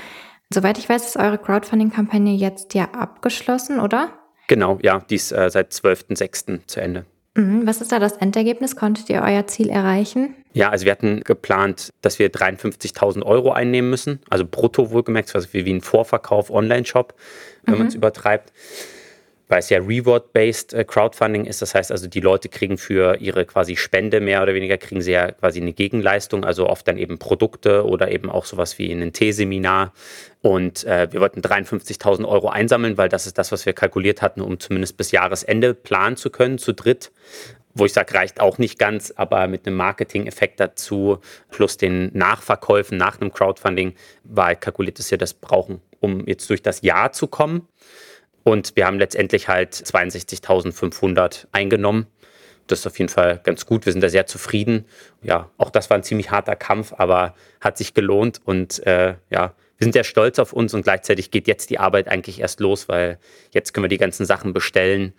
Soweit 0.51 0.77
ich 0.77 0.89
weiß, 0.89 1.05
ist 1.05 1.17
eure 1.17 1.37
Crowdfunding-Kampagne 1.37 2.33
jetzt 2.33 2.73
ja 2.73 2.85
abgeschlossen, 2.91 3.79
oder? 3.79 4.09
Genau, 4.47 4.79
ja, 4.81 4.99
die 5.09 5.15
ist 5.15 5.31
äh, 5.31 5.49
seit 5.49 5.71
12.06. 5.71 6.65
zu 6.65 6.81
Ende. 6.81 7.05
Mhm, 7.35 7.67
was 7.67 7.81
ist 7.81 7.91
da 7.91 7.99
das 7.99 8.17
Endergebnis? 8.17 8.75
Konntet 8.75 9.09
ihr 9.09 9.21
euer 9.21 9.45
Ziel 9.45 9.69
erreichen? 9.69 10.35
Ja, 10.51 10.69
also 10.69 10.85
wir 10.85 10.91
hatten 10.91 11.21
geplant, 11.21 11.93
dass 12.01 12.17
wir 12.17 12.31
53.000 12.31 13.23
Euro 13.23 13.51
einnehmen 13.51 13.89
müssen, 13.89 14.19
also 14.29 14.45
brutto 14.49 14.89
wohlgemerkt, 14.89 15.33
also 15.35 15.47
wie 15.51 15.71
ein 15.71 15.81
Vorverkauf 15.81 16.49
Online-Shop, 16.49 17.13
wenn 17.63 17.75
mhm. 17.75 17.79
man 17.79 17.87
es 17.87 17.95
übertreibt 17.95 18.51
weil 19.49 19.59
es 19.59 19.69
ja 19.69 19.79
Reward-based 19.79 20.73
äh, 20.73 20.85
Crowdfunding 20.85 21.45
ist. 21.45 21.61
Das 21.61 21.75
heißt 21.75 21.91
also, 21.91 22.07
die 22.07 22.21
Leute 22.21 22.47
kriegen 22.47 22.77
für 22.77 23.17
ihre 23.17 23.45
quasi 23.45 23.75
Spende 23.75 24.21
mehr 24.21 24.41
oder 24.41 24.53
weniger, 24.53 24.77
kriegen 24.77 25.01
sie 25.01 25.11
ja 25.11 25.31
quasi 25.31 25.59
eine 25.59 25.73
Gegenleistung, 25.73 26.45
also 26.45 26.67
oft 26.67 26.87
dann 26.87 26.97
eben 26.97 27.17
Produkte 27.17 27.85
oder 27.85 28.11
eben 28.11 28.29
auch 28.29 28.45
sowas 28.45 28.77
wie 28.77 28.91
ein 28.91 29.11
T-Seminar. 29.11 29.91
Und 30.41 30.85
äh, 30.85 31.11
wir 31.11 31.19
wollten 31.19 31.41
53.000 31.41 32.25
Euro 32.25 32.49
einsammeln, 32.49 32.97
weil 32.97 33.09
das 33.09 33.25
ist 33.25 33.37
das, 33.37 33.51
was 33.51 33.65
wir 33.65 33.73
kalkuliert 33.73 34.21
hatten, 34.21 34.39
um 34.39 34.59
zumindest 34.59 34.95
bis 34.95 35.11
Jahresende 35.11 35.73
planen 35.73 36.15
zu 36.15 36.29
können, 36.29 36.59
zu 36.59 36.73
dritt 36.73 37.11
wo 37.75 37.85
ich 37.85 37.93
sage, 37.93 38.13
reicht 38.13 38.41
auch 38.41 38.57
nicht 38.57 38.77
ganz, 38.77 39.13
aber 39.15 39.47
mit 39.47 39.65
einem 39.65 39.77
Marketing-Effekt 39.77 40.59
dazu, 40.59 41.19
plus 41.49 41.77
den 41.77 42.09
Nachverkäufen 42.13 42.97
nach 42.97 43.21
einem 43.21 43.31
Crowdfunding, 43.31 43.93
halt 44.35 44.61
kalkuliert, 44.61 44.99
dass 44.99 45.11
wir 45.11 45.17
das 45.17 45.33
brauchen, 45.33 45.79
um 45.99 46.25
jetzt 46.27 46.49
durch 46.49 46.61
das 46.61 46.81
Jahr 46.81 47.13
zu 47.13 47.27
kommen. 47.27 47.67
Und 48.49 48.75
wir 48.75 48.87
haben 48.87 48.97
letztendlich 48.97 49.47
halt 49.47 49.75
62.500 49.75 51.45
eingenommen. 51.51 52.07
Das 52.65 52.79
ist 52.79 52.87
auf 52.87 52.97
jeden 52.97 53.09
Fall 53.09 53.39
ganz 53.43 53.67
gut. 53.67 53.85
Wir 53.85 53.93
sind 53.93 54.01
da 54.01 54.09
sehr 54.09 54.25
zufrieden. 54.25 54.85
Ja, 55.21 55.51
auch 55.59 55.69
das 55.69 55.91
war 55.91 55.97
ein 55.97 56.01
ziemlich 56.01 56.31
harter 56.31 56.55
Kampf, 56.55 56.95
aber 56.97 57.35
hat 57.61 57.77
sich 57.77 57.93
gelohnt. 57.93 58.41
Und 58.43 58.83
äh, 58.87 59.13
ja, 59.29 59.53
wir 59.77 59.85
sind 59.85 59.93
sehr 59.93 60.03
stolz 60.03 60.39
auf 60.39 60.51
uns 60.51 60.73
und 60.73 60.81
gleichzeitig 60.81 61.29
geht 61.29 61.47
jetzt 61.47 61.69
die 61.69 61.77
Arbeit 61.77 62.07
eigentlich 62.07 62.39
erst 62.39 62.59
los, 62.59 62.89
weil 62.89 63.19
jetzt 63.53 63.75
können 63.75 63.83
wir 63.83 63.89
die 63.89 63.99
ganzen 63.99 64.25
Sachen 64.25 64.51
bestellen 64.51 65.13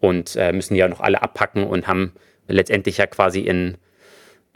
und 0.00 0.34
äh, 0.34 0.52
müssen 0.52 0.74
ja 0.74 0.88
noch 0.88 0.98
alle 0.98 1.22
abpacken 1.22 1.62
und 1.62 1.86
haben 1.86 2.14
letztendlich 2.48 2.98
ja 2.98 3.06
quasi 3.06 3.42
in 3.42 3.78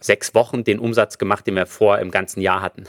sechs 0.01 0.35
Wochen 0.35 0.65
den 0.65 0.81
Umsatz 0.81 1.19
gemacht, 1.19 1.47
den 1.47 1.55
wir 1.55 1.67
vor 1.67 2.01
im 2.01 2.11
ganzen 2.11 2.41
Jahr 2.41 2.61
hatten. 2.61 2.87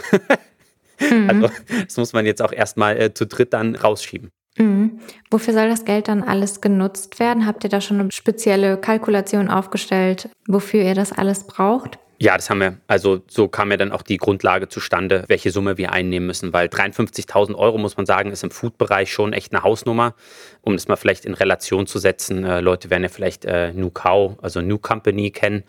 mhm. 1.00 1.30
Also 1.30 1.52
das 1.86 1.96
muss 1.98 2.14
man 2.14 2.26
jetzt 2.26 2.42
auch 2.42 2.54
erstmal 2.54 3.00
äh, 3.00 3.14
zu 3.14 3.28
dritt 3.28 3.54
dann 3.54 3.76
rausschieben. 3.76 4.32
Mhm. 4.58 4.99
Wofür 5.30 5.53
soll 5.53 5.70
das 5.70 5.86
Geld 5.86 6.08
dann 6.08 6.24
alles 6.24 6.62
genutzt 6.62 7.20
werden? 7.20 7.45
Habt 7.45 7.64
ihr 7.64 7.70
da 7.70 7.82
schon 7.82 7.99
eine 7.99 8.12
spezielle 8.12 8.78
Kalkulation 8.78 9.49
aufgestellt, 9.49 10.30
wofür 10.47 10.82
ihr 10.82 10.95
das 10.95 11.12
alles 11.12 11.45
braucht? 11.45 11.99
Ja, 12.20 12.36
das 12.36 12.49
haben 12.49 12.62
wir. 12.62 12.78
Also 12.88 13.22
so 13.28 13.47
kam 13.47 13.70
ja 13.70 13.78
dann 13.78 13.91
auch 13.91 14.01
die 14.01 14.18
Grundlage 14.18 14.68
zustande, 14.70 15.24
welche 15.28 15.51
Summe 15.51 15.78
wir 15.78 15.91
einnehmen 15.91 16.26
müssen, 16.26 16.51
weil 16.51 16.68
53.000 16.68 17.53
Euro, 17.53 17.78
muss 17.78 17.95
man 17.95 18.08
sagen, 18.08 18.32
ist 18.32 18.43
im 18.43 18.49
Food-Bereich 18.49 19.12
schon 19.12 19.34
echt 19.34 19.53
eine 19.53 19.62
Hausnummer. 19.62 20.16
Um 20.62 20.74
das 20.74 20.88
mal 20.88 20.95
vielleicht 20.95 21.26
in 21.26 21.36
Relation 21.36 21.86
zu 21.86 21.99
setzen, 21.99 22.43
äh, 22.43 22.60
Leute 22.60 22.89
werden 22.89 23.03
ja 23.03 23.10
vielleicht 23.10 23.45
äh, 23.45 23.72
New 23.72 23.91
Cow, 23.91 24.36
also 24.41 24.62
New 24.62 24.80
Company 24.80 25.30
kennen. 25.30 25.64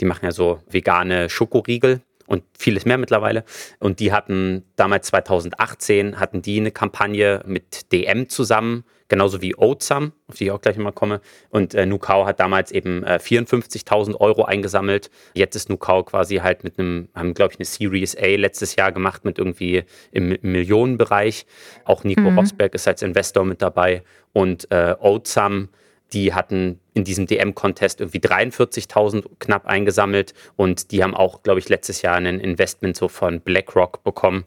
Die 0.00 0.04
machen 0.04 0.24
ja 0.24 0.32
so 0.32 0.58
vegane 0.68 1.30
Schokoriegel 1.30 2.00
und 2.26 2.42
vieles 2.58 2.84
mehr 2.84 2.98
mittlerweile. 2.98 3.44
Und 3.78 4.00
die 4.00 4.12
hatten 4.12 4.64
damals 4.76 5.08
2018 5.08 6.18
hatten 6.18 6.42
die 6.42 6.60
eine 6.60 6.70
Kampagne 6.70 7.42
mit 7.46 7.92
DM 7.92 8.28
zusammen, 8.28 8.84
genauso 9.08 9.42
wie 9.42 9.54
Oatsum, 9.56 10.12
auf 10.26 10.36
die 10.36 10.44
ich 10.44 10.50
auch 10.50 10.60
gleich 10.60 10.76
mal 10.78 10.92
komme. 10.92 11.20
Und 11.50 11.74
äh, 11.74 11.84
Nukau 11.84 12.24
hat 12.24 12.40
damals 12.40 12.72
eben 12.72 13.04
äh, 13.04 13.18
54.000 13.22 14.16
Euro 14.16 14.44
eingesammelt. 14.44 15.10
Jetzt 15.34 15.54
ist 15.54 15.68
Nukau 15.68 16.02
quasi 16.02 16.36
halt 16.36 16.64
mit 16.64 16.78
einem, 16.78 17.08
haben 17.14 17.34
glaube 17.34 17.52
ich 17.52 17.58
eine 17.58 17.66
Series 17.66 18.16
A 18.16 18.36
letztes 18.36 18.76
Jahr 18.76 18.92
gemacht 18.92 19.24
mit 19.24 19.38
irgendwie 19.38 19.84
im, 20.12 20.32
im 20.32 20.52
Millionenbereich. 20.52 21.46
Auch 21.84 22.04
Nico 22.04 22.30
mhm. 22.30 22.38
Rosberg 22.38 22.74
ist 22.74 22.88
als 22.88 23.02
Investor 23.02 23.44
mit 23.44 23.60
dabei 23.60 24.02
und 24.32 24.70
äh, 24.70 24.94
Oatsum 24.98 25.68
die 26.12 26.34
hatten 26.34 26.80
in 26.94 27.04
diesem 27.04 27.26
DM-Contest 27.26 28.00
irgendwie 28.00 28.18
43.000 28.18 29.24
knapp 29.38 29.66
eingesammelt 29.66 30.34
und 30.56 30.90
die 30.90 31.02
haben 31.02 31.14
auch, 31.14 31.42
glaube 31.42 31.60
ich, 31.60 31.68
letztes 31.68 32.02
Jahr 32.02 32.16
ein 32.16 32.26
Investment 32.26 32.96
so 32.96 33.08
von 33.08 33.40
BlackRock 33.40 34.04
bekommen. 34.04 34.44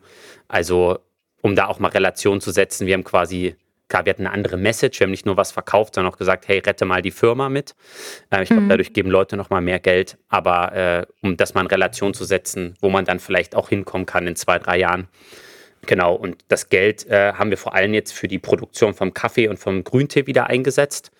Also, 0.47 0.99
um 1.41 1.55
da 1.55 1.68
auch 1.68 1.80
mal 1.80 1.89
Relation 1.89 2.41
zu 2.41 2.51
setzen, 2.51 2.86
wir 2.86 2.93
haben 2.93 3.03
quasi, 3.03 3.55
klar, 3.88 4.05
wir 4.05 4.11
hatten 4.11 4.28
eine 4.28 4.34
andere 4.34 4.57
Message, 4.57 4.99
wir 4.99 5.05
haben 5.05 5.11
nicht 5.11 5.26
nur 5.26 5.38
was 5.38 5.51
verkauft, 5.51 5.95
sondern 5.95 6.13
auch 6.13 6.18
gesagt, 6.18 6.47
hey, 6.47 6.59
rette 6.59 6.86
mal 6.86 7.01
die 7.01 7.11
Firma 7.11 7.49
mit. 7.49 7.76
Äh, 8.30 8.43
ich 8.43 8.49
glaube, 8.49 8.63
mhm. 8.63 8.70
dadurch 8.70 8.93
geben 8.93 9.09
Leute 9.09 9.36
nochmal 9.36 9.61
mehr 9.61 9.80
Geld, 9.80 10.18
aber 10.30 10.74
äh, 10.74 11.05
um 11.22 11.36
das 11.38 11.55
mal 11.55 11.61
in 11.61 11.68
Relation 11.68 12.13
zu 12.13 12.26
setzen, 12.26 12.76
wo 12.80 12.89
man 12.89 13.05
dann 13.05 13.20
vielleicht 13.20 13.55
auch 13.55 13.70
hinkommen 13.70 14.05
kann 14.05 14.28
in 14.28 14.36
zwei, 14.36 14.59
drei 14.59 14.78
Jahren. 14.78 15.07
Genau, 15.88 16.16
und 16.16 16.43
das 16.47 16.70
Geld 16.70 17.07
äh, 17.07 17.34
haben 17.34 17.51
wir 17.51 17.57
vor 17.57 17.76
allem 17.76 17.93
jetzt 17.93 18.11
für 18.11 18.28
die 18.28 18.39
Produktion 18.39 18.95
vom 18.95 19.13
Kaffee 19.13 19.47
und 19.47 19.57
vom 19.57 19.84
Grüntee 19.84 20.26
wieder 20.26 20.47
eingesetzt 20.47 21.11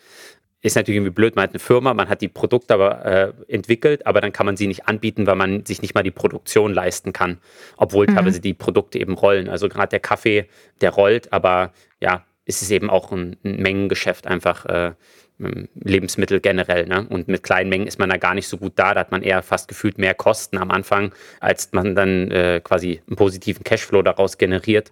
ist 0.66 0.76
natürlich 0.76 0.98
irgendwie 0.98 1.14
blöd, 1.14 1.36
man 1.36 1.44
hat 1.44 1.52
eine 1.52 1.60
Firma, 1.60 1.94
man 1.94 2.10
hat 2.10 2.22
die 2.22 2.28
Produkte 2.28 2.74
aber 2.74 3.06
äh, 3.06 3.34
entwickelt, 3.48 4.08
aber 4.08 4.20
dann 4.20 4.34
kann 4.34 4.46
man 4.46 4.58
sie 4.58 4.68
nicht 4.68 4.88
anbieten, 4.88 5.28
weil 5.28 5.36
man 5.36 5.66
sich 5.66 5.82
nicht 5.82 5.94
mal 5.94 6.04
die 6.04 6.12
Produktion 6.12 6.74
leisten 6.74 7.14
kann, 7.14 7.38
obwohl 7.78 8.08
mhm. 8.08 8.16
teilweise 8.16 8.42
die 8.42 8.54
Produkte 8.54 9.00
eben 9.00 9.14
rollen. 9.14 9.48
Also 9.48 9.70
gerade 9.70 9.90
der 9.90 10.00
Kaffee, 10.00 10.48
der 10.82 10.92
rollt, 10.92 11.32
aber 11.32 11.72
ja, 12.02 12.26
ist 12.46 12.62
es 12.62 12.72
eben 12.72 12.90
auch 12.90 13.12
ein, 13.12 13.38
ein 13.44 13.58
Mengengeschäft 13.58 14.28
einfach. 14.28 14.66
Äh, 14.66 14.94
Lebensmittel 15.38 16.40
generell. 16.40 16.86
Ne? 16.86 17.06
Und 17.10 17.28
mit 17.28 17.44
kleinen 17.44 17.70
Mengen 17.70 17.88
ist 17.88 18.00
man 18.00 18.10
da 18.10 18.16
gar 18.16 18.34
nicht 18.34 18.48
so 18.48 18.58
gut 18.58 18.72
da. 18.78 18.94
Da 18.94 19.02
hat 19.02 19.12
man 19.12 19.22
eher 19.22 19.44
fast 19.44 19.68
gefühlt 19.68 19.98
mehr 19.98 20.14
Kosten 20.14 20.58
am 20.58 20.72
Anfang, 20.72 21.14
als 21.42 21.74
man 21.74 21.94
dann 21.94 22.32
äh, 22.32 22.62
quasi 22.64 23.02
einen 23.06 23.18
positiven 23.18 23.66
Cashflow 23.66 24.02
daraus 24.02 24.38
generiert 24.38 24.90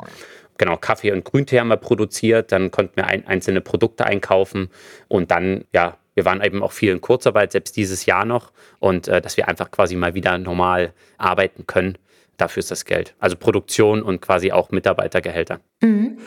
genau, 0.58 0.78
Kaffee 0.78 1.12
und 1.12 1.24
Grüntee 1.24 1.60
haben 1.60 1.68
wir 1.68 1.78
produziert, 1.78 2.52
dann 2.52 2.72
konnten 2.72 2.96
wir 2.96 3.08
ein, 3.08 3.28
einzelne 3.28 3.62
Produkte 3.62 4.06
einkaufen 4.06 4.70
und 5.08 5.32
dann, 5.32 5.66
ja, 5.74 5.98
wir 6.16 6.26
waren 6.26 6.42
eben 6.42 6.62
auch 6.62 6.72
viel 6.72 6.92
in 6.92 7.02
Kurzarbeit, 7.02 7.52
selbst 7.52 7.76
dieses 7.76 8.06
Jahr 8.06 8.26
noch 8.26 8.52
und 8.80 9.08
äh, 9.08 9.22
dass 9.22 9.38
wir 9.38 9.48
einfach 9.48 9.72
quasi 9.72 9.96
mal 9.96 10.14
wieder 10.14 10.38
normal 10.38 10.94
arbeiten 11.18 11.66
können. 11.66 11.98
Dafür 12.38 12.60
ist 12.60 12.72
das 12.72 12.86
Geld. 12.86 13.16
Also 13.20 13.36
Produktion 13.36 14.02
und 14.02 14.22
quasi 14.22 14.52
auch 14.52 14.72
Mitarbeitergehälter. 14.72 15.60
Mhm. 15.82 16.18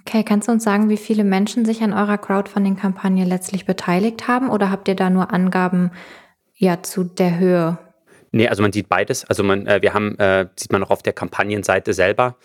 Okay, 0.00 0.22
kannst 0.22 0.48
du 0.48 0.52
uns 0.52 0.64
sagen, 0.64 0.88
wie 0.88 0.96
viele 0.96 1.24
Menschen 1.24 1.64
sich 1.64 1.82
an 1.82 1.92
eurer 1.92 2.18
Crowdfunding-Kampagne 2.18 3.24
letztlich 3.24 3.64
beteiligt 3.64 4.28
haben 4.28 4.50
oder 4.50 4.70
habt 4.70 4.86
ihr 4.88 4.94
da 4.94 5.10
nur 5.10 5.32
Angaben 5.32 5.90
ja 6.54 6.82
zu 6.82 7.04
der 7.04 7.38
Höhe 7.38 7.78
Nee, 8.30 8.48
also 8.48 8.62
man 8.62 8.72
sieht 8.72 8.88
beides. 8.88 9.24
Also 9.24 9.42
man, 9.42 9.66
äh, 9.66 9.80
wir 9.82 9.94
haben, 9.94 10.18
äh, 10.18 10.46
sieht 10.56 10.72
man 10.72 10.82
auch 10.84 10.90
auf 10.90 11.02
der 11.02 11.12
Kampagnenseite 11.12 11.92
selber, 11.92 12.36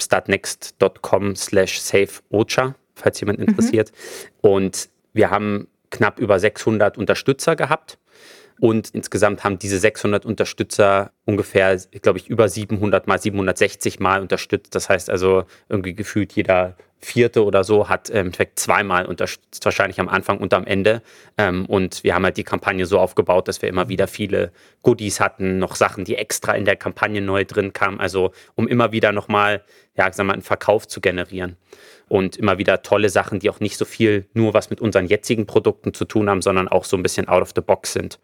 startnext.com 0.00 1.36
slash 1.36 1.80
saveocha, 1.80 2.74
falls 2.94 3.20
jemand 3.20 3.38
mhm. 3.38 3.48
interessiert. 3.48 3.92
Mhm. 3.92 4.50
Und 4.50 4.88
wir 5.12 5.30
haben 5.30 5.68
knapp 5.90 6.18
über 6.18 6.38
600 6.38 6.98
Unterstützer 6.98 7.56
gehabt. 7.56 7.98
Und 8.58 8.90
insgesamt 8.90 9.44
haben 9.44 9.58
diese 9.58 9.78
600 9.78 10.24
Unterstützer 10.24 11.12
ungefähr, 11.26 11.76
glaube 12.00 12.18
ich, 12.18 12.28
über 12.28 12.48
700 12.48 13.06
mal 13.06 13.20
760 13.20 14.00
mal 14.00 14.22
unterstützt. 14.22 14.74
Das 14.74 14.88
heißt 14.88 15.10
also 15.10 15.44
irgendwie 15.68 15.94
gefühlt 15.94 16.32
jeder 16.32 16.74
Vierte 17.00 17.44
oder 17.44 17.62
so 17.62 17.88
hat 17.88 18.08
im 18.08 18.26
Endeffekt 18.26 18.58
zweimal 18.58 19.06
unterstützt, 19.06 19.64
wahrscheinlich 19.64 20.00
am 20.00 20.08
Anfang 20.08 20.38
und 20.38 20.52
am 20.54 20.66
Ende. 20.66 21.02
Ähm, 21.36 21.66
und 21.66 22.02
wir 22.04 22.14
haben 22.14 22.24
halt 22.24 22.36
die 22.36 22.44
Kampagne 22.44 22.86
so 22.86 22.98
aufgebaut, 22.98 23.48
dass 23.48 23.62
wir 23.62 23.68
immer 23.68 23.88
wieder 23.88 24.08
viele 24.08 24.50
Goodies 24.82 25.20
hatten, 25.20 25.58
noch 25.58 25.76
Sachen, 25.76 26.04
die 26.04 26.16
extra 26.16 26.54
in 26.54 26.64
der 26.64 26.76
Kampagne 26.76 27.20
neu 27.20 27.44
drin 27.44 27.72
kamen. 27.72 28.00
Also 28.00 28.32
um 28.54 28.66
immer 28.66 28.92
wieder 28.92 29.12
nochmal, 29.12 29.62
ja, 29.96 30.04
sagen 30.04 30.18
wir 30.18 30.24
mal, 30.24 30.32
einen 30.34 30.42
Verkauf 30.42 30.88
zu 30.88 31.00
generieren. 31.00 31.56
Und 32.08 32.36
immer 32.36 32.58
wieder 32.58 32.82
tolle 32.82 33.08
Sachen, 33.08 33.40
die 33.40 33.50
auch 33.50 33.60
nicht 33.60 33.76
so 33.76 33.84
viel 33.84 34.26
nur 34.32 34.54
was 34.54 34.70
mit 34.70 34.80
unseren 34.80 35.06
jetzigen 35.06 35.46
Produkten 35.46 35.92
zu 35.92 36.04
tun 36.04 36.30
haben, 36.30 36.40
sondern 36.40 36.68
auch 36.68 36.84
so 36.84 36.96
ein 36.96 37.02
bisschen 37.02 37.28
out 37.28 37.42
of 37.42 37.52
the 37.54 37.60
box 37.60 37.92
sind 37.92 38.18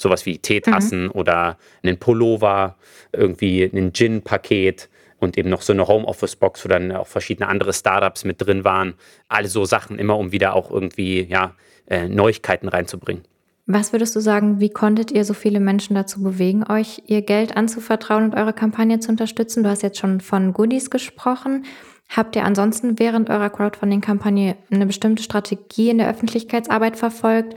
sowas 0.00 0.26
wie 0.26 0.38
Teetassen 0.38 1.04
mhm. 1.04 1.10
oder 1.10 1.58
einen 1.82 1.98
Pullover, 1.98 2.76
irgendwie 3.12 3.62
ein 3.64 3.92
Gin-Paket 3.92 4.88
und 5.20 5.38
eben 5.38 5.50
noch 5.50 5.62
so 5.62 5.72
eine 5.72 5.86
Homeoffice-Box, 5.86 6.64
wo 6.64 6.68
dann 6.68 6.92
auch 6.92 7.06
verschiedene 7.06 7.48
andere 7.48 7.72
Startups 7.72 8.24
mit 8.24 8.40
drin 8.40 8.64
waren. 8.64 8.94
Alle 9.28 9.48
so 9.48 9.64
Sachen, 9.64 9.98
immer 9.98 10.18
um 10.18 10.32
wieder 10.32 10.54
auch 10.54 10.70
irgendwie 10.70 11.22
ja, 11.22 11.54
äh, 11.86 12.08
Neuigkeiten 12.08 12.68
reinzubringen. 12.68 13.24
Was 13.66 13.92
würdest 13.92 14.16
du 14.16 14.20
sagen, 14.20 14.58
wie 14.58 14.70
konntet 14.70 15.12
ihr 15.12 15.24
so 15.24 15.32
viele 15.32 15.60
Menschen 15.60 15.94
dazu 15.94 16.22
bewegen, 16.22 16.64
euch 16.68 17.02
ihr 17.06 17.22
Geld 17.22 17.56
anzuvertrauen 17.56 18.24
und 18.24 18.34
eure 18.34 18.52
Kampagne 18.52 18.98
zu 18.98 19.10
unterstützen? 19.10 19.62
Du 19.62 19.70
hast 19.70 19.82
jetzt 19.82 19.98
schon 19.98 20.20
von 20.20 20.52
Goodies 20.52 20.90
gesprochen. 20.90 21.64
Habt 22.08 22.34
ihr 22.34 22.44
ansonsten 22.44 22.98
während 22.98 23.30
eurer 23.30 23.50
Crowdfunding-Kampagne 23.50 24.56
eine 24.72 24.86
bestimmte 24.86 25.22
Strategie 25.22 25.90
in 25.90 25.98
der 25.98 26.10
Öffentlichkeitsarbeit 26.10 26.96
verfolgt? 26.96 27.54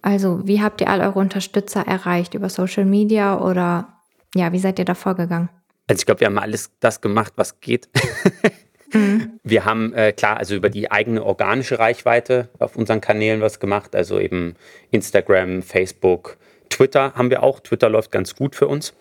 Also, 0.00 0.40
wie 0.46 0.62
habt 0.62 0.80
ihr 0.80 0.88
all 0.88 1.02
eure 1.02 1.18
Unterstützer 1.18 1.86
erreicht? 1.86 2.32
Über 2.32 2.48
Social 2.48 2.86
Media 2.86 3.38
oder 3.38 3.98
ja, 4.34 4.52
wie 4.52 4.58
seid 4.58 4.78
ihr 4.78 4.86
da 4.86 4.94
vorgegangen? 4.94 5.50
Also 5.86 6.00
ich 6.00 6.06
glaube, 6.06 6.20
wir 6.20 6.26
haben 6.26 6.38
alles 6.38 6.70
das 6.80 7.00
gemacht, 7.00 7.34
was 7.36 7.60
geht. 7.60 7.88
Mhm. 8.92 9.40
Wir 9.42 9.64
haben 9.64 9.94
äh, 9.94 10.12
klar, 10.12 10.36
also 10.36 10.54
über 10.54 10.68
die 10.68 10.90
eigene 10.90 11.24
organische 11.24 11.78
Reichweite 11.78 12.50
auf 12.58 12.76
unseren 12.76 13.00
Kanälen 13.00 13.40
was 13.40 13.58
gemacht, 13.58 13.96
also 13.96 14.20
eben 14.20 14.54
Instagram, 14.90 15.62
Facebook, 15.62 16.36
Twitter 16.72 17.14
haben 17.14 17.30
wir 17.30 17.42
auch. 17.42 17.60
Twitter 17.60 17.88
läuft 17.88 18.10
ganz 18.10 18.34
gut 18.34 18.56
für 18.56 18.66
uns. 18.66 18.94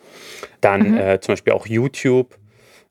Dann 0.59 0.91
mhm. 0.91 0.97
äh, 0.97 1.19
zum 1.21 1.33
Beispiel 1.33 1.53
auch 1.53 1.65
YouTube. 1.65 2.37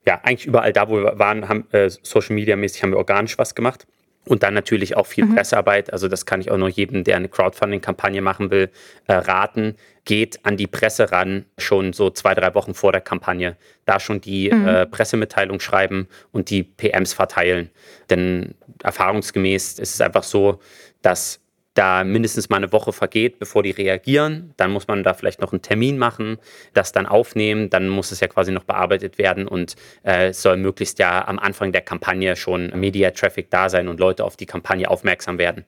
Ja, 0.05 0.19
eigentlich 0.23 0.47
überall 0.47 0.73
da, 0.73 0.89
wo 0.89 0.97
wir 0.97 1.19
waren, 1.19 1.47
haben 1.47 1.67
äh, 1.71 1.89
Social 1.89 2.35
Media 2.35 2.55
mäßig 2.55 2.81
haben 2.81 2.91
wir 2.91 2.97
organisch 2.97 3.37
was 3.37 3.53
gemacht. 3.53 3.85
Und 4.25 4.43
dann 4.43 4.53
natürlich 4.53 4.95
auch 4.95 5.07
viel 5.07 5.25
mhm. 5.25 5.35
Pressearbeit. 5.35 5.91
Also 5.91 6.07
das 6.07 6.25
kann 6.25 6.41
ich 6.41 6.51
auch 6.51 6.57
nur 6.57 6.69
jedem, 6.69 7.03
der 7.03 7.17
eine 7.17 7.27
Crowdfunding-Kampagne 7.27 8.21
machen 8.21 8.51
will, 8.51 8.69
äh, 9.07 9.13
raten. 9.13 9.75
Geht 10.05 10.39
an 10.45 10.57
die 10.57 10.67
Presse 10.67 11.11
ran, 11.11 11.45
schon 11.57 11.91
so 11.91 12.09
zwei, 12.11 12.35
drei 12.35 12.53
Wochen 12.53 12.73
vor 12.73 12.91
der 12.91 13.01
Kampagne. 13.01 13.57
Da 13.85 13.99
schon 13.99 14.21
die 14.21 14.51
mhm. 14.51 14.67
äh, 14.67 14.85
Pressemitteilung 14.85 15.59
schreiben 15.59 16.07
und 16.31 16.49
die 16.51 16.63
PMs 16.63 17.13
verteilen. 17.13 17.71
Denn 18.09 18.53
erfahrungsgemäß 18.83 19.79
ist 19.79 19.95
es 19.95 20.01
einfach 20.01 20.23
so, 20.23 20.59
dass 21.01 21.40
da 21.73 22.03
mindestens 22.03 22.49
mal 22.49 22.57
eine 22.57 22.71
Woche 22.71 22.91
vergeht, 22.91 23.39
bevor 23.39 23.63
die 23.63 23.71
reagieren. 23.71 24.53
Dann 24.57 24.71
muss 24.71 24.87
man 24.87 25.03
da 25.03 25.13
vielleicht 25.13 25.39
noch 25.39 25.53
einen 25.53 25.61
Termin 25.61 25.97
machen, 25.97 26.37
das 26.73 26.91
dann 26.91 27.05
aufnehmen. 27.05 27.69
Dann 27.69 27.87
muss 27.87 28.11
es 28.11 28.19
ja 28.19 28.27
quasi 28.27 28.51
noch 28.51 28.65
bearbeitet 28.65 29.17
werden 29.17 29.47
und 29.47 29.75
äh, 30.03 30.29
es 30.29 30.41
soll 30.41 30.57
möglichst 30.57 30.99
ja 30.99 31.27
am 31.27 31.39
Anfang 31.39 31.71
der 31.71 31.81
Kampagne 31.81 32.35
schon 32.35 32.71
Media-Traffic 32.77 33.49
da 33.49 33.69
sein 33.69 33.87
und 33.87 33.99
Leute 33.99 34.25
auf 34.25 34.35
die 34.35 34.45
Kampagne 34.45 34.89
aufmerksam 34.89 35.37
werden. 35.37 35.65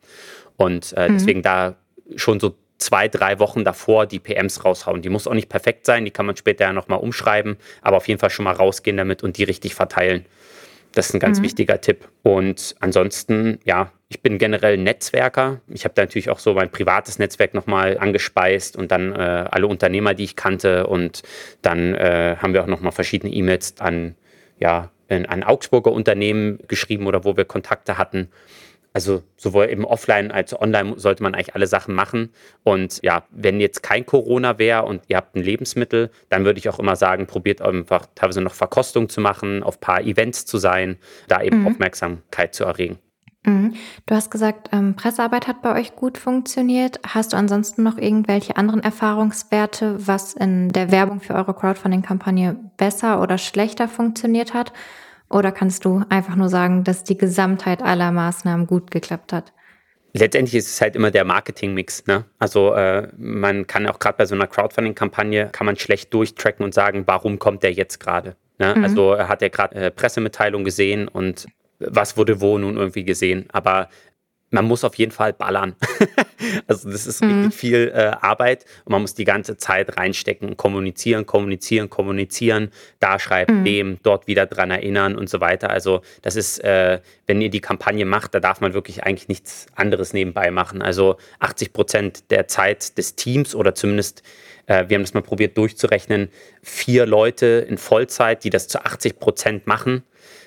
Und 0.58 0.94
äh, 0.98 1.08
mhm. 1.08 1.14
deswegen 1.14 1.42
da 1.42 1.76
schon 2.16 2.40
so 2.40 2.56
zwei, 2.78 3.08
drei 3.08 3.40
Wochen 3.40 3.64
davor 3.64 4.06
die 4.06 4.20
PMs 4.20 4.66
raushauen. 4.66 5.02
Die 5.02 5.10
muss 5.10 5.28
auch 5.28 5.34
nicht 5.34 5.50
perfekt 5.50 5.86
sein, 5.86 6.04
die 6.04 6.12
kann 6.12 6.26
man 6.26 6.36
später 6.36 6.66
ja 6.66 6.74
nochmal 6.74 7.00
umschreiben, 7.00 7.58
aber 7.82 7.98
auf 7.98 8.08
jeden 8.08 8.20
Fall 8.20 8.30
schon 8.30 8.44
mal 8.44 8.54
rausgehen 8.54 8.98
damit 8.98 9.24
und 9.24 9.38
die 9.38 9.44
richtig 9.44 9.74
verteilen. 9.74 10.26
Das 10.94 11.08
ist 11.08 11.16
ein 11.16 11.20
ganz 11.20 11.40
mhm. 11.40 11.44
wichtiger 11.44 11.82
Tipp. 11.82 12.08
Und 12.22 12.76
ansonsten, 12.80 13.60
ja, 13.66 13.92
ich 14.10 14.22
bin 14.22 14.38
generell 14.38 14.78
Netzwerker. 14.78 15.60
Ich 15.68 15.86
habe 15.86 15.96
da 15.96 16.04
natürlich 16.04 16.30
auch 16.30 16.40
so 16.40 16.54
mein 16.54 16.70
privates 16.70 17.18
Netzwerk 17.18 17.54
nochmal 17.54 17.98
angespeist 17.98 18.78
und 18.78 18.92
dann 18.92 19.14
äh, 19.14 19.48
alle 19.50 19.68
Unternehmer, 19.68 20.14
die 20.14 20.24
ich 20.24 20.36
kannte. 20.36 20.88
Und 20.88 21.24
dann 21.64 21.96
äh, 21.96 22.36
haben 22.38 22.54
wir 22.54 22.64
auch 22.64 22.68
nochmal 22.68 22.92
verschiedene 22.92 23.34
E-Mails 23.34 23.80
an, 23.80 24.16
ja, 24.60 24.92
an 25.10 25.44
Augsburger 25.44 25.92
Unternehmen 25.92 26.60
geschrieben 26.68 27.08
oder 27.08 27.24
wo 27.24 27.38
wir 27.38 27.46
Kontakte 27.46 27.98
hatten. 27.98 28.30
Also 28.94 29.24
sowohl 29.38 29.70
eben 29.70 29.86
offline 29.86 30.32
als 30.32 30.54
auch 30.54 30.62
online 30.62 30.94
sollte 30.98 31.24
man 31.24 31.34
eigentlich 31.34 31.56
alle 31.56 31.68
Sachen 31.68 31.96
machen. 31.96 32.30
Und 32.62 33.02
ja, 33.02 33.24
wenn 33.32 33.60
jetzt 33.60 33.82
kein 33.82 34.06
Corona 34.06 34.60
wäre 34.60 34.84
und 34.84 35.02
ihr 35.08 35.18
habt 35.18 35.36
ein 35.36 35.42
Lebensmittel, 35.42 36.12
dann 36.30 36.46
würde 36.46 36.60
ich 36.60 36.70
auch 36.70 36.80
immer 36.80 36.96
sagen, 36.96 37.26
probiert 37.26 37.62
einfach 37.62 38.08
teilweise 38.14 38.42
noch 38.42 38.54
Verkostung 38.54 39.10
zu 39.10 39.20
machen, 39.20 39.64
auf 39.64 39.78
ein 39.78 39.82
paar 39.82 40.02
Events 40.02 40.46
zu 40.46 40.60
sein, 40.60 40.98
da 41.28 41.42
eben 41.42 41.62
mhm. 41.62 41.68
Aufmerksamkeit 41.68 42.54
zu 42.54 42.66
erregen. 42.66 43.00
Mhm. 43.46 43.74
Du 44.06 44.16
hast 44.16 44.32
gesagt, 44.32 44.70
ähm, 44.72 44.96
Pressearbeit 44.96 45.48
hat 45.48 45.62
bei 45.62 45.78
euch 45.78 45.96
gut 45.96 46.18
funktioniert. 46.18 47.00
Hast 47.06 47.34
du 47.34 47.38
ansonsten 47.38 47.84
noch 47.84 47.98
irgendwelche 47.98 48.58
anderen 48.58 48.82
Erfahrungswerte, 48.82 50.08
was 50.08 50.34
in 50.34 50.70
der 50.70 50.92
Werbung 50.92 51.20
für 51.20 51.34
eure 51.34 51.54
Crowdfunding-Kampagne 51.54 52.56
besser 52.78 53.22
oder 53.22 53.38
schlechter 53.38 53.88
funktioniert 53.88 54.54
hat? 54.54 54.72
Oder 55.34 55.52
kannst 55.52 55.86
du 55.86 56.04
einfach 56.10 56.36
nur 56.36 56.50
sagen, 56.50 56.84
dass 56.84 57.04
die 57.04 57.18
Gesamtheit 57.18 57.82
aller 57.82 58.12
Maßnahmen 58.12 58.68
gut 58.68 58.92
geklappt 58.92 59.34
hat? 59.34 59.52
Letztendlich 60.14 60.54
ist 60.54 60.68
es 60.68 60.80
halt 60.80 60.96
immer 60.96 61.10
der 61.10 61.26
Marketingmix. 61.26 62.06
Ne? 62.06 62.26
Also 62.38 62.74
äh, 62.76 63.08
man 63.18 63.66
kann 63.66 63.88
auch 63.88 63.98
gerade 63.98 64.18
bei 64.18 64.26
so 64.26 64.36
einer 64.36 64.46
Crowdfunding-Kampagne 64.46 65.50
kann 65.52 65.66
man 65.66 65.76
schlecht 65.76 66.14
durchtracken 66.14 66.64
und 66.64 66.76
sagen, 66.76 67.04
warum 67.08 67.40
kommt 67.40 67.64
der 67.64 67.74
jetzt 67.74 68.00
gerade? 68.00 68.36
Ne? 68.60 68.76
Mhm. 68.78 68.84
Also 68.84 69.18
hat 69.18 69.42
er 69.42 69.50
gerade 69.50 69.76
äh, 69.76 69.92
Pressemitteilung 69.92 70.64
gesehen 70.64 71.08
und 71.08 71.48
was 71.80 72.16
wurde 72.16 72.40
wo 72.40 72.60
nun 72.60 72.78
irgendwie 72.78 73.04
gesehen. 73.04 73.48
Aber 73.52 73.90
man 74.54 74.66
muss 74.66 74.84
auf 74.84 74.96
jeden 74.96 75.12
Fall 75.12 75.34
ballern. 75.34 75.76
also 76.68 76.90
das 76.90 77.08
ist 77.08 77.24
mhm. 77.24 77.44
richtig 77.44 77.60
viel 77.60 77.92
äh, 77.94 78.12
Arbeit 78.22 78.66
und 78.86 78.92
man 78.92 79.02
muss 79.02 79.16
die 79.16 79.24
ganze 79.24 79.58
Zeit 79.58 79.98
reinstecken, 79.98 80.56
kommunizieren, 80.58 81.26
kommunizieren, 81.26 81.90
kommunizieren, 81.90 82.72
da 83.00 83.20
schreiben, 83.20 83.60
mhm. 83.60 83.66
dem, 83.66 83.98
dort 84.04 84.28
wieder 84.28 84.46
dran 84.46 84.72
erinnern 84.72 85.16
und 85.16 85.30
so 85.30 85.42
weiter. 85.42 85.72
Also 85.72 86.02
das 86.22 86.36
ist, 86.36 86.64
äh, 86.64 87.00
wenn 87.26 87.42
ihr 87.42 87.50
die 87.50 87.62
Kampagne 87.62 88.06
macht, 88.06 88.36
da 88.36 88.40
darf 88.40 88.62
man 88.62 88.74
wirklich 88.74 89.04
eigentlich 89.04 89.28
nichts 89.28 89.66
anderes 89.76 90.14
nebenbei 90.14 90.52
machen. 90.52 90.82
Also 90.82 91.18
80 91.40 91.74
Prozent 91.74 92.32
der 92.32 92.48
Zeit 92.48 92.98
des 92.98 93.16
Teams 93.16 93.56
oder 93.56 93.74
zumindest 93.74 94.22
äh, 94.68 94.86
wir 94.88 94.96
haben 94.96 95.04
das 95.04 95.14
mal 95.14 95.22
probiert 95.22 95.58
durchzurechnen, 95.58 96.30
vier 96.62 97.06
Leute 97.06 97.66
in 97.68 97.78
Vollzeit, 97.78 98.44
die 98.44 98.50
das 98.50 98.68
zu 98.68 98.86
80 98.86 99.20
Prozent 99.20 99.68
machen 99.68 100.04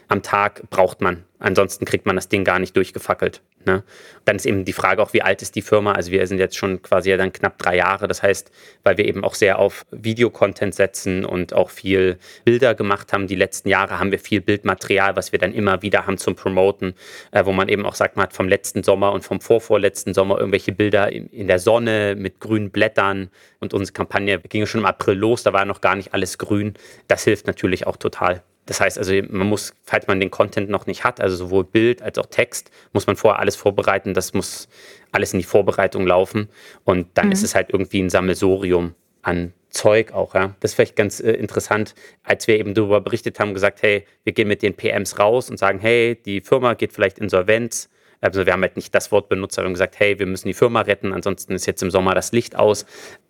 am 0.09 0.23
Tag 0.23 0.63
braucht 0.71 1.01
man. 1.01 1.25
Ansonsten 1.39 1.85
kriegt 1.85 2.07
man 2.07 2.17
das 2.17 2.29
Ding 2.29 2.45
gar 2.45 2.59
nicht 2.59 2.77
durchgefackelt. 2.77 3.43
Ne? 3.67 3.83
Dann 4.25 4.37
ist 4.37 4.47
eben 4.47 4.65
die 4.65 4.73
Frage 4.73 5.03
auch, 5.03 5.13
wie 5.13 5.23
alt 5.23 5.43
ist 5.43 5.57
die 5.57 5.63
Firma? 5.63 5.93
Also 5.93 6.13
wir 6.13 6.25
sind 6.27 6.39
jetzt 6.39 6.57
schon 6.57 6.83
quasi 6.83 7.11
ja 7.11 7.17
dann 7.17 7.33
knapp 7.33 7.59
drei 7.59 7.77
Jahre. 7.77 8.07
Das 8.07 8.23
heißt, 8.23 8.51
weil 8.85 8.97
wir 8.97 9.05
eben 9.07 9.25
auch 9.25 9.35
sehr 9.35 9.59
auf 9.59 9.85
Videocontent 9.91 10.75
setzen 10.75 11.25
und 11.25 11.53
auch 11.53 11.71
viel 11.71 12.19
Bilder 12.45 12.77
gemacht 12.77 13.13
haben, 13.13 13.27
die 13.27 13.35
letzten 13.35 13.69
Jahre 13.69 13.99
haben 13.99 14.13
wir 14.13 14.21
viel 14.21 14.41
Bildmaterial, 14.41 15.17
was 15.17 15.33
wir 15.33 15.41
dann 15.41 15.53
immer 15.53 15.83
wieder 15.83 16.07
haben 16.07 16.17
zum 16.17 16.37
Promoten, 16.37 16.95
äh, 17.33 17.45
wo 17.45 17.53
man 17.53 17.69
eben 17.69 17.85
auch 17.85 17.97
sagt, 17.97 18.17
man 18.17 18.25
hat 18.25 18.33
vom 18.33 18.49
letzten 18.49 18.85
Sommer 18.85 19.13
und 19.13 19.25
vom 19.25 19.41
vorvorletzten 19.41 20.15
Sommer 20.15 20.39
irgendwelche 20.39 20.73
Bilder 20.73 21.11
in, 21.11 21.27
in 21.31 21.49
der 21.49 21.59
Sonne 21.59 22.15
mit 22.17 22.39
grünen 22.39 22.71
Blättern. 22.71 23.31
Und 23.59 23.75
unsere 23.75 23.95
Kampagne 23.95 24.39
ging 24.39 24.65
schon 24.67 24.83
im 24.83 24.87
April 24.87 25.19
los, 25.19 25.43
da 25.43 25.53
war 25.53 25.65
noch 25.65 25.81
gar 25.81 25.97
nicht 25.97 26.15
alles 26.15 26.39
grün. 26.39 26.75
Das 27.09 27.25
hilft 27.25 27.49
natürlich 27.49 27.87
auch 27.87 27.97
total. 27.97 28.43
Das 28.67 28.81
heißt 28.81 28.99
also, 28.99 29.15
man 29.29 29.47
muss, 29.47 29.75
falls 29.85 30.07
man 30.09 30.21
den 30.21 30.31
Content 30.31 30.69
noch 30.69 30.87
nicht 30.87 31.05
hat, 31.05 31.21
also 31.21 31.37
sowohl 31.37 31.65
Bild 31.65 32.03
als 32.03 32.19
auch 32.19 32.27
Text, 32.27 32.71
muss 32.93 33.07
man 33.07 33.17
vorher 33.17 33.41
alles 33.41 33.57
vorbereiten. 33.57 34.13
Das 34.13 34.35
muss 34.35 34.69
alles 35.13 35.33
in 35.33 35.39
die 35.39 35.45
Vorbereitung 35.45 36.07
laufen. 36.07 36.49
Und 36.85 37.09
dann 37.15 37.27
mhm. 37.27 37.33
ist 37.33 37.45
es 37.45 37.55
halt 37.55 37.71
irgendwie 37.71 38.03
ein 38.03 38.11
Sammelsorium 38.11 38.95
an 39.23 39.53
Zeug 39.71 40.13
auch. 40.13 40.35
Ja. 40.35 40.55
Das 40.61 40.73
ist 40.73 40.75
vielleicht 40.75 40.97
ganz 40.97 41.21
äh, 41.21 41.33
interessant, 41.33 41.95
als 42.23 42.49
wir 42.49 42.59
eben 42.59 42.75
darüber 42.75 43.01
berichtet 43.01 43.39
haben, 43.39 43.55
gesagt, 43.55 43.83
hey, 43.83 44.05
wir 44.25 44.33
gehen 44.33 44.49
mit 44.49 44.63
den 44.63 44.75
PMs 44.75 45.19
raus 45.19 45.51
und 45.51 45.59
sagen, 45.59 45.79
hey, 45.79 46.21
die 46.25 46.41
Firma 46.41 46.75
geht 46.75 46.93
vielleicht 46.93 47.19
insolvenz. 47.19 47.89
Also 48.21 48.47
wir 48.47 48.53
haben 48.53 48.63
halt 48.63 48.77
nicht 48.77 48.95
das 48.95 49.13
Wort 49.13 49.29
benutzt, 49.29 49.59
aber 49.59 49.67
haben 49.67 49.75
gesagt, 49.75 49.99
hey, 49.99 50.19
wir 50.19 50.27
müssen 50.27 50.49
die 50.49 50.55
Firma 50.55 50.81
retten, 50.81 51.13
ansonsten 51.13 51.55
ist 51.55 51.67
jetzt 51.67 51.83
im 51.83 51.91
Sommer 51.91 52.15
das 52.15 52.33
Licht 52.33 52.57
aus 52.57 52.87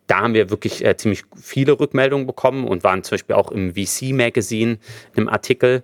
da 0.07 0.21
haben 0.21 0.35
wir 0.35 0.51
wirklich 0.51 0.85
äh, 0.85 0.97
ziemlich 0.97 1.25
viele 1.41 1.79
Rückmeldungen 1.79 2.27
bekommen 2.27 2.67
und 2.67 2.85
waren 2.85 3.03
zum 3.03 3.15
Beispiel 3.17 3.37
auch 3.37 3.51
im 3.51 3.75
VC-Magazin 3.75 4.79
im 5.15 5.29
Artikel. 5.29 5.83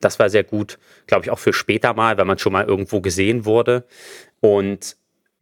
Das 0.00 0.18
war 0.18 0.30
sehr 0.30 0.44
gut, 0.44 0.78
glaube 1.06 1.24
ich, 1.24 1.30
auch 1.30 1.38
für 1.38 1.52
später 1.52 1.94
mal, 1.94 2.18
wenn 2.18 2.26
man 2.26 2.38
schon 2.38 2.52
mal 2.52 2.64
irgendwo 2.64 3.00
gesehen 3.00 3.44
wurde. 3.44 3.86
Und 4.40 4.96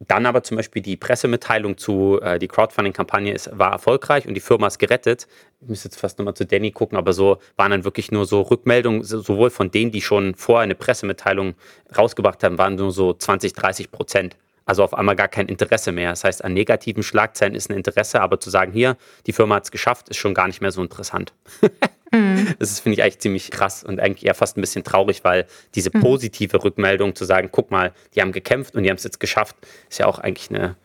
dann 0.07 0.25
aber 0.25 0.43
zum 0.43 0.57
Beispiel 0.57 0.81
die 0.81 0.97
Pressemitteilung 0.97 1.77
zu, 1.77 2.19
äh, 2.21 2.39
die 2.39 2.47
Crowdfunding-Kampagne 2.47 3.35
war 3.51 3.71
erfolgreich 3.71 4.27
und 4.27 4.33
die 4.33 4.41
Firma 4.41 4.67
ist 4.67 4.79
gerettet. 4.79 5.27
Ich 5.61 5.67
muss 5.69 5.83
jetzt 5.83 5.99
fast 5.99 6.17
nochmal 6.17 6.33
zu 6.33 6.45
Danny 6.45 6.71
gucken, 6.71 6.97
aber 6.97 7.13
so 7.13 7.37
waren 7.55 7.71
dann 7.71 7.83
wirklich 7.83 8.11
nur 8.11 8.25
so 8.25 8.41
Rückmeldungen, 8.41 9.03
sowohl 9.03 9.51
von 9.51 9.69
denen, 9.69 9.91
die 9.91 10.01
schon 10.01 10.33
vorher 10.35 10.63
eine 10.63 10.75
Pressemitteilung 10.75 11.53
rausgebracht 11.95 12.43
haben, 12.43 12.57
waren 12.57 12.75
nur 12.75 12.91
so 12.91 13.13
20, 13.13 13.53
30 13.53 13.91
Prozent. 13.91 14.37
Also 14.65 14.83
auf 14.83 14.93
einmal 14.93 15.15
gar 15.15 15.27
kein 15.27 15.47
Interesse 15.47 15.91
mehr. 15.91 16.11
Das 16.11 16.23
heißt, 16.23 16.43
an 16.43 16.53
negativen 16.53 17.03
Schlagzeilen 17.03 17.55
ist 17.55 17.69
ein 17.69 17.77
Interesse, 17.77 18.21
aber 18.21 18.39
zu 18.39 18.49
sagen, 18.49 18.71
hier, 18.71 18.97
die 19.27 19.33
Firma 19.33 19.55
hat 19.55 19.65
es 19.65 19.71
geschafft, 19.71 20.09
ist 20.09 20.17
schon 20.17 20.33
gar 20.33 20.47
nicht 20.47 20.61
mehr 20.61 20.71
so 20.71 20.81
interessant. 20.81 21.33
mhm. 22.11 22.55
Das 22.59 22.79
finde 22.79 22.97
ich, 22.97 23.03
eigentlich 23.03 23.19
ziemlich 23.19 23.51
krass 23.51 23.83
und 23.83 23.99
eigentlich 23.99 24.25
eher 24.25 24.35
fast 24.35 24.57
ein 24.57 24.61
bisschen 24.61 24.83
traurig, 24.83 25.23
weil 25.23 25.45
diese 25.75 25.89
mhm. 25.93 26.01
positive 26.01 26.63
Rückmeldung 26.63 27.15
zu 27.15 27.25
sagen, 27.25 27.49
guck 27.51 27.71
mal, 27.71 27.93
die 28.15 28.21
haben 28.21 28.31
gekämpft 28.31 28.75
und 28.75 28.83
die 28.83 28.89
haben 28.89 28.97
es 28.97 29.03
jetzt 29.03 29.19
geschafft, 29.19 29.55
ist 29.89 29.99
ja 29.99 30.07
auch 30.07 30.19
eigentlich 30.19 30.49
eine 30.49 30.75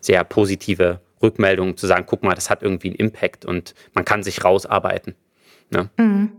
sehr 0.00 0.22
positive 0.24 1.00
Rückmeldung, 1.22 1.76
zu 1.76 1.86
sagen, 1.86 2.04
guck 2.06 2.22
mal, 2.22 2.34
das 2.34 2.50
hat 2.50 2.62
irgendwie 2.62 2.88
einen 2.88 2.96
Impact 2.96 3.44
und 3.44 3.74
man 3.94 4.04
kann 4.04 4.22
sich 4.22 4.44
rausarbeiten. 4.44 5.14
Ne? 5.70 5.90
Mhm. 5.96 6.32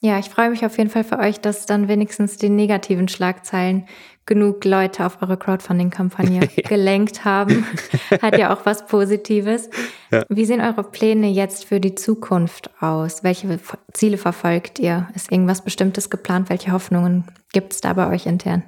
Ja, 0.00 0.18
ich 0.18 0.28
freue 0.28 0.50
mich 0.50 0.64
auf 0.64 0.76
jeden 0.78 0.90
Fall 0.90 1.04
für 1.04 1.18
euch, 1.18 1.40
dass 1.40 1.66
dann 1.66 1.88
wenigstens 1.88 2.36
die 2.36 2.50
negativen 2.50 3.08
Schlagzeilen 3.08 3.86
genug 4.26 4.64
Leute 4.64 5.06
auf 5.06 5.22
eure 5.22 5.36
Crowdfunding-Kampagne 5.36 6.40
ja. 6.56 6.68
gelenkt 6.68 7.24
haben. 7.24 7.64
Hat 8.22 8.36
ja 8.38 8.54
auch 8.54 8.66
was 8.66 8.86
Positives. 8.86 9.70
Ja. 10.10 10.24
Wie 10.28 10.44
sehen 10.44 10.60
eure 10.60 10.82
Pläne 10.82 11.28
jetzt 11.28 11.64
für 11.64 11.80
die 11.80 11.94
Zukunft 11.94 12.70
aus? 12.80 13.22
Welche 13.22 13.58
Ziele 13.92 14.18
verfolgt 14.18 14.78
ihr? 14.78 15.08
Ist 15.14 15.32
irgendwas 15.32 15.62
Bestimmtes 15.62 16.10
geplant? 16.10 16.50
Welche 16.50 16.72
Hoffnungen 16.72 17.24
gibt 17.52 17.72
es 17.72 17.80
da 17.80 17.92
bei 17.92 18.08
euch 18.12 18.26
intern? 18.26 18.64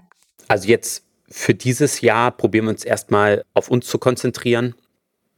Also 0.47 0.68
jetzt 0.68 1.05
für 1.29 1.55
dieses 1.55 2.01
Jahr 2.01 2.31
probieren 2.31 2.66
wir 2.66 2.70
uns 2.70 2.85
erstmal 2.85 3.45
auf 3.53 3.68
uns 3.68 3.87
zu 3.87 3.99
konzentrieren. 3.99 4.74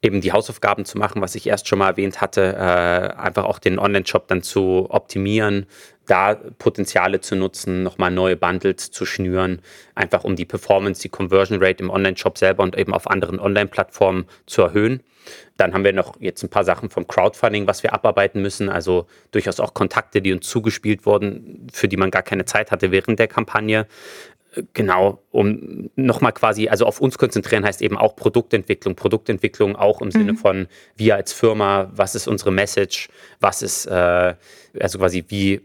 Eben 0.02 0.20
die 0.20 0.32
Hausaufgaben 0.32 0.84
zu 0.84 0.98
machen, 0.98 1.20
was 1.20 1.34
ich 1.34 1.46
erst 1.46 1.68
schon 1.68 1.78
mal 1.78 1.90
erwähnt 1.90 2.20
hatte, 2.20 2.54
äh, 2.54 3.20
einfach 3.20 3.44
auch 3.44 3.58
den 3.58 3.78
Online-Shop 3.78 4.28
dann 4.28 4.42
zu 4.42 4.86
optimieren, 4.88 5.66
da 6.06 6.34
Potenziale 6.58 7.20
zu 7.20 7.36
nutzen, 7.36 7.82
nochmal 7.82 8.10
neue 8.10 8.36
Bundles 8.36 8.90
zu 8.90 9.04
schnüren, 9.04 9.60
einfach 9.94 10.24
um 10.24 10.36
die 10.36 10.46
Performance, 10.46 11.02
die 11.02 11.08
Conversion 11.08 11.62
Rate 11.62 11.84
im 11.84 11.90
Online-Shop 11.90 12.38
selber 12.38 12.62
und 12.62 12.76
eben 12.76 12.94
auf 12.94 13.08
anderen 13.08 13.38
Online-Plattformen 13.38 14.26
zu 14.46 14.62
erhöhen. 14.62 15.02
Dann 15.56 15.74
haben 15.74 15.84
wir 15.84 15.92
noch 15.92 16.18
jetzt 16.20 16.42
ein 16.42 16.48
paar 16.48 16.64
Sachen 16.64 16.88
vom 16.88 17.06
Crowdfunding, 17.06 17.66
was 17.66 17.82
wir 17.82 17.92
abarbeiten 17.92 18.40
müssen. 18.40 18.68
Also 18.68 19.06
durchaus 19.30 19.60
auch 19.60 19.74
Kontakte, 19.74 20.22
die 20.22 20.32
uns 20.32 20.48
zugespielt 20.48 21.04
wurden, 21.04 21.68
für 21.72 21.88
die 21.88 21.98
man 21.98 22.10
gar 22.10 22.22
keine 22.22 22.46
Zeit 22.46 22.70
hatte 22.70 22.90
während 22.90 23.18
der 23.18 23.28
Kampagne. 23.28 23.86
Genau, 24.72 25.22
um 25.30 25.90
nochmal 25.94 26.32
quasi, 26.32 26.68
also 26.68 26.84
auf 26.84 27.00
uns 27.00 27.18
konzentrieren 27.18 27.64
heißt 27.64 27.82
eben 27.82 27.96
auch 27.96 28.16
Produktentwicklung. 28.16 28.96
Produktentwicklung 28.96 29.76
auch 29.76 30.00
im 30.00 30.08
mhm. 30.08 30.12
Sinne 30.12 30.34
von 30.34 30.66
wir 30.96 31.14
als 31.14 31.32
Firma, 31.32 31.90
was 31.94 32.14
ist 32.16 32.26
unsere 32.26 32.50
Message, 32.50 33.08
was 33.38 33.62
ist, 33.62 33.86
äh, 33.86 34.34
also 34.80 34.98
quasi 34.98 35.24
wie 35.28 35.60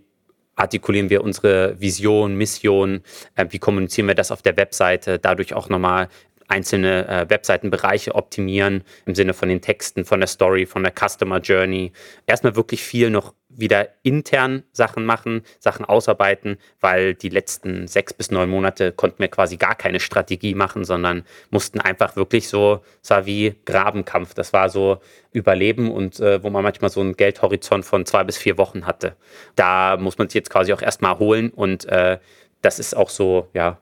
artikulieren 0.56 1.10
wir 1.10 1.24
unsere 1.24 1.80
Vision, 1.82 2.36
Mission, 2.36 3.02
äh, 3.36 3.46
wie 3.50 3.60
kommunizieren 3.60 4.08
wir 4.08 4.16
das 4.16 4.32
auf 4.32 4.42
der 4.42 4.56
Webseite, 4.56 5.18
dadurch 5.20 5.54
auch 5.54 5.68
nochmal 5.68 6.08
einzelne 6.48 7.08
äh, 7.08 7.30
Webseitenbereiche 7.30 8.14
optimieren 8.14 8.84
im 9.06 9.16
Sinne 9.16 9.34
von 9.34 9.50
den 9.50 9.62
Texten, 9.62 10.06
von 10.06 10.20
der 10.20 10.28
Story, 10.28 10.66
von 10.66 10.84
der 10.84 10.93
Customer 10.93 11.39
Journey. 11.39 11.91
Erstmal 12.26 12.56
wirklich 12.56 12.84
viel 12.84 13.10
noch 13.10 13.34
wieder 13.50 13.89
intern 14.04 14.64
Sachen 14.72 15.06
machen, 15.06 15.41
Sachen 15.60 15.86
ausarbeiten, 15.86 16.58
weil 16.82 17.14
die 17.14 17.30
letzten 17.30 17.88
sechs 17.88 18.14
bis 18.14 18.32
neun 18.32 18.50
Monate 18.50 18.91
konnten 18.91 19.20
wir 19.20 19.28
quasi 19.30 19.58
gar 19.58 19.76
keine 19.76 20.00
Strategie 20.00 20.56
machen, 20.56 20.84
sondern 20.84 21.24
mussten 21.52 21.80
einfach 21.80 22.16
wirklich 22.16 22.50
so, 22.50 22.82
es 23.02 23.10
war 23.10 23.26
wie 23.26 23.56
Grabenkampf. 23.66 24.34
Das 24.34 24.54
war 24.54 24.70
so 24.70 25.00
Überleben 25.32 25.91
und 25.91 26.20
äh, 26.20 26.43
wo 26.43 26.50
man 26.50 26.64
manchmal 26.64 26.89
so 26.89 27.02
einen 27.02 27.16
Geldhorizont 27.16 27.86
von 27.86 28.06
zwei 28.06 28.24
bis 28.24 28.38
vier 28.38 28.58
Wochen 28.58 28.86
hatte. 28.86 29.16
Da 29.56 29.98
muss 29.98 30.18
man 30.18 30.30
sich 30.30 30.36
jetzt 30.36 30.50
quasi 30.50 30.74
auch 30.74 30.82
erstmal 30.82 31.20
holen 31.20 31.50
und 31.50 31.86
äh, 31.86 32.20
das 32.62 32.80
ist 32.80 32.96
auch 32.96 33.10
so, 33.10 33.48
ja, 33.54 33.80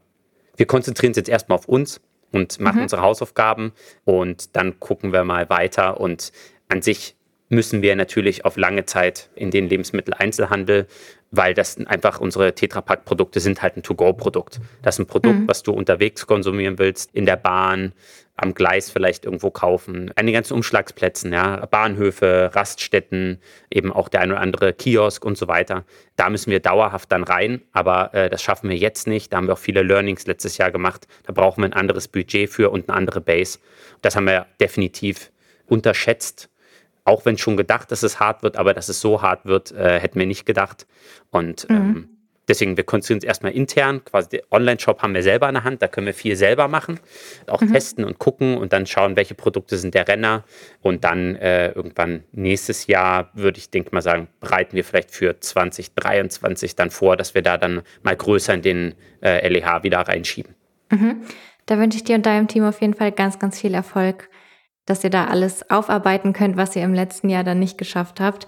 wir 0.55 0.65
konzentrieren 0.65 1.11
uns 1.11 1.17
jetzt 1.17 1.29
erstmal 1.29 1.57
auf 1.57 1.67
uns 1.67 2.01
und 2.33 2.59
machen 2.59 2.77
mhm. 2.77 2.83
unsere 2.83 3.01
Hausaufgaben 3.01 3.71
und 4.03 4.55
dann 4.55 4.79
gucken 4.79 5.13
wir 5.13 5.23
mal 5.23 5.49
weiter. 5.49 6.01
Und 6.01 6.33
an 6.67 6.81
sich 6.81 7.15
müssen 7.49 7.81
wir 7.81 7.95
natürlich 7.95 8.43
auf 8.43 8.57
lange 8.57 8.85
Zeit 8.85 9.29
in 9.35 9.51
den 9.51 9.69
Lebensmitteleinzelhandel, 9.69 10.87
weil 11.31 11.53
das 11.53 11.77
einfach 11.85 12.19
unsere 12.19 12.53
Tetrapack-Produkte 12.53 13.39
sind 13.39 13.61
halt 13.61 13.77
ein 13.77 13.83
To-Go-Produkt. 13.83 14.59
Das 14.81 14.95
ist 14.95 14.99
ein 14.99 15.07
Produkt, 15.07 15.39
mhm. 15.39 15.47
was 15.47 15.63
du 15.63 15.71
unterwegs 15.71 16.27
konsumieren 16.27 16.79
willst, 16.79 17.11
in 17.13 17.25
der 17.25 17.37
Bahn, 17.37 17.93
am 18.35 18.55
Gleis 18.55 18.89
vielleicht 18.89 19.25
irgendwo 19.25 19.51
kaufen, 19.51 20.11
an 20.15 20.25
den 20.25 20.33
ganzen 20.33 20.53
Umschlagsplätzen, 20.53 21.31
ja, 21.31 21.65
Bahnhöfe, 21.67 22.49
Raststätten, 22.53 23.39
eben 23.69 23.93
auch 23.93 24.09
der 24.09 24.21
ein 24.21 24.31
oder 24.31 24.41
andere 24.41 24.73
Kiosk 24.73 25.23
und 25.23 25.37
so 25.37 25.47
weiter. 25.47 25.85
Da 26.15 26.29
müssen 26.29 26.49
wir 26.49 26.59
dauerhaft 26.59 27.11
dann 27.11 27.23
rein, 27.23 27.61
aber 27.73 28.13
äh, 28.13 28.29
das 28.29 28.41
schaffen 28.41 28.69
wir 28.69 28.77
jetzt 28.77 29.07
nicht. 29.07 29.31
Da 29.31 29.37
haben 29.37 29.47
wir 29.47 29.53
auch 29.53 29.59
viele 29.59 29.83
Learnings 29.83 30.25
letztes 30.25 30.57
Jahr 30.57 30.71
gemacht. 30.71 31.07
Da 31.23 31.33
brauchen 31.33 31.61
wir 31.61 31.65
ein 31.65 31.73
anderes 31.73 32.07
Budget 32.07 32.49
für 32.49 32.71
und 32.71 32.89
eine 32.89 32.97
andere 32.97 33.21
Base. 33.21 33.59
Das 34.01 34.15
haben 34.15 34.25
wir 34.25 34.47
definitiv 34.59 35.31
unterschätzt. 35.67 36.49
Auch 37.05 37.25
wenn 37.25 37.37
schon 37.37 37.57
gedacht, 37.57 37.91
dass 37.91 38.01
es 38.01 38.19
hart 38.19 38.41
wird, 38.43 38.57
aber 38.57 38.73
dass 38.73 38.89
es 38.89 38.99
so 38.99 39.21
hart 39.21 39.45
wird, 39.45 39.71
äh, 39.73 39.99
hätten 39.99 40.17
wir 40.17 40.25
nicht 40.25 40.45
gedacht. 40.45 40.87
Und 41.29 41.69
mhm. 41.69 41.75
ähm, 41.75 42.09
Deswegen, 42.47 42.75
wir 42.75 42.83
konzentrieren 42.83 43.17
uns 43.17 43.23
erstmal 43.23 43.53
intern. 43.53 44.03
Quasi 44.03 44.29
den 44.29 44.41
Online-Shop 44.51 45.01
haben 45.01 45.13
wir 45.13 45.23
selber 45.23 45.47
in 45.47 45.55
der 45.55 45.63
Hand, 45.63 45.81
da 45.81 45.87
können 45.87 46.07
wir 46.07 46.13
viel 46.13 46.35
selber 46.35 46.67
machen. 46.67 46.99
Auch 47.47 47.61
mhm. 47.61 47.71
testen 47.71 48.03
und 48.03 48.19
gucken 48.19 48.57
und 48.57 48.73
dann 48.73 48.85
schauen, 48.85 49.15
welche 49.15 49.33
Produkte 49.33 49.77
sind 49.77 49.93
der 49.93 50.07
Renner. 50.07 50.43
Und 50.81 51.03
dann 51.03 51.35
äh, 51.35 51.71
irgendwann 51.71 52.23
nächstes 52.31 52.87
Jahr, 52.87 53.29
würde 53.33 53.59
ich 53.59 53.69
denke 53.69 53.89
mal 53.93 54.01
sagen, 54.01 54.27
bereiten 54.41 54.75
wir 54.75 54.83
vielleicht 54.83 55.11
für 55.11 55.39
2023 55.39 56.75
dann 56.75 56.91
vor, 56.91 57.15
dass 57.15 57.33
wir 57.33 57.41
da 57.41 57.57
dann 57.57 57.81
mal 58.01 58.15
größer 58.15 58.53
in 58.53 58.61
den 58.61 58.95
äh, 59.21 59.47
LEH 59.47 59.83
wieder 59.83 59.99
reinschieben. 59.99 60.55
Mhm. 60.91 61.23
Da 61.65 61.77
wünsche 61.77 61.97
ich 61.97 62.03
dir 62.03 62.15
und 62.15 62.25
deinem 62.25 62.47
Team 62.47 62.65
auf 62.65 62.81
jeden 62.81 62.93
Fall 62.93 63.11
ganz, 63.11 63.39
ganz 63.39 63.59
viel 63.59 63.73
Erfolg, 63.73 64.29
dass 64.85 65.03
ihr 65.03 65.09
da 65.09 65.25
alles 65.25 65.69
aufarbeiten 65.69 66.33
könnt, 66.33 66.57
was 66.57 66.75
ihr 66.75 66.83
im 66.83 66.93
letzten 66.93 67.29
Jahr 67.29 67.45
dann 67.45 67.59
nicht 67.59 67.77
geschafft 67.77 68.19
habt. 68.19 68.47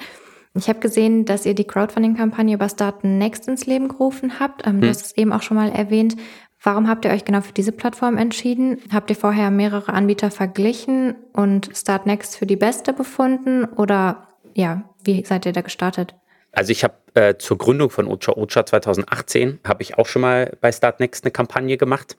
Ich 0.58 0.70
habe 0.70 0.80
gesehen, 0.80 1.26
dass 1.26 1.46
ihr 1.46 1.54
die 1.54 1.66
Crowdfunding-Kampagne 1.66 2.56
über 2.56 2.70
Start 2.70 3.04
Next 3.04 3.48
ins 3.48 3.66
Leben 3.66 3.90
gerufen 3.90 4.40
habt. 4.40 4.66
Ähm, 4.66 4.76
hm. 4.76 4.82
Du 4.82 4.88
hast 4.88 5.06
es 5.06 5.18
eben 5.18 5.34
auch 5.34 5.42
schon 5.42 5.58
mal 5.58 5.70
erwähnt. 5.70 6.16
Warum 6.64 6.88
habt 6.88 7.06
ihr 7.06 7.12
euch 7.12 7.26
genau 7.26 7.42
für 7.42 7.52
diese 7.52 7.72
Plattform 7.72 8.18
entschieden? 8.18 8.80
Habt 8.92 9.10
ihr 9.10 9.16
vorher 9.16 9.52
mehrere 9.52 9.94
Anbieter 9.94 10.32
verglichen 10.32 11.16
und 11.34 11.70
Start 11.76 12.06
Next 12.06 12.38
für 12.38 12.46
die 12.46 12.56
beste 12.56 12.94
befunden? 12.94 13.66
Oder 13.66 14.30
ja, 14.56 14.90
wie 15.04 15.24
seid 15.26 15.46
ihr 15.46 15.52
da 15.52 15.62
gestartet? 15.62 16.16
Also 16.54 16.72
ich 16.72 16.86
habe 16.86 16.96
äh, 17.16 17.38
zur 17.38 17.58
Gründung 17.58 17.90
von 17.90 18.08
Ocha 18.08 18.32
Ocha 18.32 18.66
2018 18.66 19.60
habe 19.68 19.84
ich 19.84 19.98
auch 19.98 20.08
schon 20.08 20.22
mal 20.22 20.58
bei 20.62 20.72
Start 20.72 21.02
Next 21.02 21.26
eine 21.26 21.32
Kampagne 21.32 21.78
gemacht 21.78 22.18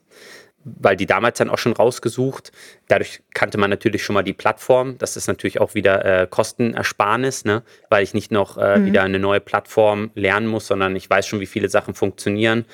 weil 0.79 0.95
die 0.95 1.05
damals 1.05 1.37
dann 1.37 1.49
auch 1.49 1.57
schon 1.57 1.73
rausgesucht. 1.73 2.51
Dadurch 2.87 3.21
kannte 3.33 3.57
man 3.57 3.69
natürlich 3.69 4.03
schon 4.03 4.13
mal 4.13 4.23
die 4.23 4.33
Plattform. 4.33 4.97
Das 4.97 5.17
ist 5.17 5.27
natürlich 5.27 5.59
auch 5.61 5.75
wieder 5.75 6.03
äh, 6.05 6.27
Kostenersparnis, 6.27 7.45
ne? 7.45 7.63
weil 7.89 8.03
ich 8.03 8.13
nicht 8.13 8.31
noch 8.31 8.57
äh, 8.57 8.77
mhm. 8.77 8.85
wieder 8.85 9.03
eine 9.03 9.19
neue 9.19 9.39
Plattform 9.39 10.11
lernen 10.15 10.47
muss, 10.47 10.67
sondern 10.67 10.95
ich 10.95 11.09
weiß 11.09 11.27
schon, 11.27 11.39
wie 11.39 11.45
viele 11.45 11.69
Sachen 11.69 11.93
funktionieren. 11.93 12.65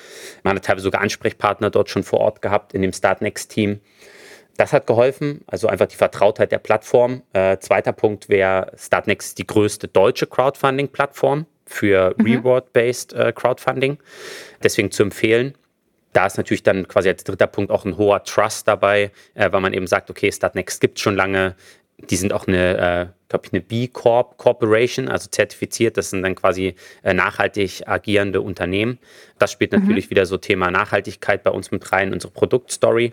Man 0.42 0.56
hat 0.56 0.64
teilweise 0.64 0.84
sogar 0.84 1.00
Ansprechpartner 1.00 1.70
dort 1.70 1.90
schon 1.90 2.02
vor 2.02 2.20
Ort 2.20 2.42
gehabt 2.42 2.74
in 2.74 2.82
dem 2.82 2.92
Startnext-Team. 2.92 3.80
Das 4.56 4.72
hat 4.72 4.86
geholfen, 4.86 5.40
also 5.46 5.66
einfach 5.66 5.86
die 5.86 5.96
Vertrautheit 5.96 6.52
der 6.52 6.58
Plattform. 6.58 7.22
Äh, 7.32 7.58
zweiter 7.58 7.92
Punkt 7.92 8.28
wäre, 8.28 8.72
Startnext 8.76 9.30
ist 9.30 9.38
die 9.38 9.46
größte 9.46 9.88
deutsche 9.88 10.26
Crowdfunding-Plattform 10.26 11.46
für 11.66 12.14
mhm. 12.18 12.26
Reward-Based 12.26 13.14
äh, 13.14 13.32
Crowdfunding. 13.32 13.98
Deswegen 14.62 14.90
zu 14.90 15.02
empfehlen 15.02 15.54
da 16.14 16.26
ist 16.26 16.38
natürlich 16.38 16.62
dann 16.62 16.88
quasi 16.88 17.08
als 17.08 17.24
dritter 17.24 17.46
Punkt 17.46 17.70
auch 17.70 17.84
ein 17.84 17.98
hoher 17.98 18.24
Trust 18.24 18.66
dabei, 18.66 19.10
äh, 19.34 19.52
weil 19.52 19.60
man 19.60 19.74
eben 19.74 19.86
sagt, 19.86 20.08
okay, 20.10 20.32
Startnext 20.32 20.80
gibt 20.80 20.98
es 20.98 21.02
schon 21.02 21.16
lange, 21.16 21.54
die 21.98 22.16
sind 22.16 22.32
auch 22.32 22.46
eine, 22.46 22.78
äh, 22.78 23.06
glaube 23.34 23.46
ich, 23.46 23.52
eine 23.52 23.62
B 23.62 23.88
Corp 23.88 24.38
Corporation, 24.38 25.08
also 25.08 25.28
zertifiziert. 25.28 25.96
Das 25.96 26.10
sind 26.10 26.22
dann 26.22 26.36
quasi 26.36 26.76
äh, 27.02 27.14
nachhaltig 27.14 27.82
agierende 27.86 28.40
Unternehmen. 28.40 28.98
Das 29.38 29.50
spielt 29.50 29.72
mhm. 29.72 29.80
natürlich 29.80 30.10
wieder 30.10 30.24
so 30.24 30.36
Thema 30.36 30.70
Nachhaltigkeit 30.70 31.42
bei 31.42 31.50
uns 31.50 31.72
mit 31.72 31.90
rein, 31.90 32.12
unsere 32.12 32.32
Produktstory. 32.32 33.12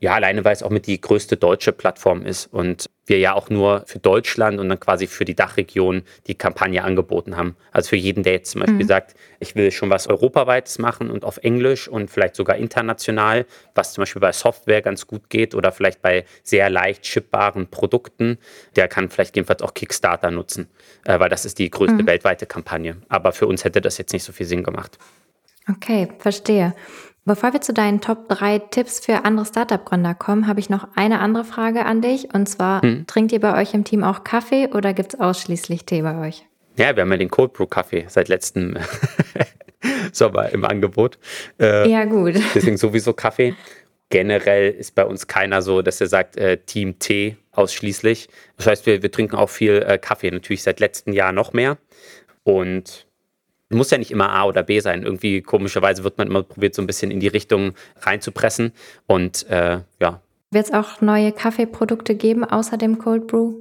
Ja, 0.00 0.14
alleine 0.14 0.44
weil 0.44 0.52
es 0.52 0.62
auch 0.64 0.70
mit 0.70 0.88
die 0.88 1.00
größte 1.00 1.36
deutsche 1.36 1.72
Plattform 1.72 2.26
ist 2.26 2.52
und 2.52 2.90
wir 3.06 3.18
ja 3.18 3.34
auch 3.34 3.50
nur 3.50 3.84
für 3.86 3.98
Deutschland 3.98 4.60
und 4.60 4.68
dann 4.68 4.78
quasi 4.78 5.06
für 5.06 5.24
die 5.24 5.34
Dachregion 5.34 6.02
die 6.28 6.36
Kampagne 6.36 6.84
angeboten 6.84 7.36
haben. 7.36 7.56
Also 7.72 7.90
für 7.90 7.96
jeden, 7.96 8.22
der 8.22 8.34
jetzt 8.34 8.52
zum 8.52 8.60
Beispiel 8.60 8.84
mhm. 8.84 8.88
sagt, 8.88 9.14
ich 9.40 9.56
will 9.56 9.70
schon 9.72 9.90
was 9.90 10.06
Europaweites 10.06 10.78
machen 10.78 11.10
und 11.10 11.24
auf 11.24 11.38
Englisch 11.38 11.88
und 11.88 12.10
vielleicht 12.10 12.36
sogar 12.36 12.56
international, 12.56 13.44
was 13.74 13.92
zum 13.92 14.02
Beispiel 14.02 14.20
bei 14.20 14.32
Software 14.32 14.82
ganz 14.82 15.06
gut 15.06 15.30
geht 15.30 15.54
oder 15.54 15.72
vielleicht 15.72 16.00
bei 16.00 16.24
sehr 16.44 16.70
leicht 16.70 17.06
shippbaren 17.06 17.66
Produkten, 17.66 18.38
der 18.76 18.86
kann 18.86 19.10
vielleicht 19.10 19.34
jedenfalls 19.34 19.51
auch 19.60 19.74
Kickstarter 19.74 20.30
nutzen, 20.30 20.68
äh, 21.04 21.18
weil 21.18 21.28
das 21.28 21.44
ist 21.44 21.58
die 21.58 21.68
größte 21.68 22.02
mhm. 22.02 22.06
weltweite 22.06 22.46
Kampagne. 22.46 22.96
Aber 23.08 23.32
für 23.32 23.46
uns 23.46 23.64
hätte 23.64 23.82
das 23.82 23.98
jetzt 23.98 24.12
nicht 24.12 24.24
so 24.24 24.32
viel 24.32 24.46
Sinn 24.46 24.62
gemacht. 24.62 24.98
Okay, 25.68 26.08
verstehe. 26.18 26.74
Bevor 27.24 27.52
wir 27.52 27.60
zu 27.60 27.72
deinen 27.72 28.00
Top 28.00 28.28
3 28.28 28.58
Tipps 28.58 28.98
für 28.98 29.24
andere 29.24 29.46
Startup-Gründer 29.46 30.14
kommen, 30.14 30.48
habe 30.48 30.58
ich 30.58 30.70
noch 30.70 30.88
eine 30.96 31.20
andere 31.20 31.44
Frage 31.44 31.84
an 31.84 32.00
dich. 32.00 32.34
Und 32.34 32.48
zwar, 32.48 32.82
hm. 32.82 33.06
trinkt 33.06 33.30
ihr 33.32 33.40
bei 33.40 33.60
euch 33.60 33.74
im 33.74 33.84
Team 33.84 34.02
auch 34.02 34.24
Kaffee 34.24 34.68
oder 34.72 34.92
gibt 34.92 35.14
es 35.14 35.20
ausschließlich 35.20 35.84
Tee 35.84 36.02
bei 36.02 36.18
euch? 36.26 36.44
Ja, 36.76 36.96
wir 36.96 37.02
haben 37.02 37.12
ja 37.12 37.18
den 37.18 37.30
Cold 37.30 37.52
Brew 37.52 37.66
Kaffee 37.66 38.06
seit 38.08 38.28
letztem 38.28 38.76
Sommer 40.12 40.48
im 40.50 40.64
Angebot. 40.64 41.18
Äh, 41.60 41.88
ja, 41.88 42.04
gut. 42.06 42.34
Deswegen 42.54 42.76
sowieso 42.76 43.12
Kaffee. 43.12 43.54
Generell 44.12 44.70
ist 44.70 44.94
bei 44.94 45.06
uns 45.06 45.26
keiner 45.26 45.62
so, 45.62 45.80
dass 45.80 45.98
er 45.98 46.06
sagt, 46.06 46.36
äh, 46.36 46.58
Team 46.58 46.98
Tee 46.98 47.38
ausschließlich. 47.52 48.28
Das 48.58 48.66
heißt, 48.66 48.84
wir, 48.84 49.02
wir 49.02 49.10
trinken 49.10 49.36
auch 49.36 49.48
viel 49.48 49.82
äh, 49.88 49.96
Kaffee, 49.96 50.30
natürlich 50.30 50.62
seit 50.62 50.80
letztem 50.80 51.14
Jahr 51.14 51.32
noch 51.32 51.54
mehr. 51.54 51.78
Und 52.44 53.06
muss 53.70 53.90
ja 53.90 53.96
nicht 53.96 54.10
immer 54.10 54.28
A 54.28 54.44
oder 54.44 54.64
B 54.64 54.80
sein. 54.80 55.02
Irgendwie 55.02 55.40
komischerweise 55.40 56.04
wird 56.04 56.18
man 56.18 56.28
immer 56.28 56.42
probiert, 56.42 56.74
so 56.74 56.82
ein 56.82 56.86
bisschen 56.86 57.10
in 57.10 57.20
die 57.20 57.28
Richtung 57.28 57.72
reinzupressen. 58.02 58.72
Und 59.06 59.48
äh, 59.48 59.78
ja. 59.98 60.20
Wird 60.50 60.66
es 60.66 60.74
auch 60.74 61.00
neue 61.00 61.32
Kaffeeprodukte 61.32 62.14
geben, 62.14 62.44
außer 62.44 62.76
dem 62.76 62.98
Cold 62.98 63.26
Brew? 63.28 63.60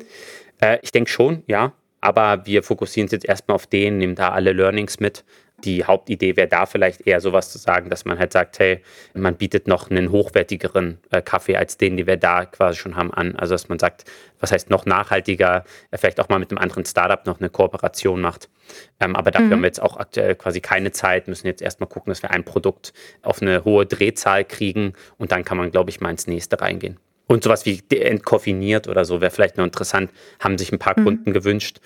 Äh, 0.59 0.79
ich 0.81 0.91
denke 0.91 1.09
schon, 1.09 1.43
ja. 1.47 1.71
Aber 2.01 2.45
wir 2.45 2.63
fokussieren 2.63 3.05
uns 3.05 3.13
jetzt 3.13 3.25
erstmal 3.25 3.55
auf 3.55 3.67
den, 3.67 3.99
nehmen 3.99 4.15
da 4.15 4.31
alle 4.31 4.51
Learnings 4.51 4.99
mit 4.99 5.23
die 5.65 5.85
Hauptidee 5.85 6.35
wäre 6.35 6.47
da 6.47 6.65
vielleicht 6.65 7.07
eher 7.07 7.21
sowas 7.21 7.51
zu 7.51 7.57
sagen, 7.57 7.89
dass 7.89 8.05
man 8.05 8.19
halt 8.19 8.33
sagt, 8.33 8.59
hey, 8.59 8.81
man 9.13 9.35
bietet 9.35 9.67
noch 9.67 9.89
einen 9.89 10.11
hochwertigeren 10.11 10.99
äh, 11.09 11.21
Kaffee 11.21 11.55
als 11.55 11.77
den, 11.77 11.97
den 11.97 12.07
wir 12.07 12.17
da 12.17 12.45
quasi 12.45 12.77
schon 12.77 12.95
haben, 12.95 13.13
an. 13.13 13.35
Also 13.35 13.53
dass 13.53 13.69
man 13.69 13.79
sagt, 13.79 14.05
was 14.39 14.51
heißt 14.51 14.69
noch 14.69 14.85
nachhaltiger, 14.85 15.63
äh, 15.91 15.97
vielleicht 15.97 16.19
auch 16.19 16.29
mal 16.29 16.39
mit 16.39 16.51
einem 16.51 16.57
anderen 16.57 16.85
Startup 16.85 17.25
noch 17.25 17.39
eine 17.39 17.49
Kooperation 17.49 18.21
macht. 18.21 18.49
Ähm, 18.99 19.15
aber 19.15 19.31
dafür 19.31 19.47
mhm. 19.47 19.51
haben 19.53 19.61
wir 19.61 19.67
jetzt 19.67 19.81
auch 19.81 19.97
aktuell 19.97 20.35
quasi 20.35 20.61
keine 20.61 20.91
Zeit, 20.91 21.27
müssen 21.27 21.47
jetzt 21.47 21.61
erstmal 21.61 21.89
gucken, 21.89 22.11
dass 22.11 22.21
wir 22.21 22.31
ein 22.31 22.43
Produkt 22.43 22.93
auf 23.21 23.41
eine 23.41 23.63
hohe 23.63 23.85
Drehzahl 23.85 24.45
kriegen 24.45 24.93
und 25.17 25.31
dann 25.31 25.43
kann 25.43 25.57
man, 25.57 25.71
glaube 25.71 25.89
ich, 25.89 26.01
mal 26.01 26.09
ins 26.09 26.27
nächste 26.27 26.59
reingehen. 26.59 26.97
Und 27.27 27.43
sowas 27.43 27.65
wie 27.65 27.81
entkoffiniert 27.89 28.87
oder 28.87 29.05
so 29.05 29.21
wäre 29.21 29.31
vielleicht 29.31 29.57
noch 29.57 29.63
interessant, 29.63 30.11
haben 30.39 30.57
sich 30.57 30.71
ein 30.71 30.79
paar 30.79 30.99
mhm. 30.99 31.05
Kunden 31.05 31.33
gewünscht. 31.33 31.79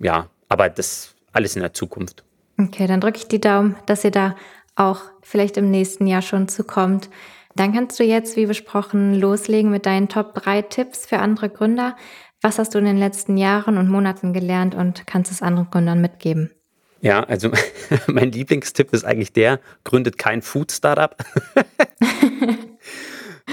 Ja, 0.00 0.30
aber 0.48 0.68
das 0.68 1.14
alles 1.32 1.54
in 1.54 1.62
der 1.62 1.72
Zukunft. 1.72 2.24
Okay, 2.58 2.86
dann 2.86 3.00
drücke 3.00 3.18
ich 3.18 3.28
die 3.28 3.40
Daumen, 3.40 3.76
dass 3.86 4.04
ihr 4.04 4.10
da 4.10 4.36
auch 4.74 5.00
vielleicht 5.22 5.56
im 5.56 5.70
nächsten 5.70 6.06
Jahr 6.06 6.22
schon 6.22 6.48
zukommt. 6.48 7.08
Dann 7.54 7.72
kannst 7.72 7.98
du 7.98 8.04
jetzt, 8.04 8.36
wie 8.36 8.46
besprochen, 8.46 9.14
loslegen 9.14 9.70
mit 9.70 9.86
deinen 9.86 10.08
Top 10.08 10.34
3 10.34 10.62
Tipps 10.62 11.06
für 11.06 11.18
andere 11.18 11.48
Gründer. 11.48 11.96
Was 12.40 12.58
hast 12.58 12.74
du 12.74 12.78
in 12.78 12.84
den 12.84 12.98
letzten 12.98 13.36
Jahren 13.36 13.78
und 13.78 13.88
Monaten 13.88 14.32
gelernt 14.32 14.74
und 14.74 15.06
kannst 15.06 15.32
es 15.32 15.42
anderen 15.42 15.70
Gründern 15.70 16.00
mitgeben? 16.00 16.50
Ja, 17.00 17.22
also 17.24 17.50
mein 18.06 18.32
Lieblingstipp 18.32 18.92
ist 18.92 19.04
eigentlich 19.04 19.32
der, 19.32 19.60
gründet 19.84 20.18
kein 20.18 20.42
Food-Startup. 20.42 21.16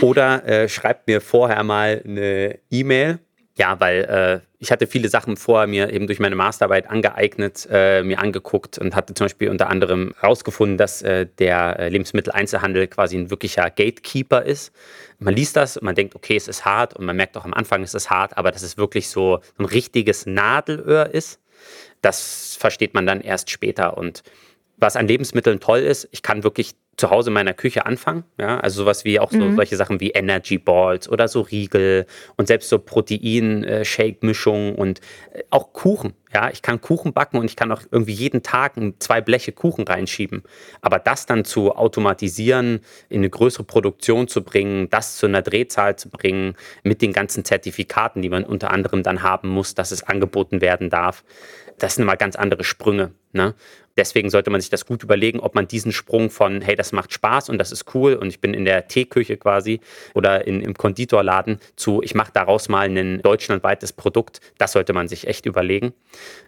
Oder 0.02 0.46
äh, 0.46 0.70
schreibt 0.70 1.08
mir 1.08 1.22
vorher 1.22 1.64
mal 1.64 2.02
eine 2.06 2.60
E-Mail. 2.70 3.20
Ja, 3.58 3.80
weil 3.80 4.04
äh, 4.04 4.46
ich 4.60 4.70
hatte 4.70 4.86
viele 4.86 5.08
Sachen 5.08 5.38
vorher 5.38 5.66
mir 5.66 5.90
eben 5.94 6.08
durch 6.08 6.20
meine 6.20 6.36
Masterarbeit 6.36 6.90
angeeignet, 6.90 7.66
äh, 7.72 8.04
mir 8.04 8.20
angeguckt 8.20 8.78
und 8.78 8.96
hatte 8.96 9.14
zum 9.14 9.26
Beispiel 9.26 9.50
unter 9.50 9.70
anderem 9.70 10.14
herausgefunden, 10.20 10.78
dass 10.78 11.02
äh, 11.02 11.26
der 11.40 11.80
äh, 11.80 11.88
Lebensmitteleinzelhandel 11.88 12.88
quasi 12.88 13.18
ein 13.18 13.30
wirklicher 13.30 13.70
Gatekeeper 13.70 14.44
ist. 14.44 14.74
Man 15.20 15.34
liest 15.34 15.56
das 15.56 15.78
und 15.78 15.86
man 15.86 15.96
denkt, 15.96 16.16
okay, 16.16 16.36
es 16.36 16.50
ist 16.50 16.66
hart 16.66 16.96
und 16.96 17.06
man 17.06 17.16
merkt 17.16 17.38
auch 17.38 17.46
am 17.46 17.54
Anfang, 17.54 17.82
es 17.84 17.94
ist 17.94 18.10
hart, 18.10 18.38
aber 18.38 18.52
dass 18.52 18.62
es 18.62 18.78
wirklich 18.78 19.08
so 19.08 19.40
ein 19.58 19.66
richtiges 19.66 20.26
Nadelöhr 20.26 21.14
ist, 21.14 21.40
das 22.02 22.58
versteht 22.60 22.94
man 22.94 23.06
dann 23.06 23.22
erst 23.22 23.50
später. 23.50 23.98
Und 23.98 24.24
was 24.76 24.98
an 24.98 25.08
Lebensmitteln 25.08 25.62
toll 25.62 25.80
ist, 25.80 26.10
ich 26.12 26.22
kann 26.22 26.44
wirklich 26.44 26.76
zu 26.98 27.10
Hause 27.10 27.30
in 27.30 27.34
meiner 27.34 27.54
Küche 27.54 27.86
anfangen. 27.86 28.24
Ja? 28.38 28.60
Also 28.60 28.84
sowas 28.84 29.06
wie 29.06 29.20
auch 29.20 29.32
so 29.32 29.40
mhm. 29.40 29.56
solche 29.56 29.76
Sachen 29.76 30.00
wie 30.00 30.12
Energy 30.12 30.58
Balls 30.58 31.10
oder 31.10 31.28
so 31.28 31.42
Riegel 31.42 32.06
und 32.38 32.48
selbst 32.48 32.70
so 32.70 32.80
Protein-Shake-Mischungen 32.80 34.76
und 34.76 35.02
äh, 35.34 35.44
auch 35.50 35.74
Kuchen. 35.74 36.14
Ja, 36.34 36.50
ich 36.52 36.62
kann 36.62 36.82
Kuchen 36.82 37.14
backen 37.14 37.38
und 37.38 37.46
ich 37.46 37.56
kann 37.56 37.72
auch 37.72 37.82
irgendwie 37.92 38.12
jeden 38.12 38.44
Tag 38.44 38.74
zwei 39.00 39.22
Bleche 39.22 39.54
Kuchen 39.54 39.88
reinschieben. 39.88 40.44
Aber 40.82 41.00
das 41.00 41.26
dann 41.26 41.46
zu 41.46 41.74
automatisieren, 41.74 42.82
in 43.08 43.20
eine 43.20 43.30
größere 43.30 43.64
Produktion 43.64 44.28
zu 44.28 44.44
bringen, 44.44 44.90
das 44.90 45.16
zu 45.16 45.28
einer 45.28 45.42
Drehzahl 45.42 45.96
zu 45.96 46.10
bringen, 46.10 46.56
mit 46.84 47.02
den 47.02 47.14
ganzen 47.14 47.46
Zertifikaten, 47.46 48.22
die 48.22 48.30
man 48.30 48.44
unter 48.44 48.72
anderem 48.72 49.02
dann 49.02 49.24
haben 49.24 49.48
muss, 49.48 49.76
dass 49.76 49.92
es 49.92 50.04
angeboten 50.04 50.60
werden 50.60 50.90
darf, 50.90 51.24
das 51.78 51.96
sind 51.96 52.06
mal 52.06 52.16
ganz 52.16 52.36
andere 52.36 52.64
Sprünge. 52.64 53.12
Ne? 53.32 53.54
Deswegen 53.98 54.30
sollte 54.30 54.50
man 54.50 54.60
sich 54.60 54.70
das 54.70 54.86
gut 54.86 55.04
überlegen, 55.04 55.40
ob 55.40 55.56
man 55.56 55.68
diesen 55.68 55.92
Sprung 55.92 56.30
von, 56.30 56.62
hey, 56.62 56.76
das 56.76 56.92
macht 56.92 57.14
Spaß 57.14 57.50
und 57.50 57.58
das 57.58 57.72
ist 57.72 57.94
cool 57.96 58.16
und 58.16 58.28
ich 58.28 58.42
bin 58.42 58.54
in 58.54 58.66
der 58.66 58.88
Teeküche 58.88 59.38
quasi 59.38 59.80
oder 60.14 60.46
in, 60.46 60.62
im 60.62 60.74
Konditorladen 60.74 61.60
zu, 61.76 62.02
ich 62.02 62.14
mache 62.14 62.32
daraus 62.34 62.68
mal 62.68 62.90
ein 62.90 63.22
deutschlandweites 63.22 63.94
Produkt, 63.94 64.42
das 64.58 64.74
sollte 64.74 64.94
man 64.94 65.08
sich 65.08 65.28
echt 65.28 65.46
überlegen. 65.46 65.94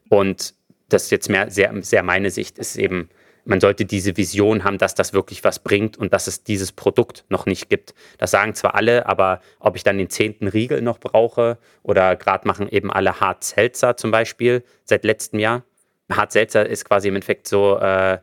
Und 0.10 0.56
das 0.90 1.04
ist 1.04 1.12
jetzt 1.12 1.30
mehr 1.30 1.50
sehr, 1.50 1.74
sehr 1.82 2.04
meine 2.04 2.32
Sicht, 2.32 2.58
ist 2.58 2.78
eben, 2.78 3.10
man 3.46 3.62
sollte 3.62 3.86
diese 3.86 4.18
Vision 4.18 4.66
haben, 4.66 4.78
dass 4.78 4.94
das 4.94 5.14
wirklich 5.14 5.46
was 5.46 5.60
bringt 5.60 5.96
und 5.96 6.12
dass 6.12 6.28
es 6.28 6.44
dieses 6.44 6.74
Produkt 6.74 7.24
noch 7.30 7.46
nicht 7.46 7.70
gibt. 7.70 7.94
Das 8.18 8.32
sagen 8.32 8.56
zwar 8.56 8.76
alle, 8.76 9.06
aber 9.06 9.40
ob 9.60 9.78
ich 9.78 9.84
dann 9.84 9.98
den 9.98 10.10
zehnten 10.10 10.50
Riegel 10.50 10.82
noch 10.82 11.00
brauche 11.00 11.58
oder 11.82 12.18
gerade 12.18 12.46
machen 12.46 12.68
eben 12.68 12.92
alle 12.92 13.22
Hart 13.22 13.46
Seltzer 13.46 13.96
zum 13.96 14.12
Beispiel 14.12 14.64
seit 14.84 15.06
letztem 15.06 15.40
Jahr, 15.40 15.64
Hart 16.10 16.32
Seltzer 16.32 16.66
ist 16.66 16.86
quasi 16.86 17.08
im 17.08 17.16
Endeffekt 17.16 17.48
so, 17.48 17.78
äh, 17.78 18.20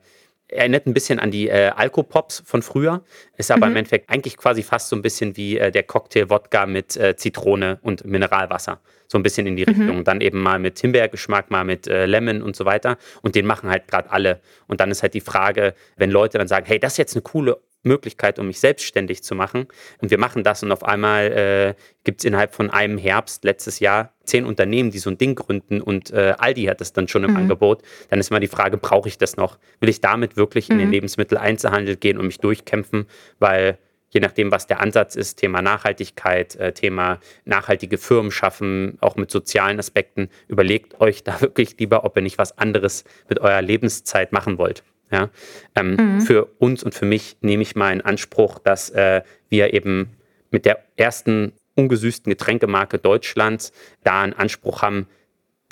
erinnert 0.49 0.87
ein 0.87 0.95
bisschen 0.95 1.19
an 1.19 1.31
die 1.31 1.49
äh, 1.49 1.71
Alkopops 1.75 2.43
von 2.47 2.63
früher, 2.63 3.03
ist 3.37 3.51
aber 3.51 3.67
mhm. 3.67 3.73
im 3.73 3.77
Endeffekt 3.79 4.11
eigentlich 4.11 4.37
quasi 4.37 4.63
fast 4.63 4.89
so 4.89 4.97
ein 4.97 5.03
bisschen 5.03 5.37
wie 5.37 5.59
äh, 5.59 5.71
der 5.71 5.83
Cocktail 5.83 6.31
Wodka 6.31 6.67
mit 6.67 6.97
äh, 6.97 7.17
Zitrone 7.17 7.79
und 7.83 8.05
Mineralwasser. 8.05 8.81
So 9.09 9.19
ein 9.19 9.23
bisschen 9.23 9.47
in 9.47 9.57
die 9.57 9.65
mhm. 9.67 9.81
Richtung. 9.81 10.05
Dann 10.05 10.21
eben 10.21 10.41
mal 10.41 10.59
mit 10.59 10.79
Himbeergeschmack, 10.79 11.51
mal 11.51 11.65
mit 11.65 11.87
äh, 11.87 12.07
Lemon 12.07 12.43
und 12.43 12.57
so 12.57 12.65
weiter. 12.65 12.97
Und 13.23 13.35
den 13.35 13.47
machen 13.47 13.69
halt 13.69 13.89
gerade 13.89 14.11
alle. 14.11 14.41
Und 14.67 14.81
dann 14.81 14.91
ist 14.91 15.03
halt 15.03 15.15
die 15.15 15.21
Frage, 15.21 15.75
wenn 15.97 16.11
Leute 16.11 16.39
dann 16.39 16.49
sagen, 16.49 16.67
hey, 16.67 16.79
das 16.79 16.95
ist 16.95 16.99
jetzt 16.99 17.15
eine 17.15 17.23
coole 17.23 17.59
Möglichkeit, 17.85 18.39
um 18.39 18.47
mich 18.49 18.61
selbstständig 18.61 19.23
zu 19.23 19.35
machen. 19.35 19.67
Und 20.01 20.11
wir 20.11 20.19
machen 20.19 20.43
das 20.43 20.63
und 20.63 20.73
auf 20.73 20.85
einmal 20.85 21.33
äh, 21.33 21.75
gibt 22.03 22.21
es 22.21 22.25
innerhalb 22.25 22.55
von 22.55 22.71
einem 22.71 22.99
Herbst 22.99 23.45
letztes 23.45 23.79
Jahr 23.81 24.13
zehn 24.25 24.45
Unternehmen, 24.45 24.91
die 24.91 24.99
so 24.99 25.11
ein 25.11 25.19
Ding 25.19 25.35
gründen 25.35 25.81
und 25.81 26.11
äh, 26.11 26.35
Aldi 26.39 26.65
hat 26.65 26.81
das 26.81 26.93
dann 26.93 27.09
schon 27.09 27.25
im 27.25 27.33
mhm. 27.33 27.37
Angebot. 27.37 27.83
Dann 28.09 28.21
ist 28.21 28.31
mal 28.31 28.41
die 28.41 28.49
Frage, 28.49 28.77
brauche 28.77 29.09
ich 29.09 29.19
das 29.19 29.37
noch? 29.37 29.59
Will 29.81 29.89
ich 29.89 30.01
damit 30.01 30.37
wirklich 30.37 30.69
mhm. 30.69 30.75
in 30.75 30.79
den 30.79 30.89
mhm. 30.89 30.95
Lebensmitteleinzelhandel 30.95 31.97
gehen 31.97 32.19
und 32.19 32.27
mich 32.27 32.39
durchkämpfen? 32.39 33.07
Weil 33.39 33.79
je 34.15 34.21
nachdem, 34.21 34.51
was 34.51 34.67
der 34.67 34.81
Ansatz 34.81 35.17
ist, 35.17 35.37
Thema 35.37 35.61
Nachhaltigkeit, 35.61 36.57
äh, 36.57 36.73
Thema 36.73 37.19
nachhaltige 37.45 37.99
Firmen 37.99 38.31
schaffen, 38.31 38.97
auch 39.01 39.17
mit 39.17 39.31
sozialen 39.31 39.79
Aspekten, 39.79 40.31
überlegt 40.49 41.01
euch 41.01 41.25
da 41.25 41.41
wirklich 41.41 41.77
lieber, 41.79 42.05
ob 42.05 42.17
ihr 42.17 42.23
nicht 42.23 42.39
was 42.39 42.57
anderes 42.57 43.05
mit 43.29 43.41
eurer 43.41 43.61
Lebenszeit 43.61 44.33
machen 44.33 44.57
wollt. 44.57 44.85
Ja? 45.11 45.31
Ähm, 45.75 45.97
mhm. 45.97 46.21
Für 46.21 46.47
uns 46.59 46.83
und 46.83 46.95
für 46.95 47.07
mich 47.07 47.37
nehme 47.41 47.63
ich 47.63 47.77
mal 47.77 47.93
in 47.93 48.01
Anspruch, 48.01 48.59
dass 48.59 48.91
äh, 48.91 49.23
wir 49.49 49.75
eben 49.75 50.17
mit 50.51 50.65
der 50.65 50.85
ersten 50.97 51.53
ungesüßten 51.75 52.31
Getränkemarke 52.31 52.99
Deutschlands 52.99 53.73
da 54.05 54.23
einen 54.23 54.33
Anspruch 54.33 54.83
haben, 54.83 55.09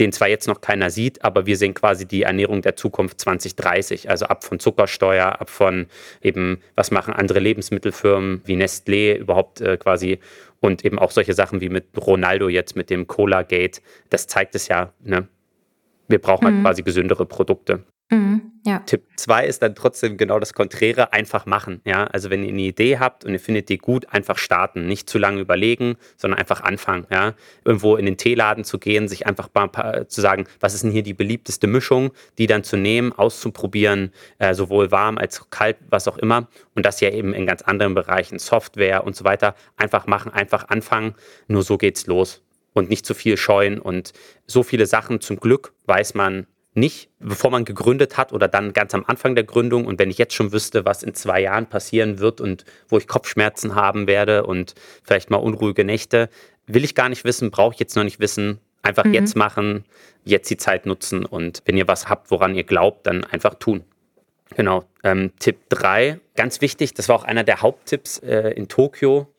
den 0.00 0.12
zwar 0.12 0.28
jetzt 0.28 0.48
noch 0.48 0.60
keiner 0.60 0.90
sieht, 0.90 1.24
aber 1.24 1.46
wir 1.46 1.56
sehen 1.56 1.74
quasi 1.74 2.06
die 2.06 2.22
Ernährung 2.22 2.62
der 2.62 2.76
Zukunft 2.76 3.20
2030. 3.20 4.10
Also 4.10 4.26
ab 4.26 4.42
von 4.42 4.58
Zuckersteuer, 4.58 5.40
ab 5.40 5.50
von 5.50 5.86
eben, 6.22 6.60
was 6.74 6.90
machen 6.90 7.14
andere 7.14 7.38
Lebensmittelfirmen 7.38 8.42
wie 8.44 8.56
Nestlé 8.56 9.16
überhaupt 9.16 9.60
äh, 9.60 9.76
quasi 9.76 10.18
und 10.60 10.84
eben 10.84 10.98
auch 10.98 11.10
solche 11.10 11.34
Sachen 11.34 11.60
wie 11.60 11.68
mit 11.68 11.86
Ronaldo 11.96 12.48
jetzt 12.48 12.74
mit 12.74 12.90
dem 12.90 13.06
Cola 13.06 13.42
Gate. 13.42 13.82
Das 14.10 14.26
zeigt 14.26 14.54
es 14.54 14.68
ja. 14.68 14.92
Ne? 15.04 15.28
Wir 16.12 16.20
brauchen 16.20 16.44
halt 16.44 16.54
mhm. 16.54 16.58
halt 16.58 16.66
quasi 16.66 16.82
gesündere 16.82 17.26
Produkte. 17.26 17.84
Mhm. 18.10 18.52
Ja. 18.64 18.78
Tipp 18.80 19.04
2 19.16 19.46
ist 19.46 19.62
dann 19.62 19.74
trotzdem 19.74 20.16
genau 20.16 20.38
das 20.38 20.52
Konträre, 20.52 21.12
einfach 21.12 21.46
machen. 21.46 21.80
Ja? 21.84 22.04
Also 22.04 22.30
wenn 22.30 22.44
ihr 22.44 22.50
eine 22.50 22.62
Idee 22.62 22.98
habt 22.98 23.24
und 23.24 23.32
ihr 23.32 23.40
findet 23.40 23.70
die 23.70 23.78
gut, 23.78 24.12
einfach 24.12 24.38
starten. 24.38 24.86
Nicht 24.86 25.08
zu 25.08 25.18
lange 25.18 25.40
überlegen, 25.40 25.96
sondern 26.16 26.38
einfach 26.38 26.60
anfangen. 26.60 27.06
Ja? 27.10 27.34
Irgendwo 27.64 27.96
in 27.96 28.04
den 28.04 28.18
Teeladen 28.18 28.64
zu 28.64 28.78
gehen, 28.78 29.08
sich 29.08 29.26
einfach 29.26 29.50
paar, 29.52 30.06
zu 30.08 30.20
sagen, 30.20 30.44
was 30.60 30.74
ist 30.74 30.84
denn 30.84 30.92
hier 30.92 31.02
die 31.02 31.14
beliebteste 31.14 31.66
Mischung, 31.66 32.12
die 32.38 32.46
dann 32.46 32.62
zu 32.62 32.76
nehmen, 32.76 33.12
auszuprobieren, 33.12 34.12
äh, 34.38 34.54
sowohl 34.54 34.90
warm 34.90 35.16
als 35.16 35.48
kalt, 35.50 35.78
was 35.88 36.06
auch 36.06 36.18
immer. 36.18 36.48
Und 36.74 36.84
das 36.84 37.00
ja 37.00 37.10
eben 37.10 37.32
in 37.32 37.46
ganz 37.46 37.62
anderen 37.62 37.94
Bereichen, 37.94 38.38
Software 38.38 39.04
und 39.04 39.16
so 39.16 39.24
weiter. 39.24 39.54
Einfach 39.76 40.06
machen, 40.06 40.32
einfach 40.32 40.68
anfangen. 40.68 41.14
Nur 41.48 41.62
so 41.62 41.78
geht's 41.78 42.06
los. 42.06 42.42
Und 42.74 42.88
nicht 42.88 43.04
zu 43.04 43.14
viel 43.14 43.36
scheuen. 43.36 43.78
Und 43.78 44.12
so 44.46 44.62
viele 44.62 44.86
Sachen 44.86 45.20
zum 45.20 45.38
Glück 45.38 45.74
weiß 45.86 46.14
man 46.14 46.46
nicht, 46.74 47.10
bevor 47.18 47.50
man 47.50 47.64
gegründet 47.64 48.16
hat 48.16 48.32
oder 48.32 48.48
dann 48.48 48.72
ganz 48.72 48.94
am 48.94 49.04
Anfang 49.06 49.34
der 49.34 49.44
Gründung. 49.44 49.84
Und 49.84 49.98
wenn 49.98 50.10
ich 50.10 50.18
jetzt 50.18 50.34
schon 50.34 50.52
wüsste, 50.52 50.84
was 50.84 51.02
in 51.02 51.14
zwei 51.14 51.40
Jahren 51.40 51.66
passieren 51.66 52.18
wird 52.18 52.40
und 52.40 52.64
wo 52.88 52.96
ich 52.98 53.06
Kopfschmerzen 53.06 53.74
haben 53.74 54.06
werde 54.06 54.44
und 54.46 54.74
vielleicht 55.02 55.30
mal 55.30 55.36
unruhige 55.36 55.84
Nächte, 55.84 56.30
will 56.66 56.84
ich 56.84 56.94
gar 56.94 57.08
nicht 57.08 57.24
wissen, 57.24 57.50
brauche 57.50 57.74
ich 57.74 57.80
jetzt 57.80 57.96
noch 57.96 58.04
nicht 58.04 58.20
wissen. 58.20 58.58
Einfach 58.82 59.04
mhm. 59.04 59.14
jetzt 59.14 59.36
machen, 59.36 59.84
jetzt 60.24 60.50
die 60.50 60.56
Zeit 60.56 60.86
nutzen 60.86 61.24
und 61.24 61.62
wenn 61.66 61.76
ihr 61.76 61.86
was 61.86 62.08
habt, 62.08 62.30
woran 62.30 62.54
ihr 62.54 62.64
glaubt, 62.64 63.06
dann 63.06 63.24
einfach 63.24 63.54
tun. 63.54 63.84
Genau. 64.56 64.84
Ähm, 65.04 65.32
Tipp 65.38 65.58
3, 65.68 66.18
ganz 66.34 66.60
wichtig, 66.60 66.94
das 66.94 67.08
war 67.08 67.16
auch 67.16 67.24
einer 67.24 67.44
der 67.44 67.62
Haupttipps 67.62 68.18
äh, 68.18 68.50
in 68.50 68.68
Tokio, 68.68 69.31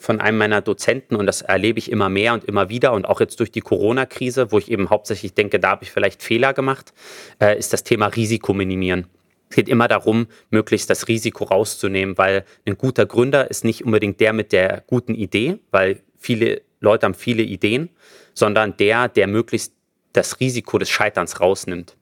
von 0.00 0.18
einem 0.18 0.38
meiner 0.38 0.62
Dozenten 0.62 1.14
und 1.14 1.26
das 1.26 1.42
erlebe 1.42 1.78
ich 1.78 1.92
immer 1.92 2.08
mehr 2.08 2.32
und 2.32 2.44
immer 2.44 2.70
wieder 2.70 2.94
und 2.94 3.06
auch 3.06 3.20
jetzt 3.20 3.38
durch 3.38 3.52
die 3.52 3.60
Corona-Krise, 3.60 4.50
wo 4.50 4.58
ich 4.58 4.70
eben 4.70 4.88
hauptsächlich 4.88 5.34
denke, 5.34 5.60
da 5.60 5.70
habe 5.70 5.84
ich 5.84 5.92
vielleicht 5.92 6.22
Fehler 6.22 6.54
gemacht, 6.54 6.94
äh, 7.38 7.58
ist 7.58 7.74
das 7.74 7.84
Thema 7.84 8.06
Risiko 8.06 8.54
minimieren. 8.54 9.08
Es 9.50 9.56
geht 9.56 9.68
immer 9.68 9.88
darum, 9.88 10.28
möglichst 10.48 10.88
das 10.88 11.06
Risiko 11.06 11.44
rauszunehmen, 11.44 12.16
weil 12.16 12.46
ein 12.64 12.78
guter 12.78 13.04
Gründer 13.04 13.50
ist 13.50 13.62
nicht 13.62 13.84
unbedingt 13.84 14.20
der 14.20 14.32
mit 14.32 14.52
der 14.52 14.82
guten 14.86 15.14
Idee, 15.14 15.58
weil 15.70 16.00
viele 16.18 16.62
Leute 16.80 17.04
haben 17.04 17.14
viele 17.14 17.42
Ideen, 17.42 17.90
sondern 18.32 18.78
der, 18.78 19.08
der 19.08 19.26
möglichst 19.26 19.74
das 20.14 20.40
Risiko 20.40 20.78
des 20.78 20.88
Scheiterns 20.88 21.40
rausnimmt. 21.40 21.96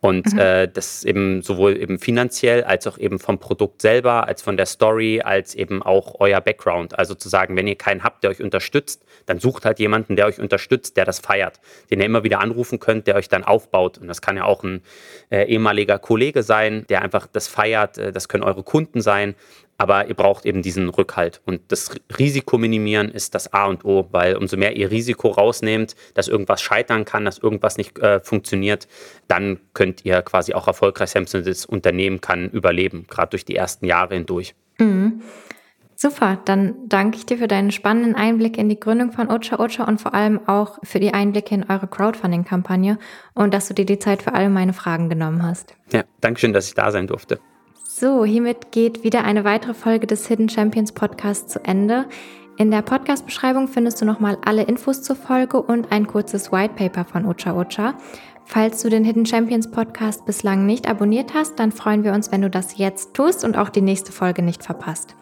Und 0.00 0.32
mhm. 0.32 0.38
äh, 0.38 0.68
das 0.68 1.04
eben 1.04 1.42
sowohl 1.42 1.76
eben 1.76 1.98
finanziell 1.98 2.62
als 2.62 2.86
auch 2.86 2.98
eben 2.98 3.18
vom 3.18 3.38
Produkt 3.38 3.82
selber, 3.82 4.28
als 4.28 4.42
von 4.42 4.56
der 4.56 4.66
Story, 4.66 5.20
als 5.22 5.54
eben 5.54 5.82
auch 5.82 6.20
euer 6.20 6.40
Background. 6.40 6.98
Also 6.98 7.14
zu 7.14 7.28
sagen, 7.28 7.56
wenn 7.56 7.66
ihr 7.66 7.74
keinen 7.74 8.04
habt, 8.04 8.22
der 8.22 8.30
euch 8.30 8.40
unterstützt, 8.40 9.04
dann 9.26 9.40
sucht 9.40 9.64
halt 9.64 9.80
jemanden, 9.80 10.14
der 10.14 10.26
euch 10.26 10.38
unterstützt, 10.38 10.96
der 10.96 11.04
das 11.04 11.18
feiert, 11.18 11.60
den 11.90 11.98
ihr 11.98 12.06
immer 12.06 12.22
wieder 12.22 12.40
anrufen 12.40 12.78
könnt, 12.78 13.06
der 13.08 13.16
euch 13.16 13.28
dann 13.28 13.42
aufbaut. 13.42 13.98
Und 13.98 14.06
das 14.06 14.22
kann 14.22 14.36
ja 14.36 14.44
auch 14.44 14.62
ein 14.62 14.82
äh, 15.30 15.44
ehemaliger 15.44 15.98
Kollege 15.98 16.42
sein, 16.42 16.86
der 16.88 17.02
einfach 17.02 17.26
das 17.26 17.48
feiert. 17.48 17.98
Äh, 17.98 18.12
das 18.12 18.28
können 18.28 18.44
eure 18.44 18.62
Kunden 18.62 19.00
sein. 19.00 19.34
Aber 19.78 20.08
ihr 20.08 20.14
braucht 20.14 20.44
eben 20.44 20.60
diesen 20.60 20.88
Rückhalt. 20.88 21.40
Und 21.46 21.60
das 21.68 21.92
Risiko 22.18 22.58
minimieren 22.58 23.08
ist 23.08 23.34
das 23.34 23.52
A 23.52 23.66
und 23.66 23.84
O, 23.84 24.08
weil 24.10 24.36
umso 24.36 24.56
mehr 24.56 24.76
ihr 24.76 24.90
Risiko 24.90 25.28
rausnehmt, 25.28 25.94
dass 26.14 26.28
irgendwas 26.28 26.60
scheitern 26.60 27.04
kann, 27.04 27.24
dass 27.24 27.38
irgendwas 27.38 27.76
nicht 27.76 27.98
äh, 28.00 28.18
funktioniert, 28.20 28.88
dann 29.28 29.60
könnt 29.74 30.04
ihr 30.04 30.20
quasi 30.22 30.52
auch 30.52 30.66
erfolgreich 30.66 31.10
sein. 31.10 31.26
Das 31.32 31.64
Unternehmen 31.64 32.20
kann 32.20 32.50
überleben, 32.50 33.06
gerade 33.08 33.30
durch 33.30 33.44
die 33.44 33.56
ersten 33.56 33.86
Jahre 33.86 34.14
hindurch. 34.14 34.54
Mhm. 34.78 35.22
Super, 36.00 36.38
dann 36.44 36.76
danke 36.86 37.18
ich 37.18 37.26
dir 37.26 37.38
für 37.38 37.48
deinen 37.48 37.72
spannenden 37.72 38.14
Einblick 38.14 38.56
in 38.56 38.68
die 38.68 38.78
Gründung 38.78 39.10
von 39.10 39.28
Ocha 39.28 39.58
Ocha 39.58 39.82
und 39.82 40.00
vor 40.00 40.14
allem 40.14 40.38
auch 40.48 40.78
für 40.84 41.00
die 41.00 41.12
Einblicke 41.12 41.52
in 41.56 41.68
eure 41.68 41.88
Crowdfunding-Kampagne 41.88 42.98
und 43.34 43.52
dass 43.52 43.66
du 43.66 43.74
dir 43.74 43.84
die 43.84 43.98
Zeit 43.98 44.22
für 44.22 44.32
alle 44.32 44.48
meine 44.48 44.72
Fragen 44.72 45.08
genommen 45.08 45.42
hast. 45.42 45.74
Ja, 45.92 46.04
danke 46.20 46.38
schön, 46.38 46.52
dass 46.52 46.68
ich 46.68 46.74
da 46.74 46.92
sein 46.92 47.08
durfte. 47.08 47.40
So, 48.00 48.24
hiermit 48.24 48.70
geht 48.70 49.02
wieder 49.02 49.24
eine 49.24 49.42
weitere 49.42 49.74
Folge 49.74 50.06
des 50.06 50.28
Hidden 50.28 50.48
Champions 50.48 50.92
Podcasts 50.92 51.52
zu 51.52 51.64
Ende. 51.64 52.06
In 52.56 52.70
der 52.70 52.82
Podcast-Beschreibung 52.82 53.66
findest 53.66 54.00
du 54.00 54.04
nochmal 54.04 54.38
alle 54.44 54.62
Infos 54.62 55.02
zur 55.02 55.16
Folge 55.16 55.60
und 55.60 55.90
ein 55.90 56.06
kurzes 56.06 56.52
White 56.52 56.74
Paper 56.76 57.04
von 57.04 57.26
Ocha 57.26 57.56
Ocha. 57.56 57.94
Falls 58.44 58.82
du 58.82 58.88
den 58.88 59.02
Hidden 59.02 59.26
Champions 59.26 59.68
Podcast 59.68 60.24
bislang 60.26 60.64
nicht 60.64 60.88
abonniert 60.88 61.34
hast, 61.34 61.58
dann 61.58 61.72
freuen 61.72 62.04
wir 62.04 62.12
uns, 62.12 62.30
wenn 62.30 62.40
du 62.40 62.48
das 62.48 62.78
jetzt 62.78 63.14
tust 63.14 63.42
und 63.42 63.58
auch 63.58 63.68
die 63.68 63.80
nächste 63.80 64.12
Folge 64.12 64.42
nicht 64.42 64.62
verpasst. 64.62 65.16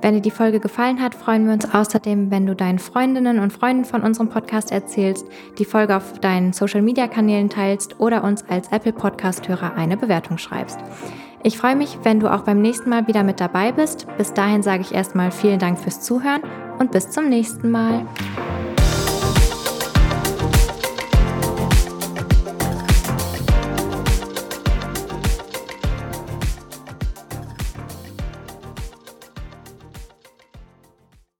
Wenn 0.00 0.14
dir 0.14 0.22
die 0.22 0.30
Folge 0.30 0.58
gefallen 0.58 1.02
hat, 1.02 1.14
freuen 1.14 1.44
wir 1.44 1.52
uns 1.52 1.74
außerdem, 1.74 2.30
wenn 2.30 2.46
du 2.46 2.56
deinen 2.56 2.78
Freundinnen 2.78 3.40
und 3.40 3.52
Freunden 3.52 3.84
von 3.84 4.00
unserem 4.00 4.30
Podcast 4.30 4.72
erzählst, 4.72 5.26
die 5.58 5.66
Folge 5.66 5.94
auf 5.94 6.18
deinen 6.18 6.54
Social-Media-Kanälen 6.54 7.50
teilst 7.50 8.00
oder 8.00 8.24
uns 8.24 8.42
als 8.48 8.68
Apple 8.72 8.94
Podcast-Hörer 8.94 9.74
eine 9.74 9.98
Bewertung 9.98 10.38
schreibst. 10.38 10.78
Ich 11.44 11.58
freue 11.58 11.74
mich, 11.74 11.98
wenn 12.04 12.20
du 12.20 12.32
auch 12.32 12.42
beim 12.42 12.62
nächsten 12.62 12.88
Mal 12.88 13.08
wieder 13.08 13.24
mit 13.24 13.40
dabei 13.40 13.72
bist. 13.72 14.06
Bis 14.16 14.32
dahin 14.32 14.62
sage 14.62 14.82
ich 14.82 14.94
erstmal 14.94 15.32
vielen 15.32 15.58
Dank 15.58 15.78
fürs 15.78 16.00
Zuhören 16.00 16.42
und 16.78 16.92
bis 16.92 17.10
zum 17.10 17.28
nächsten 17.28 17.70
Mal. 17.70 18.06